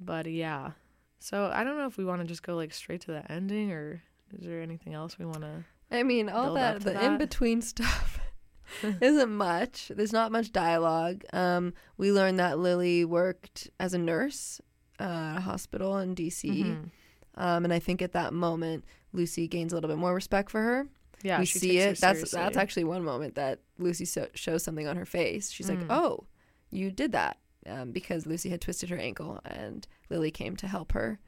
but 0.00 0.26
yeah. 0.26 0.72
So 1.20 1.50
I 1.54 1.62
don't 1.62 1.78
know 1.78 1.86
if 1.86 1.96
we 1.96 2.04
want 2.04 2.20
to 2.22 2.26
just 2.26 2.42
go 2.42 2.56
like 2.56 2.72
straight 2.74 3.02
to 3.02 3.12
the 3.12 3.30
ending 3.30 3.70
or 3.70 4.02
is 4.36 4.44
there 4.44 4.60
anything 4.60 4.94
else 4.94 5.18
we 5.18 5.24
want 5.24 5.42
to 5.42 5.64
I 5.90 6.02
mean, 6.02 6.28
all 6.28 6.54
that 6.54 6.80
the 6.80 6.92
that. 6.92 7.04
in 7.04 7.18
between 7.18 7.60
stuff 7.72 8.18
isn't 9.00 9.30
much. 9.30 9.92
There's 9.94 10.12
not 10.12 10.32
much 10.32 10.50
dialogue. 10.52 11.24
Um, 11.32 11.74
we 11.98 12.10
learned 12.10 12.40
that 12.40 12.58
Lily 12.58 13.04
worked 13.04 13.68
as 13.78 13.92
a 13.94 13.98
nurse 13.98 14.60
uh, 15.02 15.40
hospital 15.40 15.98
in 15.98 16.14
DC, 16.14 16.64
Mhm. 16.64 16.90
um, 17.36 17.64
and 17.64 17.72
I 17.72 17.78
think 17.78 18.02
at 18.02 18.12
that 18.12 18.32
moment 18.32 18.84
Lucy 19.12 19.48
gains 19.48 19.72
a 19.72 19.76
little 19.76 19.88
bit 19.88 19.98
more 19.98 20.14
respect 20.14 20.50
for 20.50 20.60
her. 20.62 20.86
Yeah, 21.22 21.38
we 21.38 21.46
see 21.46 21.78
it. 21.78 21.98
That's 22.00 22.18
seriously. 22.18 22.38
that's 22.38 22.56
actually 22.56 22.84
one 22.84 23.04
moment 23.04 23.34
that 23.36 23.60
Lucy 23.78 24.04
so- 24.04 24.28
shows 24.34 24.62
something 24.64 24.86
on 24.88 24.96
her 24.96 25.04
face. 25.04 25.50
She's 25.50 25.68
like, 25.68 25.78
Mm. 25.80 25.86
"Oh, 25.90 26.24
you 26.70 26.90
did 26.90 27.12
that," 27.12 27.38
um, 27.66 27.92
because 27.92 28.26
Lucy 28.26 28.48
had 28.50 28.60
twisted 28.60 28.90
her 28.90 28.96
ankle, 28.98 29.40
and 29.44 29.86
Lily 30.10 30.30
came 30.30 30.56
to 30.56 30.66
help 30.66 30.92
her. 30.92 31.18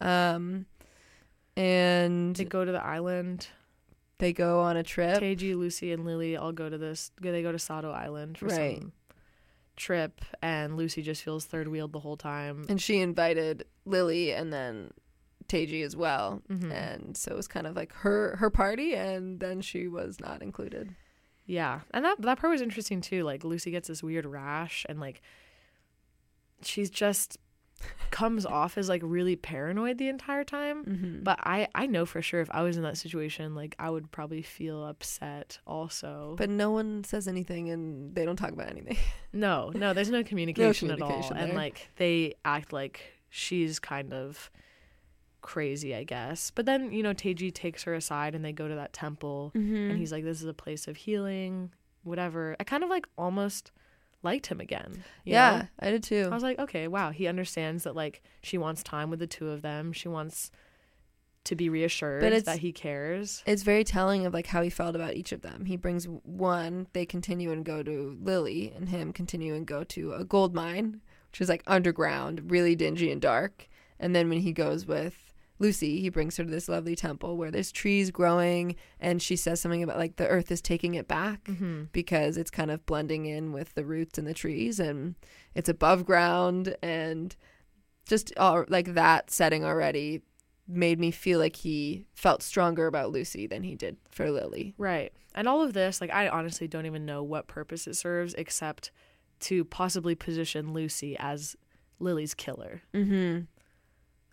Um, 0.00 0.66
and 1.56 2.36
They 2.36 2.44
go 2.44 2.64
to 2.64 2.72
the 2.72 2.84
island. 2.84 3.48
they 4.18 4.32
go 4.32 4.60
on 4.60 4.76
a 4.76 4.82
trip. 4.82 5.20
Teiji, 5.20 5.56
Lucy, 5.56 5.92
and 5.92 6.04
Lily 6.04 6.36
all 6.36 6.52
go 6.52 6.68
to 6.68 6.76
this. 6.78 7.10
They 7.20 7.42
go 7.42 7.52
to 7.52 7.58
Sado 7.58 7.90
Island 7.90 8.36
for 8.38 8.46
Right. 8.46 8.78
some 8.80 8.92
trip, 9.78 10.20
and 10.42 10.76
Lucy 10.76 11.00
just 11.02 11.22
feels 11.22 11.44
third 11.46 11.68
wheeled 11.68 11.92
the 11.92 12.00
whole 12.00 12.16
time. 12.18 12.66
and 12.68 12.80
she 12.82 13.00
invited 13.00 13.64
Lily 13.86 14.32
and 14.32 14.52
then 14.52 14.92
Teiji 15.48 15.82
as 15.82 15.96
well. 15.96 16.42
Mhm. 16.50 16.70
And 16.72 17.16
so 17.16 17.32
it 17.32 17.36
was 17.36 17.48
kind 17.48 17.66
of 17.66 17.74
like 17.74 17.92
her 17.94 18.36
her 18.36 18.50
party, 18.50 18.94
and 18.94 19.40
then 19.40 19.62
she 19.62 19.88
was 19.88 20.20
not 20.20 20.42
included. 20.42 20.94
Yeah, 21.46 21.80
and 21.92 22.04
that 22.04 22.20
that 22.20 22.38
part 22.38 22.50
was 22.50 22.60
interesting 22.60 23.00
too. 23.00 23.24
Like 23.24 23.42
Lucy 23.44 23.70
gets 23.70 23.88
this 23.88 24.02
weird 24.02 24.26
rash, 24.26 24.84
and 24.88 25.00
like 25.00 25.22
she's 26.62 26.90
just 26.90 27.38
comes 28.10 28.44
off 28.46 28.78
as 28.78 28.88
like 28.88 29.02
really 29.04 29.36
paranoid 29.36 29.98
the 29.98 30.08
entire 30.08 30.44
time. 30.44 30.84
Mm-hmm. 30.84 31.22
But 31.22 31.38
I 31.42 31.68
I 31.74 31.86
know 31.86 32.04
for 32.06 32.20
sure 32.22 32.40
if 32.40 32.48
I 32.50 32.62
was 32.62 32.76
in 32.76 32.82
that 32.82 32.96
situation, 32.98 33.54
like 33.54 33.74
I 33.78 33.90
would 33.90 34.10
probably 34.10 34.42
feel 34.42 34.84
upset 34.84 35.58
also. 35.66 36.34
but 36.38 36.48
no 36.50 36.70
one 36.70 37.04
says 37.04 37.28
anything, 37.28 37.70
and 37.70 38.14
they 38.14 38.24
don't 38.24 38.36
talk 38.36 38.50
about 38.52 38.68
anything. 38.70 38.96
No, 39.32 39.70
no, 39.74 39.92
there's 39.92 40.10
no 40.10 40.24
communication, 40.24 40.90
at 40.90 40.98
communication 40.98 41.36
all. 41.36 41.42
And 41.42 41.52
like 41.54 41.90
they 41.96 42.34
act 42.46 42.72
like 42.72 43.00
she's 43.28 43.78
kind 43.78 44.14
of 44.14 44.50
crazy, 45.42 45.94
I 45.94 46.04
guess. 46.04 46.50
But 46.50 46.64
then, 46.66 46.92
you 46.92 47.02
know, 47.02 47.12
Teiji 47.14 47.52
takes 47.52 47.82
her 47.84 47.94
aside 47.94 48.34
and 48.34 48.42
they 48.44 48.52
go 48.52 48.68
to 48.68 48.74
that 48.76 48.92
temple 48.94 49.52
Mm-hmm. 49.54 49.90
and 49.90 49.98
he's 49.98 50.12
like, 50.12 50.24
This 50.24 50.40
is 50.40 50.48
a 50.48 50.54
place 50.54 50.88
of 50.88 50.96
healing, 50.96 51.72
whatever. 52.04 52.56
I 52.58 52.64
kind 52.64 52.82
of 52.82 52.90
like 52.90 53.06
almost 53.18 53.70
liked 54.22 54.46
him 54.48 54.60
again. 54.60 55.04
yeah, 55.24 55.58
know? 55.58 55.68
I 55.80 55.90
did 55.90 56.02
too. 56.02 56.28
I 56.30 56.34
was 56.34 56.42
like, 56.42 56.58
okay, 56.58 56.88
wow, 56.88 57.10
he 57.10 57.26
understands 57.26 57.84
that 57.84 57.94
like 57.96 58.22
she 58.42 58.58
wants 58.58 58.82
time 58.82 59.10
with 59.10 59.18
the 59.20 59.26
two 59.26 59.48
of 59.48 59.62
them. 59.62 59.92
She 59.92 60.08
wants 60.08 60.50
to 61.44 61.54
be 61.56 61.68
reassured 61.70 62.20
But 62.20 62.28
it's- 62.32 62.44
that 62.44 62.58
he 62.58 62.72
cares. 62.72 63.42
it's 63.46 63.62
very 63.62 63.82
telling 63.84 64.26
of 64.26 64.34
like 64.34 64.46
how 64.48 64.60
he 64.60 64.68
felt 64.70 64.94
about 64.94 65.14
each 65.14 65.32
of 65.32 65.40
them. 65.42 65.64
He 65.64 65.76
brings 65.76 66.04
one, 66.06 66.88
they 66.92 67.06
continue 67.06 67.52
and 67.52 67.64
go 67.64 67.82
to 67.82 68.18
Lily, 68.20 68.72
and 68.76 68.88
him 68.88 69.12
continue 69.12 69.54
and 69.54 69.66
go 69.66 69.82
to 69.84 70.12
a 70.14 70.24
gold 70.24 70.54
mine, 70.54 71.00
which 71.30 71.40
is 71.40 71.48
like 71.48 71.62
underground, 71.66 72.50
really 72.50 72.74
dingy 72.76 73.10
and 73.10 73.20
dark. 73.20 73.68
And 73.98 74.14
then 74.14 74.28
when 74.28 74.40
he 74.40 74.52
goes 74.52 74.84
with 74.86 75.27
Lucy, 75.58 76.00
he 76.00 76.08
brings 76.08 76.36
her 76.36 76.44
to 76.44 76.50
this 76.50 76.68
lovely 76.68 76.94
temple 76.94 77.36
where 77.36 77.50
there's 77.50 77.72
trees 77.72 78.10
growing, 78.10 78.76
and 79.00 79.20
she 79.20 79.34
says 79.36 79.60
something 79.60 79.82
about 79.82 79.98
like 79.98 80.16
the 80.16 80.28
earth 80.28 80.50
is 80.50 80.60
taking 80.60 80.94
it 80.94 81.08
back 81.08 81.44
Mm-hmm. 81.44 81.84
because 81.92 82.36
it's 82.36 82.50
kind 82.50 82.70
of 82.70 82.84
blending 82.86 83.26
in 83.26 83.52
with 83.52 83.74
the 83.74 83.84
roots 83.84 84.18
and 84.18 84.26
the 84.26 84.34
trees, 84.34 84.78
and 84.78 85.14
it's 85.54 85.68
above 85.68 86.04
ground, 86.06 86.76
and 86.82 87.34
just 88.06 88.32
all, 88.36 88.64
like 88.68 88.94
that 88.94 89.30
setting 89.30 89.64
already 89.64 90.22
made 90.66 91.00
me 91.00 91.10
feel 91.10 91.38
like 91.38 91.56
he 91.56 92.04
felt 92.14 92.42
stronger 92.42 92.86
about 92.86 93.10
Lucy 93.10 93.46
than 93.46 93.62
he 93.62 93.74
did 93.74 93.96
for 94.10 94.30
Lily. 94.30 94.74
Right. 94.78 95.12
And 95.34 95.48
all 95.48 95.62
of 95.62 95.72
this, 95.72 96.00
like, 96.00 96.12
I 96.12 96.28
honestly 96.28 96.68
don't 96.68 96.84
even 96.86 97.06
know 97.06 97.22
what 97.22 97.48
purpose 97.48 97.86
it 97.86 97.96
serves 97.96 98.34
except 98.34 98.90
to 99.40 99.64
possibly 99.64 100.14
position 100.14 100.72
Lucy 100.74 101.16
as 101.18 101.56
Lily's 102.00 102.34
killer, 102.34 102.82
Mm-hmm. 102.94 103.44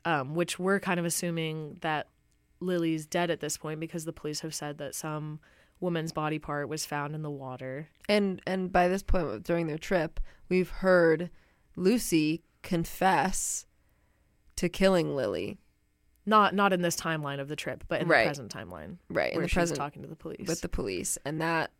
Um, 0.06 0.36
which 0.36 0.58
we're 0.60 0.80
kind 0.80 1.00
of 1.00 1.06
assuming 1.06 1.78
that 1.82 2.08
Lily's 2.62 3.06
dead 3.06 3.30
at 3.30 3.40
this 3.42 3.58
point 3.58 3.80
because 3.80 4.06
the 4.06 4.14
police 4.14 4.40
have 4.42 4.54
said 4.56 4.78
that 4.78 4.96
some 4.96 5.40
woman's 5.82 6.14
body 6.14 6.40
part 6.40 6.70
was 6.70 6.86
found 6.86 7.14
in 7.14 7.22
the 7.22 7.30
water. 7.30 7.90
And 8.08 8.42
and 8.48 8.72
by 8.72 8.88
this 8.88 9.04
point 9.04 9.44
during 9.44 9.68
their 9.68 9.78
trip, 9.78 10.20
we've 10.48 10.70
heard 10.70 11.30
Lucy 11.76 12.44
confess 12.64 13.66
to 14.56 14.70
killing 14.70 15.16
Lily. 15.16 15.58
Not 16.26 16.56
not 16.56 16.74
in 16.74 16.82
this 16.82 16.96
timeline 16.96 17.40
of 17.40 17.50
the 17.50 17.56
trip, 17.56 17.84
but 17.88 18.02
in 18.02 18.08
Right. 18.08 18.24
the 18.24 18.30
present 18.30 18.52
timeline 18.54 18.98
Right 19.10 19.34
in 19.34 19.42
the 19.42 19.48
she's 19.48 19.54
present 19.54 19.78
talking 19.78 20.02
to 20.02 20.08
the 20.08 20.16
police. 20.16 20.48
with 20.48 20.62
the 20.62 20.70
police, 20.70 21.18
and 21.26 21.40
that 21.42 21.72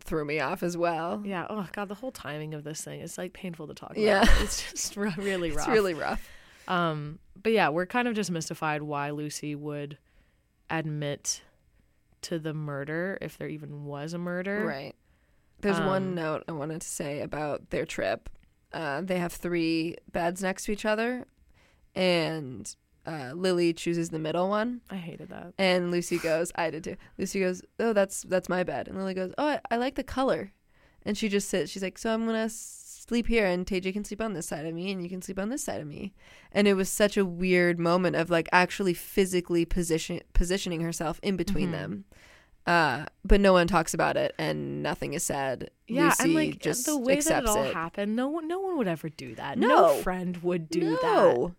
threw 0.00 0.24
me 0.24 0.40
off 0.40 0.62
as 0.62 0.76
well. 0.76 1.22
yeah. 1.24 1.46
Oh 1.48 1.66
God, 1.72 1.88
the 1.88 1.94
whole 1.94 2.10
timing 2.12 2.52
of 2.52 2.64
this 2.64 2.82
thing 2.82 3.00
is 3.00 3.16
like 3.16 3.32
painful 3.32 3.68
to 3.68 3.74
talk 3.74 3.92
about. 3.92 4.00
Yeah. 4.02 4.22
about. 4.22 4.40
It's 4.42 4.70
just 4.70 4.98
r- 4.98 5.14
really 5.16 5.50
rough. 5.52 5.68
It's 5.68 5.72
really 5.74 5.94
rough. 5.94 6.28
Um, 6.70 7.18
but 7.42 7.52
yeah, 7.52 7.68
we're 7.68 7.86
kind 7.86 8.06
of 8.08 8.14
just 8.14 8.30
mystified 8.30 8.82
why 8.82 9.10
Lucy 9.10 9.54
would 9.54 9.98
admit 10.70 11.42
to 12.22 12.38
the 12.38 12.54
murder 12.54 13.18
if 13.20 13.36
there 13.38 13.48
even 13.48 13.84
was 13.84 14.12
a 14.14 14.18
murder. 14.18 14.64
Right. 14.64 14.94
There's 15.62 15.80
one 15.80 16.08
Um, 16.08 16.14
note 16.14 16.44
I 16.48 16.52
wanted 16.52 16.80
to 16.82 16.88
say 16.88 17.20
about 17.20 17.70
their 17.70 17.84
trip. 17.84 18.28
Uh, 18.72 19.00
they 19.02 19.18
have 19.18 19.32
three 19.32 19.96
beds 20.12 20.42
next 20.42 20.64
to 20.64 20.72
each 20.72 20.84
other, 20.84 21.26
and 21.94 22.74
uh, 23.06 23.32
Lily 23.34 23.72
chooses 23.72 24.10
the 24.10 24.18
middle 24.18 24.48
one, 24.48 24.80
I 24.90 24.96
hated 24.96 25.30
that. 25.30 25.54
and 25.58 25.90
Lucy 25.90 26.18
goes, 26.18 26.52
"I 26.54 26.70
did 26.70 26.84
too." 26.84 26.96
Lucy 27.18 27.40
goes, 27.40 27.62
"Oh, 27.78 27.92
that's 27.92 28.22
that's 28.22 28.48
my 28.48 28.62
bed," 28.62 28.86
and 28.88 28.96
Lily 28.96 29.14
goes, 29.14 29.32
"Oh, 29.38 29.46
I, 29.46 29.60
I 29.70 29.76
like 29.76 29.96
the 29.96 30.04
color," 30.04 30.52
and 31.04 31.16
she 31.18 31.28
just 31.28 31.48
sits. 31.48 31.70
She's 31.72 31.82
like, 31.82 31.98
"So 31.98 32.12
I'm 32.14 32.26
gonna 32.26 32.48
sleep 33.10 33.26
here, 33.26 33.44
and 33.46 33.66
Teiji 33.66 33.92
can 33.92 34.04
sleep 34.04 34.20
on 34.22 34.32
this 34.34 34.46
side 34.46 34.64
of 34.66 34.72
me, 34.74 34.90
and 34.92 35.02
you 35.02 35.08
can 35.08 35.20
sleep 35.20 35.38
on 35.38 35.48
this 35.50 35.64
side 35.64 35.80
of 35.80 35.86
me," 35.86 36.12
and 36.52 36.66
it 36.68 36.74
was 36.74 36.88
such 36.88 37.16
a 37.16 37.24
weird 37.26 37.78
moment 37.78 38.14
of 38.16 38.30
like 38.30 38.48
actually 38.52 38.94
physically 38.94 39.64
position 39.64 40.20
positioning 40.32 40.80
herself 40.80 41.18
in 41.22 41.36
between 41.36 41.68
Mhm. 41.68 41.72
them. 41.72 42.04
Uh, 42.66 43.06
but 43.24 43.40
no 43.40 43.52
one 43.52 43.66
talks 43.66 43.94
about 43.94 44.16
it, 44.16 44.32
and 44.38 44.82
nothing 44.82 45.12
is 45.14 45.24
said. 45.24 45.70
Yeah, 45.88 46.04
Lucy 46.04 46.22
and 46.24 46.34
like 46.34 46.58
just 46.60 46.86
the 46.86 46.96
way 46.96 47.18
that 47.20 47.42
it 47.42 47.48
all 47.48 47.64
it. 47.64 47.74
happened, 47.74 48.14
no 48.14 48.28
one, 48.28 48.46
no 48.46 48.60
one 48.60 48.76
would 48.78 48.86
ever 48.86 49.08
do 49.08 49.34
that. 49.34 49.58
No. 49.58 49.94
friend 50.02 50.36
would 50.44 50.68
do 50.70 50.90
that 51.02 51.52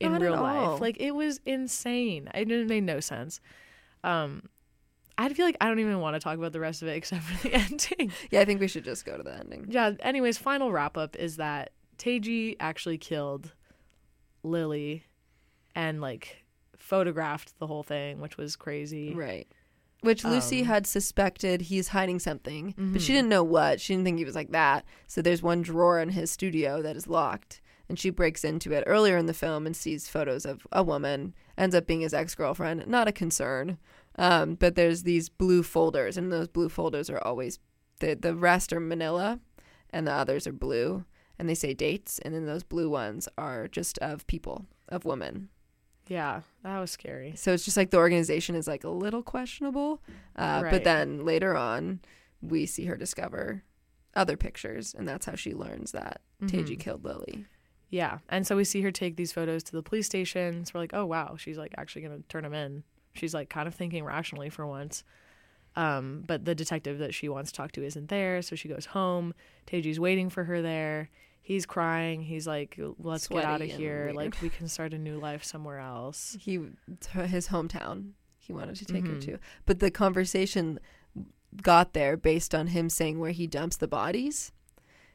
in 0.00 0.12
not 0.12 0.20
real 0.20 0.34
all. 0.34 0.72
life. 0.72 0.80
Like 0.80 0.96
it 1.00 1.12
was 1.12 1.40
insane. 1.46 2.28
It 2.34 2.46
didn't 2.46 2.66
made 2.66 2.82
no 2.84 2.98
sense. 2.98 3.40
Um, 4.02 4.48
I 5.20 5.28
feel 5.34 5.44
like 5.44 5.56
I 5.60 5.66
don't 5.66 5.80
even 5.80 5.98
want 6.00 6.14
to 6.14 6.20
talk 6.20 6.38
about 6.38 6.52
the 6.52 6.60
rest 6.60 6.80
of 6.80 6.88
it 6.88 6.92
except 6.96 7.24
for 7.24 7.48
the 7.48 7.54
ending. 7.56 8.12
Yeah, 8.30 8.40
I 8.40 8.44
think 8.44 8.60
we 8.60 8.68
should 8.68 8.84
just 8.84 9.04
go 9.04 9.16
to 9.16 9.22
the 9.22 9.34
ending. 9.36 9.66
yeah. 9.68 9.92
Anyways, 10.00 10.38
final 10.38 10.70
wrap 10.72 10.96
up 10.96 11.16
is 11.16 11.36
that 11.36 11.72
Teiji 11.98 12.54
actually 12.60 12.98
killed 12.98 13.52
Lily, 14.42 15.04
and 15.74 16.00
like 16.00 16.44
photographed 16.76 17.58
the 17.58 17.66
whole 17.66 17.82
thing, 17.82 18.20
which 18.20 18.36
was 18.36 18.56
crazy. 18.56 19.12
Right. 19.14 19.48
Which 20.02 20.24
Lucy 20.24 20.60
Um, 20.60 20.66
had 20.66 20.86
suspected 20.86 21.62
he's 21.62 21.88
hiding 21.88 22.20
something, 22.20 22.72
but 22.78 23.02
she 23.02 23.12
Mhm. 23.12 23.16
didn't 23.16 23.28
know 23.30 23.42
what. 23.42 23.80
She 23.80 23.92
didn't 23.94 24.04
think 24.04 24.18
he 24.18 24.24
was 24.24 24.36
like 24.36 24.52
that. 24.52 24.84
So 25.08 25.20
there's 25.20 25.42
one 25.42 25.60
drawer 25.60 25.98
in 25.98 26.10
his 26.10 26.30
studio 26.30 26.80
that 26.82 26.96
is 26.96 27.08
locked, 27.08 27.60
and 27.88 27.98
she 27.98 28.10
breaks 28.10 28.44
into 28.44 28.70
it 28.72 28.84
earlier 28.86 29.16
in 29.16 29.26
the 29.26 29.34
film 29.34 29.66
and 29.66 29.74
sees 29.76 30.08
photos 30.08 30.46
of 30.46 30.68
a 30.70 30.84
woman. 30.84 31.34
Ends 31.58 31.74
up 31.74 31.88
being 31.88 32.02
his 32.02 32.14
ex 32.14 32.36
girlfriend. 32.36 32.86
Not 32.86 33.08
a 33.08 33.12
concern, 33.12 33.76
um, 34.18 34.54
but 34.56 34.74
there's 34.74 35.04
these 35.04 35.28
blue 35.30 35.62
folders, 35.62 36.16
and 36.18 36.30
those 36.30 36.48
blue 36.48 36.68
folders 36.68 37.08
are 37.08 37.22
always 37.24 37.58
the 38.00 38.14
the 38.14 38.34
rest 38.34 38.72
are 38.72 38.80
Manila, 38.80 39.40
and 39.90 40.06
the 40.06 40.12
others 40.12 40.46
are 40.46 40.52
blue, 40.52 41.04
and 41.38 41.48
they 41.48 41.54
say 41.54 41.72
dates, 41.72 42.18
and 42.18 42.34
then 42.34 42.44
those 42.46 42.62
blue 42.64 42.90
ones 42.90 43.28
are 43.38 43.66
just 43.68 43.96
of 43.98 44.26
people, 44.26 44.66
of 44.88 45.04
women. 45.04 45.48
Yeah, 46.08 46.40
that 46.62 46.78
was 46.78 46.90
scary. 46.90 47.34
So 47.36 47.52
it's 47.52 47.64
just 47.66 47.76
like 47.76 47.90
the 47.90 47.98
organization 47.98 48.54
is 48.54 48.66
like 48.66 48.82
a 48.84 48.88
little 48.88 49.22
questionable. 49.22 50.02
Uh, 50.36 50.62
But 50.62 50.82
then 50.84 51.24
later 51.24 51.54
on, 51.54 52.00
we 52.40 52.64
see 52.66 52.86
her 52.86 52.96
discover 52.96 53.62
other 54.14 54.36
pictures, 54.36 54.94
and 54.94 55.06
that's 55.06 55.26
how 55.26 55.34
she 55.34 55.52
learns 55.54 55.92
that 55.92 56.22
Teiji 56.44 56.76
Mhm. 56.76 56.80
killed 56.80 57.04
Lily. 57.04 57.44
Yeah, 57.90 58.18
and 58.28 58.46
so 58.46 58.56
we 58.56 58.64
see 58.64 58.80
her 58.82 58.90
take 58.90 59.16
these 59.16 59.32
photos 59.32 59.62
to 59.64 59.72
the 59.72 59.82
police 59.82 60.06
station. 60.06 60.64
So 60.64 60.72
we're 60.74 60.80
like, 60.80 60.94
oh 60.94 61.04
wow, 61.06 61.36
she's 61.36 61.58
like 61.58 61.74
actually 61.76 62.02
gonna 62.02 62.20
turn 62.28 62.44
them 62.44 62.54
in. 62.54 62.84
She's 63.14 63.34
like 63.34 63.48
kind 63.50 63.66
of 63.68 63.74
thinking 63.74 64.04
rationally 64.04 64.50
for 64.50 64.66
once. 64.66 65.04
Um, 65.76 66.24
but 66.26 66.44
the 66.44 66.54
detective 66.54 66.98
that 66.98 67.14
she 67.14 67.28
wants 67.28 67.52
to 67.52 67.56
talk 67.56 67.72
to 67.72 67.84
isn't 67.84 68.08
there, 68.08 68.42
so 68.42 68.56
she 68.56 68.68
goes 68.68 68.86
home. 68.86 69.32
Teiji's 69.66 70.00
waiting 70.00 70.28
for 70.30 70.44
her 70.44 70.60
there. 70.62 71.08
He's 71.40 71.66
crying. 71.66 72.22
He's 72.22 72.46
like, 72.46 72.78
let's 72.98 73.28
get 73.28 73.44
out 73.44 73.60
of 73.62 73.68
here. 73.68 74.04
weird. 74.06 74.16
Like 74.16 74.42
we 74.42 74.48
can 74.58 74.68
start 74.68 74.92
a 74.92 74.98
new 74.98 75.18
life 75.18 75.44
somewhere 75.44 75.78
else. 75.78 76.36
He, 76.40 76.58
his 77.12 77.48
hometown, 77.48 78.10
he 78.38 78.52
wanted 78.52 78.76
to 78.76 78.84
take 78.84 79.06
her 79.06 79.14
Mhm. 79.14 79.24
to. 79.24 79.38
But 79.66 79.78
the 79.78 79.90
conversation 79.90 80.78
got 81.62 81.92
there 81.94 82.16
based 82.16 82.54
on 82.54 82.68
him 82.68 82.90
saying 82.90 83.18
where 83.18 83.30
he 83.30 83.46
dumps 83.46 83.76
the 83.76 83.88
bodies, 83.88 84.52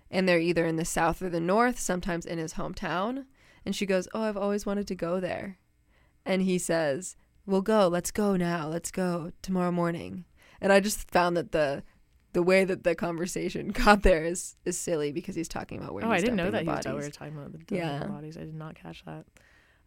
and 0.10 0.28
they're 0.28 0.40
either 0.40 0.66
in 0.66 0.78
the 0.78 0.86
south 0.86 1.22
or 1.22 1.30
the 1.30 1.40
north. 1.42 1.80
Sometimes 1.80 2.26
in 2.26 2.38
his 2.40 2.54
hometown, 2.54 3.26
and 3.66 3.76
she 3.76 3.86
goes, 3.86 4.08
"Oh, 4.14 4.24
I've 4.24 4.38
always 4.38 4.66
wanted 4.66 4.88
to 4.88 4.96
go 4.96 5.20
there," 5.20 5.58
and 6.26 6.42
he 6.42 6.58
says, 6.58 7.16
"We'll 7.46 7.62
go. 7.62 7.88
Let's 7.88 8.12
go 8.12 8.36
now. 8.36 8.68
Let's 8.68 8.92
go 8.92 9.32
tomorrow 9.42 9.72
morning." 9.72 10.26
And 10.62 10.72
I 10.72 10.80
just 10.80 11.10
found 11.12 11.36
that 11.38 11.52
the 11.52 11.84
the 12.34 12.42
way 12.44 12.64
that 12.66 12.84
the 12.84 12.96
conversation 12.96 13.68
got 13.86 14.02
there 14.04 14.24
is 14.26 14.56
is 14.66 14.78
silly 14.78 15.12
because 15.12 15.36
he's 15.36 15.48
talking 15.48 15.78
about 15.80 15.94
where 15.94 16.06
oh, 16.06 16.10
I 16.10 16.20
didn't 16.20 16.36
know 16.38 16.50
that 16.52 16.64
he 16.64 16.68
was 16.70 16.86
we 16.86 16.94
were 16.94 17.10
talking 17.10 17.38
about 17.38 17.52
the 17.68 17.76
Yeah. 17.76 18.06
bodies. 18.08 18.38
I 18.38 18.42
did 18.42 18.56
not 18.56 18.76
catch 18.76 19.04
that. 19.06 19.26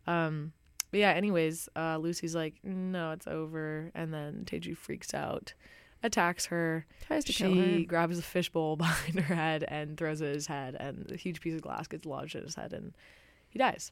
Um, 0.06 0.52
but 0.92 1.00
yeah. 1.00 1.10
Anyways, 1.10 1.68
uh, 1.74 1.98
Lucy's 1.98 2.34
like, 2.36 2.54
no, 2.62 3.10
it's 3.12 3.26
over, 3.26 3.90
and 3.94 4.14
then 4.14 4.44
Teiji 4.46 4.76
freaks 4.76 5.12
out, 5.14 5.54
attacks 6.02 6.46
her. 6.46 6.86
Tries 7.06 7.24
to 7.24 7.32
kill 7.32 7.52
she 7.52 7.80
her. 7.80 7.86
grabs 7.86 8.18
a 8.18 8.22
fishbowl 8.22 8.76
behind 8.76 9.18
her 9.18 9.34
head 9.34 9.64
and 9.66 9.96
throws 9.96 10.20
it 10.20 10.28
at 10.28 10.34
his 10.34 10.46
head, 10.46 10.76
and 10.78 11.10
a 11.10 11.16
huge 11.16 11.40
piece 11.40 11.54
of 11.54 11.62
glass 11.62 11.88
gets 11.88 12.06
lodged 12.06 12.36
in 12.36 12.44
his 12.44 12.54
head, 12.54 12.72
and 12.72 12.94
he 13.48 13.58
dies. 13.58 13.90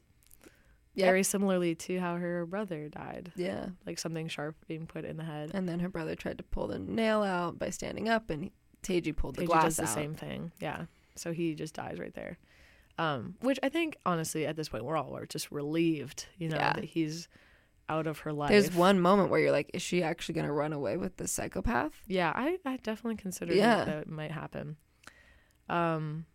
Yep. 0.95 1.05
Very 1.07 1.23
similarly 1.23 1.75
to 1.75 1.99
how 1.99 2.15
her 2.15 2.45
brother 2.45 2.87
died, 2.89 3.31
Yeah. 3.35 3.67
like 3.85 3.99
something 3.99 4.27
sharp 4.29 4.55
being 4.67 4.87
put 4.87 5.03
in 5.05 5.17
the 5.17 5.23
head. 5.25 5.51
And 5.53 5.67
then 5.67 5.79
her 5.81 5.89
brother 5.89 6.15
tried 6.15 6.37
to 6.37 6.43
pull 6.45 6.67
the 6.67 6.79
nail 6.79 7.21
out 7.21 7.59
by 7.59 7.69
standing 7.69 8.07
up, 8.07 8.29
and 8.29 8.49
Teiji 8.81 9.13
pulled 9.15 9.35
the 9.35 9.43
Teiji 9.43 9.47
glass 9.47 9.63
does 9.63 9.75
the 9.77 9.83
out. 9.83 9.89
same 9.89 10.13
thing. 10.15 10.51
Yeah. 10.59 10.85
So 11.15 11.33
he 11.33 11.53
just 11.55 11.73
dies 11.73 11.99
right 11.99 12.13
there. 12.13 12.37
Um, 12.97 13.35
which 13.41 13.59
I 13.61 13.67
think 13.67 13.97
honestly 14.05 14.45
at 14.45 14.55
this 14.55 14.69
point 14.69 14.85
we're 14.85 14.95
all 14.95 15.17
are 15.17 15.25
just 15.25 15.51
relieved, 15.51 16.27
you 16.37 16.47
know, 16.47 16.55
Yeah. 16.55 16.71
that 16.73 16.85
he's 16.85 17.27
out 17.89 18.07
of 18.07 18.19
her 18.19 18.31
life. 18.31 18.49
There's 18.49 18.73
one 18.73 19.01
moment 19.01 19.29
where 19.29 19.39
you're 19.41 19.51
like, 19.51 19.69
is 19.73 19.81
she 19.81 20.01
actually 20.01 20.35
going 20.35 20.47
to 20.47 20.53
run 20.53 20.71
away 20.71 20.95
with 20.95 21.17
the 21.17 21.27
psychopath? 21.27 21.91
Yeah, 22.07 22.31
I, 22.33 22.57
I 22.65 22.77
definitely 22.77 23.17
considered 23.17 23.57
Yeah. 23.57 23.75
that, 23.79 23.85
that 23.87 23.97
it 24.03 24.09
might 24.09 24.31
happen. 24.31 24.77
Um, 25.67 26.25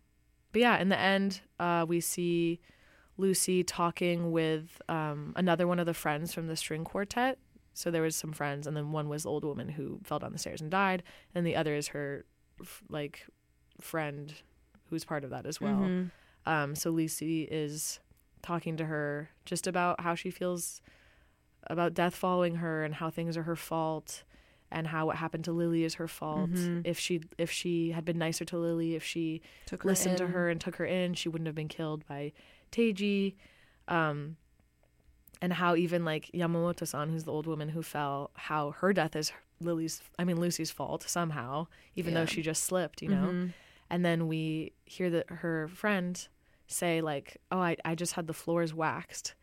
but 0.51 0.61
yeah, 0.61 0.77
in 0.77 0.89
the 0.89 0.99
end, 0.99 1.41
uh, 1.59 1.85
we 1.87 1.99
see 1.99 2.59
Lucy 3.21 3.63
talking 3.63 4.31
with 4.31 4.81
um, 4.89 5.33
another 5.35 5.67
one 5.67 5.79
of 5.79 5.85
the 5.85 5.93
friends 5.93 6.33
from 6.33 6.47
the 6.47 6.55
string 6.55 6.83
quartet. 6.83 7.37
So 7.73 7.89
there 7.89 8.01
was 8.01 8.15
some 8.17 8.33
friends, 8.33 8.67
and 8.67 8.75
then 8.75 8.91
one 8.91 9.07
was 9.07 9.23
the 9.23 9.29
old 9.29 9.45
woman 9.45 9.69
who 9.69 9.99
fell 10.03 10.19
down 10.19 10.33
the 10.33 10.37
stairs 10.37 10.59
and 10.59 10.69
died, 10.69 11.03
and 11.33 11.45
the 11.47 11.55
other 11.55 11.73
is 11.73 11.89
her 11.89 12.25
like 12.89 13.25
friend 13.79 14.33
who's 14.89 15.05
part 15.05 15.23
of 15.23 15.29
that 15.29 15.45
as 15.45 15.61
well. 15.61 15.79
Mhm. 15.79 16.11
Um, 16.45 16.75
so 16.75 16.89
Lucy 16.91 17.43
is 17.43 17.99
talking 18.41 18.75
to 18.77 18.85
her 18.85 19.29
just 19.45 19.67
about 19.67 20.01
how 20.01 20.15
she 20.15 20.29
feels 20.31 20.81
about 21.67 21.93
death 21.93 22.15
following 22.15 22.55
her 22.55 22.83
and 22.83 22.95
how 22.95 23.09
things 23.09 23.37
are 23.37 23.43
her 23.43 23.55
fault 23.55 24.23
and 24.71 24.87
how 24.87 25.05
what 25.05 25.17
happened 25.17 25.43
to 25.45 25.51
Lily 25.51 25.83
is 25.83 25.95
her 25.95 26.07
fault. 26.07 26.49
Mhm. 26.51 26.81
If 26.83 26.97
she 26.99 27.21
if 27.37 27.51
she 27.51 27.91
had 27.91 28.03
been 28.03 28.17
nicer 28.17 28.43
to 28.45 28.57
Lily, 28.57 28.95
if 28.95 29.03
she 29.03 29.41
listened 29.91 30.17
to 30.17 30.27
her 30.33 30.49
and 30.49 30.59
took 30.59 30.75
her 30.77 30.85
in, 30.85 31.13
she 31.13 31.29
wouldn't 31.29 31.45
have 31.47 31.55
been 31.55 31.67
killed 31.69 32.05
by 32.07 32.33
Teiji. 32.71 33.35
Um, 33.87 34.37
and 35.41 35.53
how 35.53 35.75
even 35.75 36.05
like 36.05 36.29
Yamamoto-san, 36.33 37.09
who's 37.09 37.23
the 37.23 37.31
old 37.31 37.47
woman 37.47 37.69
who 37.69 37.81
fell, 37.81 38.29
how 38.35 38.71
her 38.71 38.93
death 38.93 39.15
is 39.15 39.31
Lily's, 39.59 40.01
I 40.19 40.23
mean 40.23 40.39
Lucy's 40.39 40.71
fault 40.71 41.03
somehow, 41.07 41.67
even 41.95 42.13
Yeah. 42.13 42.21
though 42.21 42.25
she 42.25 42.41
just 42.41 42.63
slipped, 42.63 43.01
you 43.01 43.09
know 43.09 43.27
Mhm. 43.31 43.53
and 43.89 44.05
then 44.05 44.27
we 44.27 44.73
hear 44.85 45.09
that 45.09 45.29
her 45.29 45.67
friend 45.67 46.27
say 46.67 47.01
like 47.01 47.37
oh 47.51 47.59
I, 47.59 47.75
I 47.83 47.95
just 47.95 48.13
had 48.13 48.27
the 48.27 48.33
floors 48.33 48.73
waxed 48.73 49.33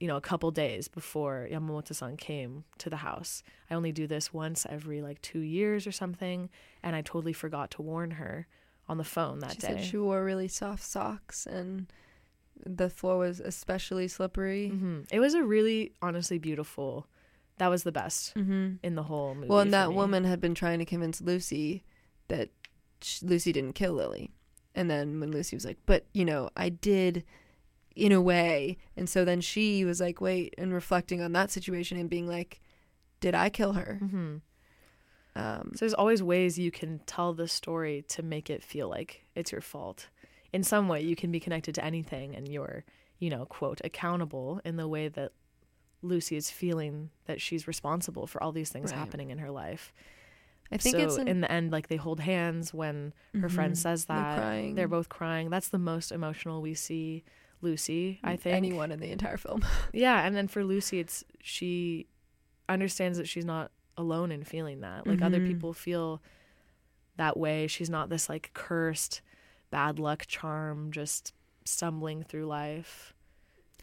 you 0.00 0.08
know 0.08 0.16
a 0.16 0.20
couple 0.22 0.50
days 0.50 0.88
before 0.88 1.46
yamamoto-san 1.50 2.16
came 2.16 2.64
to 2.78 2.88
the 2.88 2.96
house 2.98 3.42
i 3.70 3.74
only 3.74 3.92
do 3.92 4.06
this 4.06 4.32
once 4.32 4.64
every 4.70 5.02
like 5.02 5.20
two 5.20 5.40
years 5.40 5.86
or 5.86 5.92
something 5.92 6.48
and 6.82 6.96
i 6.96 7.02
totally 7.02 7.34
forgot 7.34 7.70
to 7.72 7.82
warn 7.82 8.12
her 8.12 8.46
on 8.88 8.96
the 8.96 9.04
phone 9.04 9.40
that 9.40 9.52
She 9.52 9.58
day 9.58 9.66
said 9.68 9.84
she 9.84 9.98
wore 9.98 10.24
really 10.24 10.48
soft 10.48 10.82
socks 10.82 11.44
and 11.46 11.86
the 12.64 12.88
floor 12.90 13.18
was 13.18 13.40
especially 13.40 14.08
slippery. 14.08 14.68
hmm 14.68 15.00
it 15.10 15.20
was 15.20 15.34
a 15.34 15.42
really 15.44 15.92
honestly 16.00 16.38
beautiful 16.38 17.06
that 17.58 17.68
was 17.68 17.82
the 17.84 17.92
best 17.92 18.34
Mm-hmm. 18.34 18.76
in 18.82 18.94
the 18.94 19.02
whole 19.04 19.34
movie 19.34 19.48
Well, 19.48 19.60
and 19.60 19.72
that 19.72 19.90
me. 19.90 19.94
woman 19.96 20.24
had 20.24 20.40
been 20.40 20.54
trying 20.54 20.78
to 20.78 20.84
convince 20.84 21.20
Lucy 21.20 21.84
that 22.28 22.50
sh- 23.00 23.22
Lucy 23.22 23.52
didn't 23.52 23.74
kill 23.74 23.92
Lily. 23.94 24.30
And 24.74 24.90
then 24.90 25.20
when 25.20 25.30
Lucy 25.30 25.56
was 25.56 25.64
like, 25.64 25.78
but, 25.86 26.04
you 26.12 26.24
know, 26.26 26.50
I 26.54 26.68
did 26.68 27.24
in 27.94 28.12
a 28.12 28.20
way. 28.20 28.76
And 28.94 29.08
so 29.08 29.24
then 29.24 29.40
she 29.40 29.86
was 29.86 30.00
like, 30.02 30.20
wait, 30.20 30.54
and 30.58 30.74
reflecting 30.74 31.22
on 31.22 31.32
that 31.32 31.50
situation 31.50 31.96
and 31.96 32.10
being 32.10 32.26
like, 32.26 32.60
did 33.20 33.34
I 33.34 33.48
kill 33.48 33.72
her? 33.72 33.98
Mhm. 34.02 34.42
Um, 35.34 35.70
So 35.74 35.80
there's 35.80 35.94
always 35.94 36.22
ways 36.22 36.58
you 36.58 36.70
can 36.70 37.00
tell 37.06 37.32
the 37.34 37.48
story 37.48 38.04
to 38.08 38.22
make 38.22 38.50
it 38.50 38.62
feel 38.62 38.88
like 38.90 39.24
it's 39.34 39.52
your 39.52 39.60
fault. 39.62 40.08
In 40.52 40.62
some 40.62 40.88
way, 40.88 41.02
you 41.02 41.16
can 41.16 41.30
be 41.30 41.40
connected 41.40 41.74
to 41.76 41.84
anything 41.84 42.34
and 42.34 42.48
you're, 42.48 42.84
you 43.18 43.30
know, 43.30 43.44
quote, 43.46 43.80
accountable 43.84 44.60
in 44.64 44.76
the 44.76 44.88
way 44.88 45.08
that 45.08 45.32
Lucy 46.02 46.36
is 46.36 46.50
feeling 46.50 47.10
that 47.24 47.40
she's 47.40 47.66
responsible 47.66 48.26
for 48.26 48.42
all 48.42 48.52
these 48.52 48.70
things 48.70 48.90
Right. 48.92 48.98
happening 48.98 49.30
in 49.30 49.38
her 49.38 49.50
life. 49.50 49.92
I 50.70 50.76
think 50.78 50.96
so 50.96 51.02
it's 51.02 51.16
an, 51.16 51.28
in 51.28 51.40
the 51.40 51.50
end, 51.50 51.70
like 51.72 51.88
they 51.88 51.96
hold 51.96 52.20
hands 52.20 52.74
when 52.74 53.12
her 53.40 53.48
friend 53.48 53.74
Mhm. 53.74 53.76
says 53.78 54.04
They're 54.06 54.16
that. 54.16 54.38
crying. 54.38 54.74
They're 54.74 54.88
both 54.88 55.08
crying. 55.08 55.48
That's 55.50 55.68
the 55.68 55.78
most 55.78 56.10
emotional 56.12 56.60
we 56.60 56.74
see 56.74 57.22
Lucy, 57.60 58.20
I 58.24 58.36
think. 58.36 58.54
anyone 58.56 58.90
in 58.92 58.98
the 59.00 59.10
entire 59.10 59.36
film. 59.36 59.64
Yeah, 59.92 60.26
and 60.26 60.34
then 60.36 60.48
for 60.48 60.62
Lucy, 60.64 60.98
it's 60.98 61.24
she 61.40 62.06
understands 62.68 63.16
that 63.18 63.28
she's 63.28 63.44
not 63.44 63.70
alone 63.96 64.30
in 64.32 64.42
feeling 64.44 64.80
that. 64.80 65.06
Like 65.06 65.22
other 65.22 65.40
Mhm. 65.40 65.46
people 65.46 65.72
feel 65.72 66.20
that 67.16 67.36
way. 67.36 67.66
She's 67.66 67.88
not 67.88 68.10
this 68.10 68.28
like 68.28 68.50
cursed 68.52 69.22
bad 69.70 69.98
luck 69.98 70.26
charm 70.26 70.90
just 70.92 71.32
stumbling 71.64 72.22
through 72.22 72.46
life. 72.46 73.12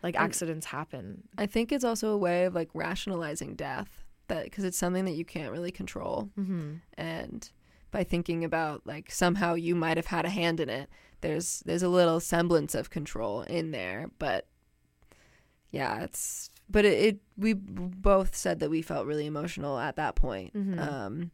like 0.01 0.15
accidents 0.15 0.65
happen. 0.67 1.23
I 1.37 1.45
think 1.45 1.71
it's 1.71 1.83
also 1.85 2.09
a 2.09 2.17
way 2.17 2.45
of 2.45 2.53
like 2.53 2.69
rationalizing 2.73 3.55
death 3.55 4.03
that 4.27 4.43
because 4.45 4.63
it's 4.65 4.77
something 4.77 5.05
that 5.05 5.15
you 5.15 5.23
can't 5.25 5.51
really 5.51 5.71
control. 5.71 6.29
Mm-hmm. 6.37 6.73
and 6.97 7.49
by 7.91 8.03
thinking 8.03 8.43
about 8.43 8.81
like 8.85 9.11
somehow 9.11 9.53
you 9.53 9.75
might 9.75 9.97
have 9.97 10.07
had 10.07 10.25
a 10.25 10.29
hand 10.29 10.59
in 10.59 10.67
it 10.67 10.89
there's 11.21 11.59
there's 11.67 11.83
a 11.83 11.87
little 11.89 12.19
semblance 12.19 12.73
of 12.73 12.89
control 12.89 13.41
in 13.43 13.69
there 13.71 14.09
but 14.17 14.47
yeah 15.69 16.01
it's 16.01 16.49
but 16.69 16.85
it, 16.85 16.93
it 17.05 17.19
we 17.37 17.53
both 17.53 18.35
said 18.35 18.59
that 18.59 18.69
we 18.71 18.81
felt 18.81 19.05
really 19.05 19.25
emotional 19.27 19.77
at 19.77 19.95
that 19.95 20.15
point 20.15 20.53
Mhm. 20.55 20.79
um 20.79 21.31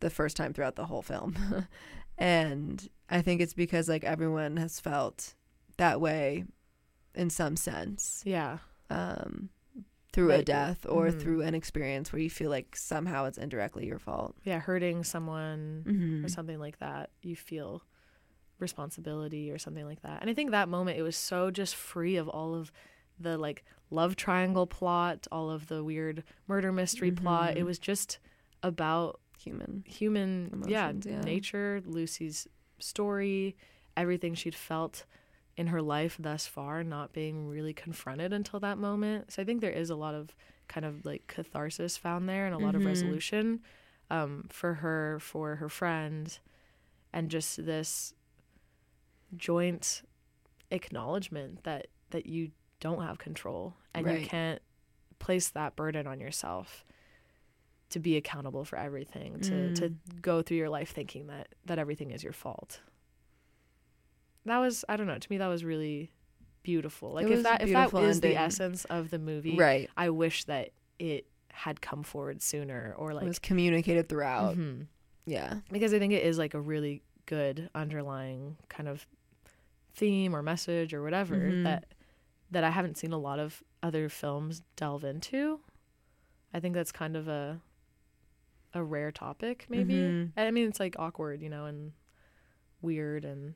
the 0.00 0.10
first 0.10 0.36
time 0.36 0.52
throughout 0.52 0.76
the 0.76 0.86
whole 0.86 1.02
film 1.02 1.34
and 2.20 2.88
i 3.08 3.20
think 3.22 3.40
it's 3.40 3.54
because 3.54 3.88
like 3.88 4.04
everyone 4.04 4.56
has 4.58 4.78
felt 4.78 5.34
that 5.78 6.00
way 6.00 6.44
in 7.14 7.30
some 7.30 7.56
sense 7.56 8.22
Yeah. 8.24 8.58
um 8.90 9.48
through 10.12 10.32
a 10.32 10.42
death 10.42 10.84
or 10.88 11.06
mhm. 11.06 11.20
through 11.20 11.42
an 11.42 11.54
experience 11.54 12.12
where 12.12 12.20
you 12.20 12.30
feel 12.30 12.50
like 12.50 12.74
somehow 12.76 13.24
it's 13.26 13.38
indirectly 13.38 13.86
your 13.86 13.98
fault 14.00 14.36
Yeah. 14.44 14.58
Hurting 14.58 15.04
someone 15.04 15.84
mm-hmm. 15.86 16.24
or 16.24 16.28
something 16.28 16.58
like 16.58 16.78
that, 16.80 17.10
you 17.22 17.36
feel 17.36 17.82
responsibility 18.58 19.50
or 19.50 19.58
something 19.58 19.86
like 19.86 20.02
that. 20.02 20.20
And 20.20 20.28
I 20.28 20.34
think 20.34 20.50
that 20.50 20.68
moment 20.68 20.98
it 20.98 21.02
was 21.02 21.16
so 21.16 21.50
just 21.50 21.74
free 21.76 22.16
of 22.16 22.28
all 22.28 22.54
of 22.54 22.72
the 23.18 23.38
like 23.38 23.64
love 23.90 24.16
triangle 24.16 24.66
plot, 24.66 25.26
all 25.30 25.48
of 25.50 25.68
the 25.68 25.82
weird 25.84 26.24
murder 26.48 26.72
mystery 26.72 27.10
plot. 27.12 27.56
It 27.56 27.60
Mhm. 27.62 27.66
was 27.66 27.78
just 27.78 28.18
about 28.62 29.20
human 29.40 29.84
human 29.86 30.50
yeah, 30.66 30.88
Emotions, 30.88 31.06
yeah. 31.06 31.20
nature, 31.22 31.82
Lucy's 31.84 32.46
story, 32.78 33.56
everything 33.96 34.34
she'd 34.34 34.54
felt 34.54 35.04
in 35.56 35.66
her 35.68 35.82
life 35.82 36.16
thus 36.18 36.46
far 36.46 36.82
not 36.84 37.12
being 37.12 37.48
really 37.48 37.72
confronted 37.74 38.32
until 38.32 38.60
that 38.60 38.78
moment. 38.78 39.32
So 39.32 39.42
I 39.42 39.44
think 39.44 39.60
there 39.60 39.70
is 39.70 39.90
a 39.90 39.96
lot 39.96 40.14
of 40.14 40.34
kind 40.68 40.86
of 40.86 41.04
like 41.04 41.26
catharsis 41.26 41.96
found 41.96 42.28
there 42.28 42.46
and 42.46 42.54
a 42.54 42.58
lot 42.58 42.74
of 42.74 42.82
Mhm. 42.82 42.86
resolution 42.86 43.60
um, 44.10 44.46
for 44.50 44.74
her, 44.74 45.18
for 45.20 45.56
her 45.56 45.68
friend, 45.68 46.38
and 47.12 47.30
just 47.30 47.64
this 47.64 48.14
joint 49.36 50.02
acknowledgement 50.70 51.62
that 51.64 51.86
that 52.10 52.26
you 52.26 52.50
don't 52.80 53.02
have 53.02 53.18
control 53.18 53.74
and 53.94 54.06
you 54.22 54.28
can't 54.28 54.60
place 55.18 55.48
that 55.50 55.76
burden 55.76 56.06
on 56.06 56.20
yourself 56.20 56.84
to 57.90 57.98
be 58.00 58.16
accountable 58.16 58.64
for 58.64 58.76
everything 58.78 59.40
to 59.40 59.74
to 59.74 59.90
Mm. 59.90 59.96
go 60.22 60.42
through 60.42 60.56
your 60.58 60.68
life 60.70 60.90
thinking 60.92 61.26
that 61.28 61.48
that 61.66 61.78
everything 61.78 62.10
is 62.12 62.22
your 62.24 62.32
fault. 62.32 62.80
That 64.46 64.58
was 64.58 64.84
i 64.88 64.96
don't 64.96 65.06
know 65.06 65.18
to 65.18 65.30
me 65.30 65.38
that 65.38 65.48
was 65.48 65.64
really 65.64 66.10
beautiful. 66.62 67.12
Like 67.12 67.26
if 67.28 67.42
that 67.42 67.62
if 67.62 67.68
that 67.72 67.90
beautiful 67.90 68.04
is 68.04 68.20
the 68.20 68.36
essence 68.36 68.84
of 68.86 69.10
the 69.10 69.18
movie 69.18 69.56
right. 69.56 69.88
I 69.96 70.10
wish 70.10 70.44
that 70.44 70.70
it 70.98 71.26
had 71.52 71.80
come 71.80 72.02
forward 72.02 72.40
sooner 72.42 72.94
or 72.96 73.12
like 73.12 73.24
it 73.24 73.28
was 73.28 73.38
communicated 73.38 74.08
throughout. 74.08 74.56
Mhm. 74.56 74.86
yeah. 75.26 75.60
Because 75.70 75.92
i 75.94 75.98
think 75.98 76.12
it 76.12 76.22
is 76.24 76.38
like 76.38 76.54
a 76.54 76.60
really 76.60 77.02
good 77.26 77.70
underlying 77.74 78.56
kind 78.68 78.88
of 78.88 79.06
theme 79.94 80.34
or 80.34 80.42
message 80.42 80.94
or 80.94 81.02
whatever 81.02 81.36
Mhm. 81.36 81.64
that 81.64 81.86
that 82.50 82.64
i 82.64 82.70
haven't 82.70 82.96
seen 82.96 83.12
a 83.12 83.18
lot 83.18 83.38
of 83.38 83.62
other 83.82 84.08
films 84.08 84.62
delve 84.76 85.04
into. 85.04 85.60
I 86.52 86.60
think 86.60 86.74
that's 86.74 86.92
kind 86.92 87.16
of 87.16 87.28
a 87.28 87.60
a 88.74 88.82
rare 88.82 89.10
topic 89.10 89.66
maybe 89.68 89.94
Mhm. 89.94 90.32
i 90.36 90.50
mean 90.50 90.68
it's 90.68 90.80
like 90.80 90.96
awkward 90.98 91.42
you 91.42 91.48
know 91.48 91.64
and 91.66 91.92
weird 92.82 93.24
and 93.24 93.54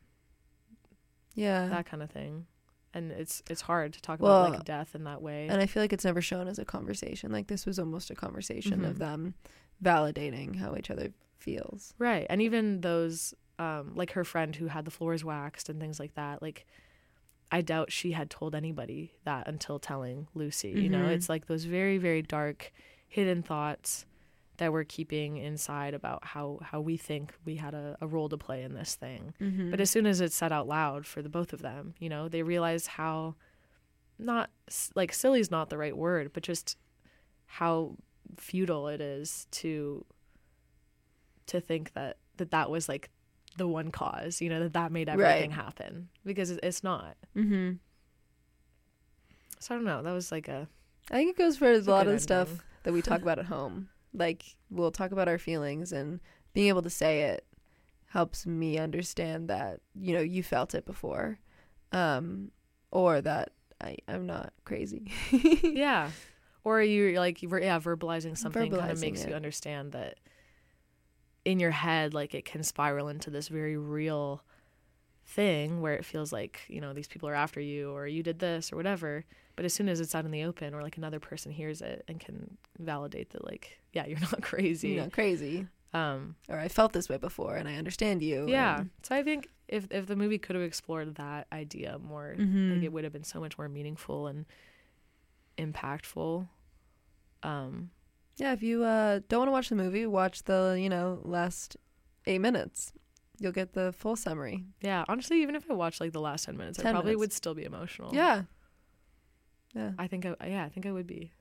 yeah 1.34 1.68
that 1.68 1.86
kind 1.86 2.02
of 2.02 2.10
thing 2.10 2.46
and 2.92 3.10
it's 3.10 3.42
it's 3.48 3.60
hard 3.62 3.92
to 3.92 4.00
talk 4.02 4.20
about 4.20 4.52
like 4.52 4.64
death 4.64 4.94
in 4.94 5.04
that 5.04 5.20
way 5.22 5.48
and 5.48 5.60
i 5.60 5.66
feel 5.66 5.82
like 5.82 5.92
it's 5.92 6.04
never 6.04 6.20
shown 6.20 6.46
as 6.48 6.58
a 6.58 6.64
conversation 6.64 7.32
like 7.32 7.46
this 7.48 7.66
was 7.66 7.78
almost 7.78 8.10
a 8.10 8.14
conversation 8.14 8.84
of 8.84 8.96
Mhm. 8.96 8.98
them 8.98 9.34
validating 9.82 10.56
how 10.56 10.74
each 10.76 10.90
other 10.90 11.12
feels 11.38 11.92
Right. 11.98 12.26
And 12.30 12.40
even 12.40 12.80
those 12.80 13.34
um 13.58 13.94
like 13.94 14.12
her 14.12 14.24
friend 14.24 14.56
who 14.56 14.66
had 14.68 14.84
the 14.86 14.90
floors 14.90 15.24
waxed 15.24 15.68
and 15.68 15.78
things 15.78 16.00
like 16.00 16.14
that, 16.14 16.40
like 16.40 16.64
I 17.52 17.60
doubt 17.60 17.92
she 17.92 18.12
had 18.12 18.30
told 18.30 18.54
anybody 18.54 19.12
that 19.24 19.46
until 19.46 19.78
telling 19.78 20.26
Lucy. 20.34 20.70
You 20.70 20.88
know, 20.88 21.04
Mhm. 21.04 21.12
it's 21.12 21.28
like 21.28 21.46
those 21.46 21.64
very, 21.64 21.98
very 21.98 22.22
dark 22.22 22.72
hidden 23.06 23.42
thoughts 23.42 24.06
that 24.58 24.72
we're 24.72 24.84
keeping 24.84 25.36
inside 25.36 25.94
about 25.94 26.24
how 26.24 26.60
how 26.62 26.80
we 26.80 26.96
think 26.96 27.34
we 27.44 27.56
had 27.56 27.74
a, 27.74 27.96
a 28.00 28.06
role 28.06 28.28
to 28.28 28.36
play 28.36 28.62
in 28.62 28.74
this 28.74 28.94
thing. 28.94 29.34
mm-hmm. 29.40 29.70
But 29.70 29.80
as 29.80 29.90
soon 29.90 30.06
as 30.06 30.20
it's 30.20 30.34
said 30.36 30.52
out 30.52 30.68
loud 30.68 31.06
for 31.06 31.22
the 31.22 31.28
both 31.28 31.52
of 31.52 31.60
them, 31.62 31.94
you 31.98 32.08
know, 32.08 32.28
they 32.28 32.42
realize 32.42 32.86
how 32.86 33.34
not 34.18 34.50
like 34.94 35.12
silly 35.12 35.40
is 35.40 35.50
not 35.50 35.70
the 35.70 35.78
right 35.78 35.96
word, 35.96 36.32
but 36.32 36.42
just 36.44 36.76
how 37.46 37.96
futile 38.36 38.88
it 38.88 39.00
is 39.00 39.46
to 39.50 40.04
to 41.46 41.60
think 41.60 41.92
that 41.94 42.16
that 42.36 42.50
that 42.52 42.70
was 42.70 42.88
like 42.88 43.10
the 43.56 43.66
one 43.68 43.90
cause, 43.90 44.40
you 44.40 44.48
know, 44.48 44.60
that 44.60 44.72
that 44.72 44.92
made 44.92 45.08
everything 45.08 45.50
Right. 45.50 45.56
happen 45.64 46.08
because 46.24 46.50
it's 46.50 46.82
not. 46.84 47.16
mm-hmm. 47.36 47.72
So 49.60 49.74
I 49.74 49.78
don't 49.78 49.84
know. 49.84 50.02
That 50.02 50.12
was 50.12 50.30
like 50.30 50.48
a 50.48 50.68
i 51.10 51.14
think 51.16 51.30
it 51.30 51.36
goes 51.36 51.58
for 51.58 51.70
a 51.70 51.78
lot 51.80 52.06
of 52.06 52.12
the 52.14 52.18
stuff 52.18 52.48
that 52.84 52.92
we 52.94 53.02
talk 53.02 53.20
about 53.26 53.38
at 53.38 53.44
home 53.44 53.90
like 54.14 54.56
we'll 54.70 54.90
talk 54.90 55.12
about 55.12 55.28
our 55.28 55.38
feelings 55.38 55.92
and 55.92 56.20
being 56.52 56.68
able 56.68 56.82
to 56.82 56.90
say 56.90 57.22
it 57.22 57.44
helps 58.06 58.46
me 58.46 58.78
understand 58.78 59.48
that 59.48 59.80
you 59.94 60.14
know 60.14 60.20
you 60.20 60.42
felt 60.42 60.74
it 60.74 60.86
before 60.86 61.38
um 61.92 62.50
or 62.92 63.20
that 63.20 63.50
I, 63.80 63.96
i'm 64.06 64.26
not 64.26 64.52
crazy 64.64 65.10
yeah. 65.62 66.10
Or 66.64 66.80
you 66.80 67.18
like 67.18 67.42
yeah, 67.42 67.78
verbalizing 67.78 68.38
something 68.38 68.70
kind 68.70 68.90
of 68.90 69.00
makes 69.00 69.22
it. 69.22 69.28
you 69.28 69.34
understand 69.34 69.92
that 69.92 70.18
in 71.44 71.60
your 71.60 71.70
head 71.70 72.14
like 72.14 72.34
it 72.34 72.46
can 72.46 72.62
spiral 72.62 73.08
into 73.08 73.28
this 73.28 73.48
very 73.48 73.76
real 73.76 74.42
thing 75.26 75.82
where 75.82 75.94
it 75.94 76.06
feels 76.06 76.32
like, 76.32 76.60
you 76.68 76.80
know, 76.80 76.94
these 76.94 77.06
people 77.06 77.28
are 77.28 77.34
after 77.34 77.60
you 77.60 77.90
or 77.90 78.06
you 78.06 78.22
did 78.22 78.38
this 78.38 78.72
or 78.72 78.76
whatever. 78.76 79.26
But 79.56 79.64
as 79.64 79.72
soon 79.72 79.88
as 79.88 80.00
it's 80.00 80.14
out 80.14 80.24
in 80.24 80.30
the 80.32 80.42
open 80.44 80.74
or 80.74 80.82
like 80.82 80.96
another 80.96 81.20
person 81.20 81.52
hears 81.52 81.80
it 81.80 82.04
and 82.08 82.18
can 82.18 82.56
validate 82.78 83.30
that 83.30 83.44
like, 83.44 83.78
yeah, 83.92 84.04
you're 84.06 84.18
not 84.32 84.42
crazy. 84.42 84.88
You're 84.90 85.02
not 85.04 85.12
crazy 85.12 85.66
Um 85.92 86.34
or 86.48 86.58
i 86.58 86.66
felt 86.68 86.92
this 86.92 87.08
way 87.08 87.18
before 87.18 87.54
and 87.54 87.68
i 87.68 87.74
understand 87.76 88.20
you 88.22 88.46
yeah. 88.48 88.80
and- 88.80 88.90
So 89.04 89.14
I 89.14 89.22
think 89.22 89.48
if 89.68 89.86
if 89.92 90.06
the 90.06 90.16
movie 90.16 90.38
could 90.38 90.56
have 90.56 90.64
explored 90.64 91.14
that 91.14 91.46
idea 91.52 91.98
more, 91.98 92.34
Mhm. 92.38 92.74
like 92.74 92.82
it 92.82 92.92
would 92.92 93.04
have 93.04 93.12
been 93.12 93.24
so 93.24 93.38
much 93.40 93.56
more 93.56 93.68
meaningful 93.68 94.26
and 94.26 94.44
impactful. 95.58 96.48
Um 97.42 97.90
Yeah, 98.36 98.52
if 98.52 98.62
you 98.62 98.82
uh, 98.84 99.20
don't 99.28 99.38
want 99.40 99.48
to 99.48 99.52
watch 99.52 99.68
the 99.68 99.76
movie, 99.76 100.06
watch 100.06 100.42
the 100.44 100.76
you 100.78 100.88
know 100.88 101.20
last 101.24 101.76
eight 102.26 102.40
minutes. 102.40 102.92
You'll 103.40 103.52
get 103.52 103.72
the 103.72 103.92
full 103.92 104.16
summary. 104.16 104.64
Yeah, 104.80 105.04
honestly, 105.08 105.42
even 105.42 105.54
if 105.56 105.68
I 105.70 105.74
watched 105.74 106.00
like 106.00 106.12
the 106.12 106.20
last 106.20 106.44
ten 106.44 106.56
minutes, 106.56 106.78
I 106.78 106.82
probably 106.82 107.02
minutes. 107.12 107.18
would 107.20 107.32
still 107.32 107.54
be 107.54 107.64
emotional. 107.64 108.14
Yeah, 108.14 108.42
yeah. 109.74 109.92
I 109.98 110.06
think 110.06 110.26
I 110.26 110.34
yeah, 110.46 110.64
I 110.64 110.68
think 110.68 110.86
I 110.86 110.92
would 110.92 111.06
be. 111.06 111.32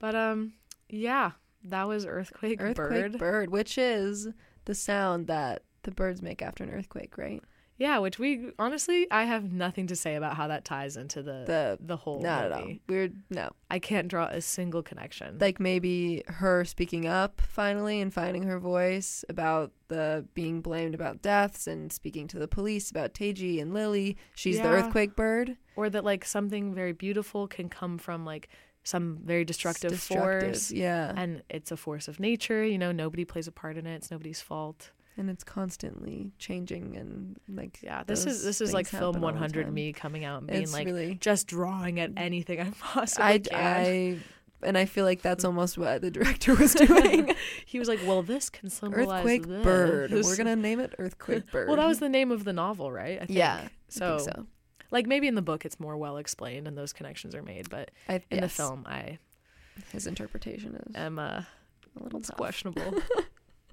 But 0.00 0.14
um, 0.14 0.52
yeah, 0.88 1.32
that 1.64 1.86
was 1.88 2.04
earthquake, 2.06 2.60
Earthquake 2.60 2.76
bird. 3.12 3.18
bird. 3.18 3.50
which 3.50 3.78
is 3.78 4.28
the 4.66 4.74
sound 4.74 5.26
that 5.28 5.62
the 5.82 5.90
birds 5.90 6.20
make 6.22 6.42
after 6.42 6.64
an 6.64 6.70
earthquake, 6.70 7.16
right? 7.16 7.42
Yeah, 7.76 7.98
which 7.98 8.18
we 8.20 8.52
honestly, 8.58 9.08
I 9.10 9.24
have 9.24 9.52
nothing 9.52 9.88
to 9.88 9.96
say 9.96 10.14
about 10.14 10.36
how 10.36 10.46
that 10.48 10.64
ties 10.64 10.96
into 10.96 11.22
the 11.22 11.44
The 11.46 11.78
the 11.80 11.96
whole 11.96 12.20
not 12.22 12.44
at 12.44 12.52
all. 12.52 12.72
Weird. 12.88 13.16
No, 13.30 13.50
I 13.70 13.78
can't 13.80 14.06
draw 14.06 14.26
a 14.26 14.40
single 14.40 14.82
connection. 14.82 15.38
like 15.40 15.58
maybe 15.58 16.22
her 16.28 16.64
speaking 16.64 17.06
up 17.06 17.40
finally 17.40 18.00
and 18.00 18.14
finding 18.14 18.44
her 18.44 18.60
voice 18.60 19.24
about 19.28 19.72
the 19.88 20.24
being 20.34 20.60
blamed 20.60 20.94
about 20.94 21.20
deaths 21.20 21.66
and 21.66 21.92
speaking 21.92 22.28
to 22.28 22.38
the 22.38 22.48
police 22.48 22.90
about 22.90 23.12
Teiji 23.12 23.60
and 23.60 23.74
Lily. 23.74 24.16
She's 24.34 24.60
the 24.60 24.68
earthquake 24.68 25.16
bird. 25.16 25.56
or 25.76 25.90
that 25.90 26.04
like 26.04 26.24
something 26.24 26.74
very 26.74 26.92
beautiful 26.92 27.48
can 27.48 27.68
come 27.68 27.98
from 27.98 28.24
like 28.24 28.48
some 28.86 29.18
very 29.24 29.44
destructive, 29.44 29.90
Destructive, 29.92 30.50
force 30.52 30.70
Yeah, 30.70 31.12
and 31.16 31.42
it's 31.48 31.72
a 31.72 31.76
force 31.76 32.06
of 32.06 32.20
nature 32.20 32.64
you 32.64 32.76
know 32.78 32.92
nobody 32.92 33.24
plays 33.24 33.48
a 33.48 33.52
part 33.52 33.76
in 33.78 33.86
it 33.86 33.96
it's 33.96 34.10
nobody's 34.10 34.40
fault 34.42 34.90
and 35.16 35.30
it's 35.30 35.44
constantly 35.44 36.32
changing 36.38 36.96
and 36.96 37.36
like 37.48 37.78
yeah 37.82 38.02
this 38.04 38.26
is 38.26 38.42
this 38.42 38.60
is 38.60 38.72
like 38.72 38.86
film 38.86 39.14
happen 39.14 39.24
all 39.24 39.32
the 39.32 39.38
100 39.38 39.72
me 39.72 39.92
coming 39.92 40.24
out 40.24 40.40
and 40.40 40.48
being 40.48 40.62
it's 40.62 40.72
like 40.72 40.86
really 40.86 41.14
just 41.14 41.46
drawing 41.46 42.00
at 42.00 42.10
anything 42.16 42.60
i 42.60 42.70
possibly 42.80 43.24
I, 43.24 43.38
can 43.38 43.54
I 43.54 44.18
and 44.62 44.78
I 44.78 44.86
feel 44.86 45.04
like 45.04 45.20
that's 45.20 45.44
almost 45.44 45.76
what 45.76 46.00
the 46.00 46.10
director 46.10 46.54
was 46.54 46.74
doing. 46.74 47.34
he 47.66 47.78
was 47.78 47.86
like 47.86 48.00
well 48.06 48.22
this 48.22 48.48
can 48.48 48.70
symbolize 48.70 49.18
Earthquake 49.18 49.46
this. 49.46 49.62
bird. 49.62 50.10
We're 50.10 50.36
gonna 50.36 50.56
name 50.56 50.80
it 50.80 50.94
Earthquake 50.98 51.50
Bird. 51.50 51.68
well 51.68 51.76
that 51.76 51.86
was 51.86 51.98
the 51.98 52.08
name 52.08 52.30
of 52.30 52.44
the 52.44 52.54
novel 52.54 52.90
right 52.90 53.20
I 53.20 53.26
think. 53.26 53.38
yeah. 53.38 53.68
So, 53.88 54.18
so. 54.18 54.46
like 54.90 55.06
maybe 55.06 55.28
in 55.28 55.34
the 55.34 55.42
book 55.42 55.66
it's 55.66 55.78
more 55.78 55.98
well 55.98 56.16
explained 56.16 56.66
and 56.66 56.78
those 56.78 56.94
connections 56.94 57.34
are 57.34 57.42
made 57.42 57.68
but 57.68 57.90
I, 58.08 58.22
in 58.30 58.40
the 58.40 58.48
film 58.48 58.84
i 58.88 59.18
his 59.92 60.06
interpretation 60.06 60.76
is 60.76 60.96
am 60.96 61.18
uh 61.18 61.42
a 61.96 62.02
little 62.02 62.20
it's 62.20 62.30
questionable. 62.30 62.94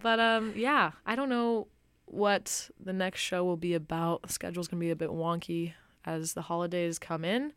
But 0.01 0.19
um, 0.19 0.53
yeah, 0.55 0.91
I 1.05 1.15
don't 1.15 1.29
know 1.29 1.67
what 2.05 2.69
the 2.79 2.93
next 2.93 3.19
show 3.21 3.43
will 3.43 3.57
be 3.57 3.73
about. 3.73 4.23
The 4.23 4.33
schedule's 4.33 4.67
gonna 4.67 4.79
be 4.79 4.91
a 4.91 4.95
bit 4.95 5.09
wonky 5.09 5.73
as 6.05 6.33
the 6.33 6.41
holidays 6.41 6.99
come 6.99 7.23
in, 7.23 7.53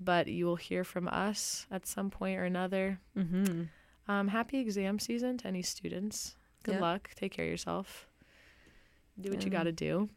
but 0.00 0.26
you 0.28 0.46
will 0.46 0.56
hear 0.56 0.84
from 0.84 1.08
us 1.08 1.66
at 1.70 1.86
some 1.86 2.10
point 2.10 2.38
or 2.38 2.44
another. 2.44 3.00
Mm-hmm. 3.16 3.62
Um, 4.06 4.28
happy 4.28 4.58
exam 4.58 4.98
season 4.98 5.38
to 5.38 5.46
any 5.48 5.62
students. 5.62 6.36
Good 6.64 6.74
Yeah. 6.74 6.80
luck. 6.80 7.10
Take 7.16 7.32
care 7.32 7.44
of 7.44 7.50
yourself. 7.50 8.06
Do 9.20 9.30
what 9.30 9.44
you 9.44 9.50
got 9.50 9.62
to 9.62 9.72
do. 9.72 10.08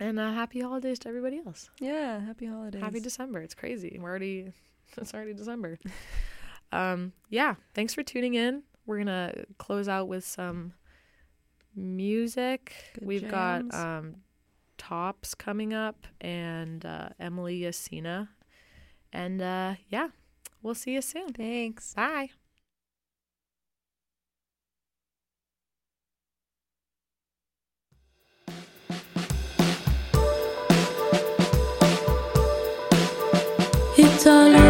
And 0.00 0.18
uh, 0.18 0.32
happy 0.32 0.60
holidays 0.60 0.98
to 1.00 1.08
everybody 1.08 1.40
else. 1.44 1.70
Yeah. 1.80 2.20
Happy 2.20 2.46
holidays. 2.46 2.80
Happy 2.82 3.00
December. 3.00 3.40
It's 3.40 3.54
crazy. 3.54 3.98
We're 4.00 4.08
already, 4.08 4.52
it's 4.96 5.12
already 5.12 5.34
December. 5.34 5.78
um, 6.72 7.12
yeah. 7.28 7.54
Thanks 7.74 7.94
for 7.94 8.02
tuning 8.02 8.34
in. 8.34 8.62
We're 8.86 9.02
going 9.04 9.06
to 9.08 9.44
close 9.58 9.88
out 9.88 10.08
with 10.08 10.24
some 10.24 10.72
music. 11.78 12.74
Good 12.94 13.06
We've 13.06 13.20
jams. 13.22 13.70
got 13.70 13.74
um, 13.74 14.16
Tops 14.76 15.34
coming 15.34 15.72
up 15.72 16.06
and 16.20 16.84
uh, 16.84 17.10
Emily 17.18 17.60
Yacina. 17.60 18.28
And 19.12 19.40
uh, 19.40 19.74
yeah, 19.88 20.08
we'll 20.62 20.74
see 20.74 20.92
you 20.94 21.02
soon. 21.02 21.32
Thanks. 21.32 21.94
Bye. 21.94 22.30
It's 34.00 34.26
all 34.26 34.67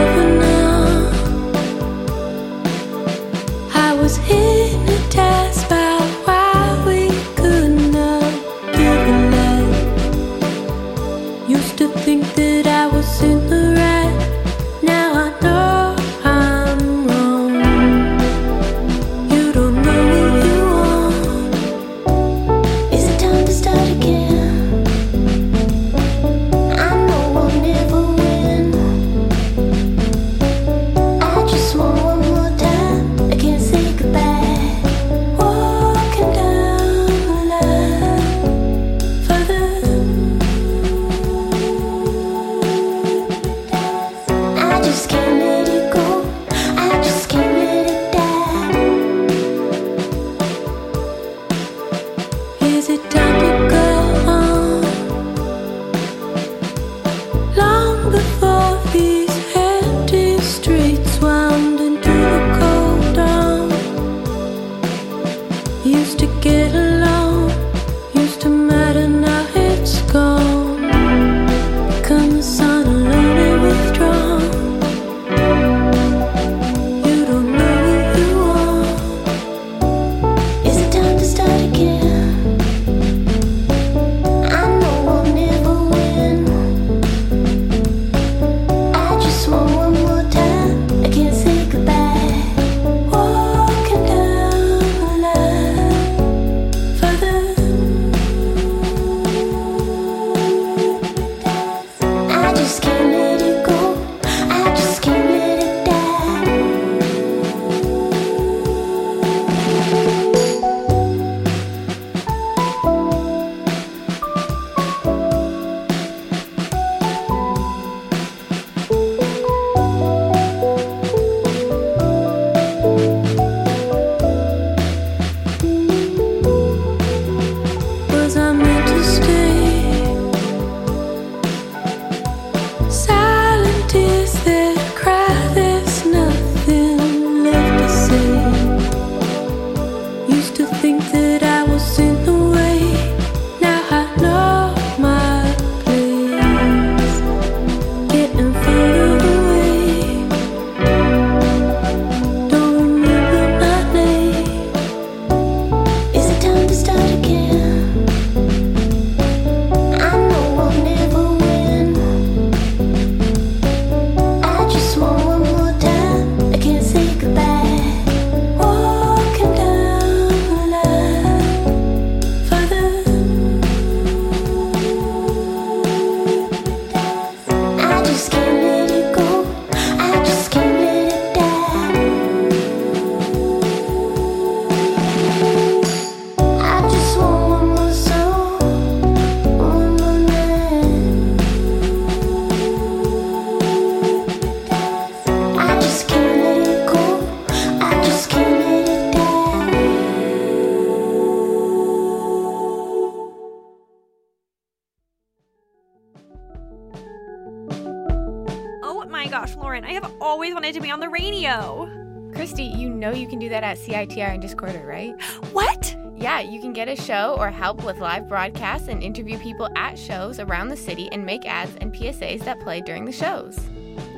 at 213.69 213.79
CITR 213.79 214.35
in 214.35 214.41
Discorder, 214.41 214.87
right? 214.87 215.14
What? 215.53 215.97
Yeah, 216.16 216.41
you 216.41 216.61
can 216.61 216.73
get 216.73 216.89
a 216.89 216.97
show 216.97 217.37
or 217.39 217.51
help 217.51 217.85
with 217.85 217.99
live 217.99 218.29
broadcasts 218.29 218.89
and 218.89 219.03
interview 219.03 219.39
people 219.39 219.69
at 219.77 219.97
shows 219.97 220.41
around 220.41 220.69
the 220.69 220.77
city 220.77 221.09
and 221.12 221.25
make 221.25 221.47
ads 221.47 221.77
and 221.81 221.95
PSAs 221.95 222.45
that 222.45 222.59
play 222.61 222.81
during 222.81 223.05
the 223.05 223.12
shows. 223.12 223.61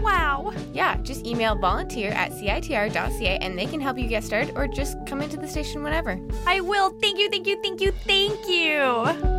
Wow. 0.00 0.52
Yeah, 0.72 0.96
just 1.02 1.26
email 1.26 1.56
volunteer 1.56 2.10
at 2.12 2.32
CITR.ca 2.32 3.38
and 3.38 3.58
they 3.58 3.66
can 3.66 3.80
help 3.80 3.98
you 3.98 4.08
get 4.08 4.24
started 4.24 4.56
or 4.56 4.66
just 4.66 4.96
come 5.06 5.20
into 5.20 5.36
the 5.36 5.48
station 5.48 5.82
whenever. 5.82 6.18
I 6.46 6.60
will. 6.60 6.90
Thank 7.00 7.18
you, 7.18 7.28
thank 7.28 7.46
you, 7.46 7.60
thank 7.62 7.80
you, 7.82 7.92
thank 8.06 8.48
you. 8.48 9.29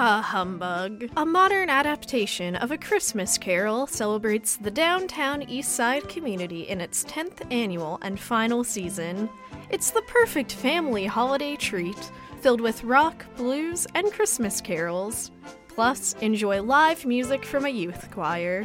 Bah 0.00 0.22
humbug. 0.22 1.10
A 1.18 1.26
modern 1.26 1.68
adaptation 1.68 2.56
of 2.56 2.70
A 2.70 2.78
Christmas 2.78 3.36
Carol 3.36 3.86
celebrates 3.86 4.56
the 4.56 4.70
downtown 4.70 5.42
East 5.42 5.72
Side 5.72 6.08
community 6.08 6.62
in 6.62 6.80
its 6.80 7.04
10th 7.04 7.46
annual 7.52 7.98
and 8.00 8.18
final 8.18 8.64
season. 8.64 9.28
It's 9.68 9.90
the 9.90 10.00
perfect 10.00 10.54
family 10.54 11.04
holiday 11.04 11.54
treat, 11.54 12.10
filled 12.40 12.62
with 12.62 12.82
rock, 12.82 13.26
blues, 13.36 13.86
and 13.94 14.10
Christmas 14.10 14.62
carols. 14.62 15.32
Plus, 15.68 16.14
enjoy 16.22 16.62
live 16.62 17.04
music 17.04 17.44
from 17.44 17.66
a 17.66 17.68
youth 17.68 18.10
choir. 18.10 18.64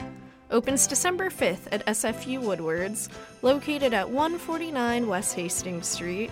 Opens 0.51 0.87
December 0.87 1.29
5th 1.29 1.67
at 1.73 1.85
SFU 1.85 2.39
Woodwards, 2.39 3.09
located 3.41 3.93
at 3.93 4.09
149 4.09 5.05
West 5.05 5.35
Hastings 5.35 5.85
Street. 5.85 6.31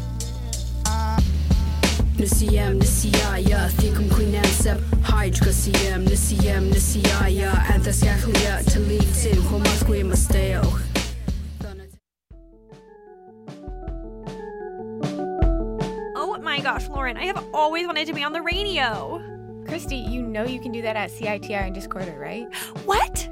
Nisiyam 2.21 2.77
nisiyaya 2.77 3.65
thikum 3.81 4.05
kuinam 4.13 4.45
sep 4.45 4.77
hydra 5.01 5.49
siyam 5.49 6.05
nisiyam 6.05 6.69
nisiyaya 6.69 7.49
anthas 7.73 8.03
yaklia 8.05 8.61
talitin 8.61 9.41
homasque 9.49 10.03
masteo 10.05 10.61
Oh 16.15 16.37
my 16.37 16.59
gosh, 16.59 16.87
Lauren, 16.89 17.17
I 17.17 17.25
have 17.25 17.43
always 17.55 17.87
wanted 17.87 18.05
to 18.05 18.13
be 18.13 18.23
on 18.23 18.33
the 18.33 18.41
radio. 18.43 19.17
Christy, 19.65 19.95
you 19.95 20.21
know 20.21 20.45
you 20.45 20.61
can 20.61 20.71
do 20.71 20.83
that 20.83 20.95
at 20.95 21.09
CITR 21.09 21.65
and 21.65 21.75
Discorder, 21.75 22.19
right? 22.19 22.45
What? 22.85 23.27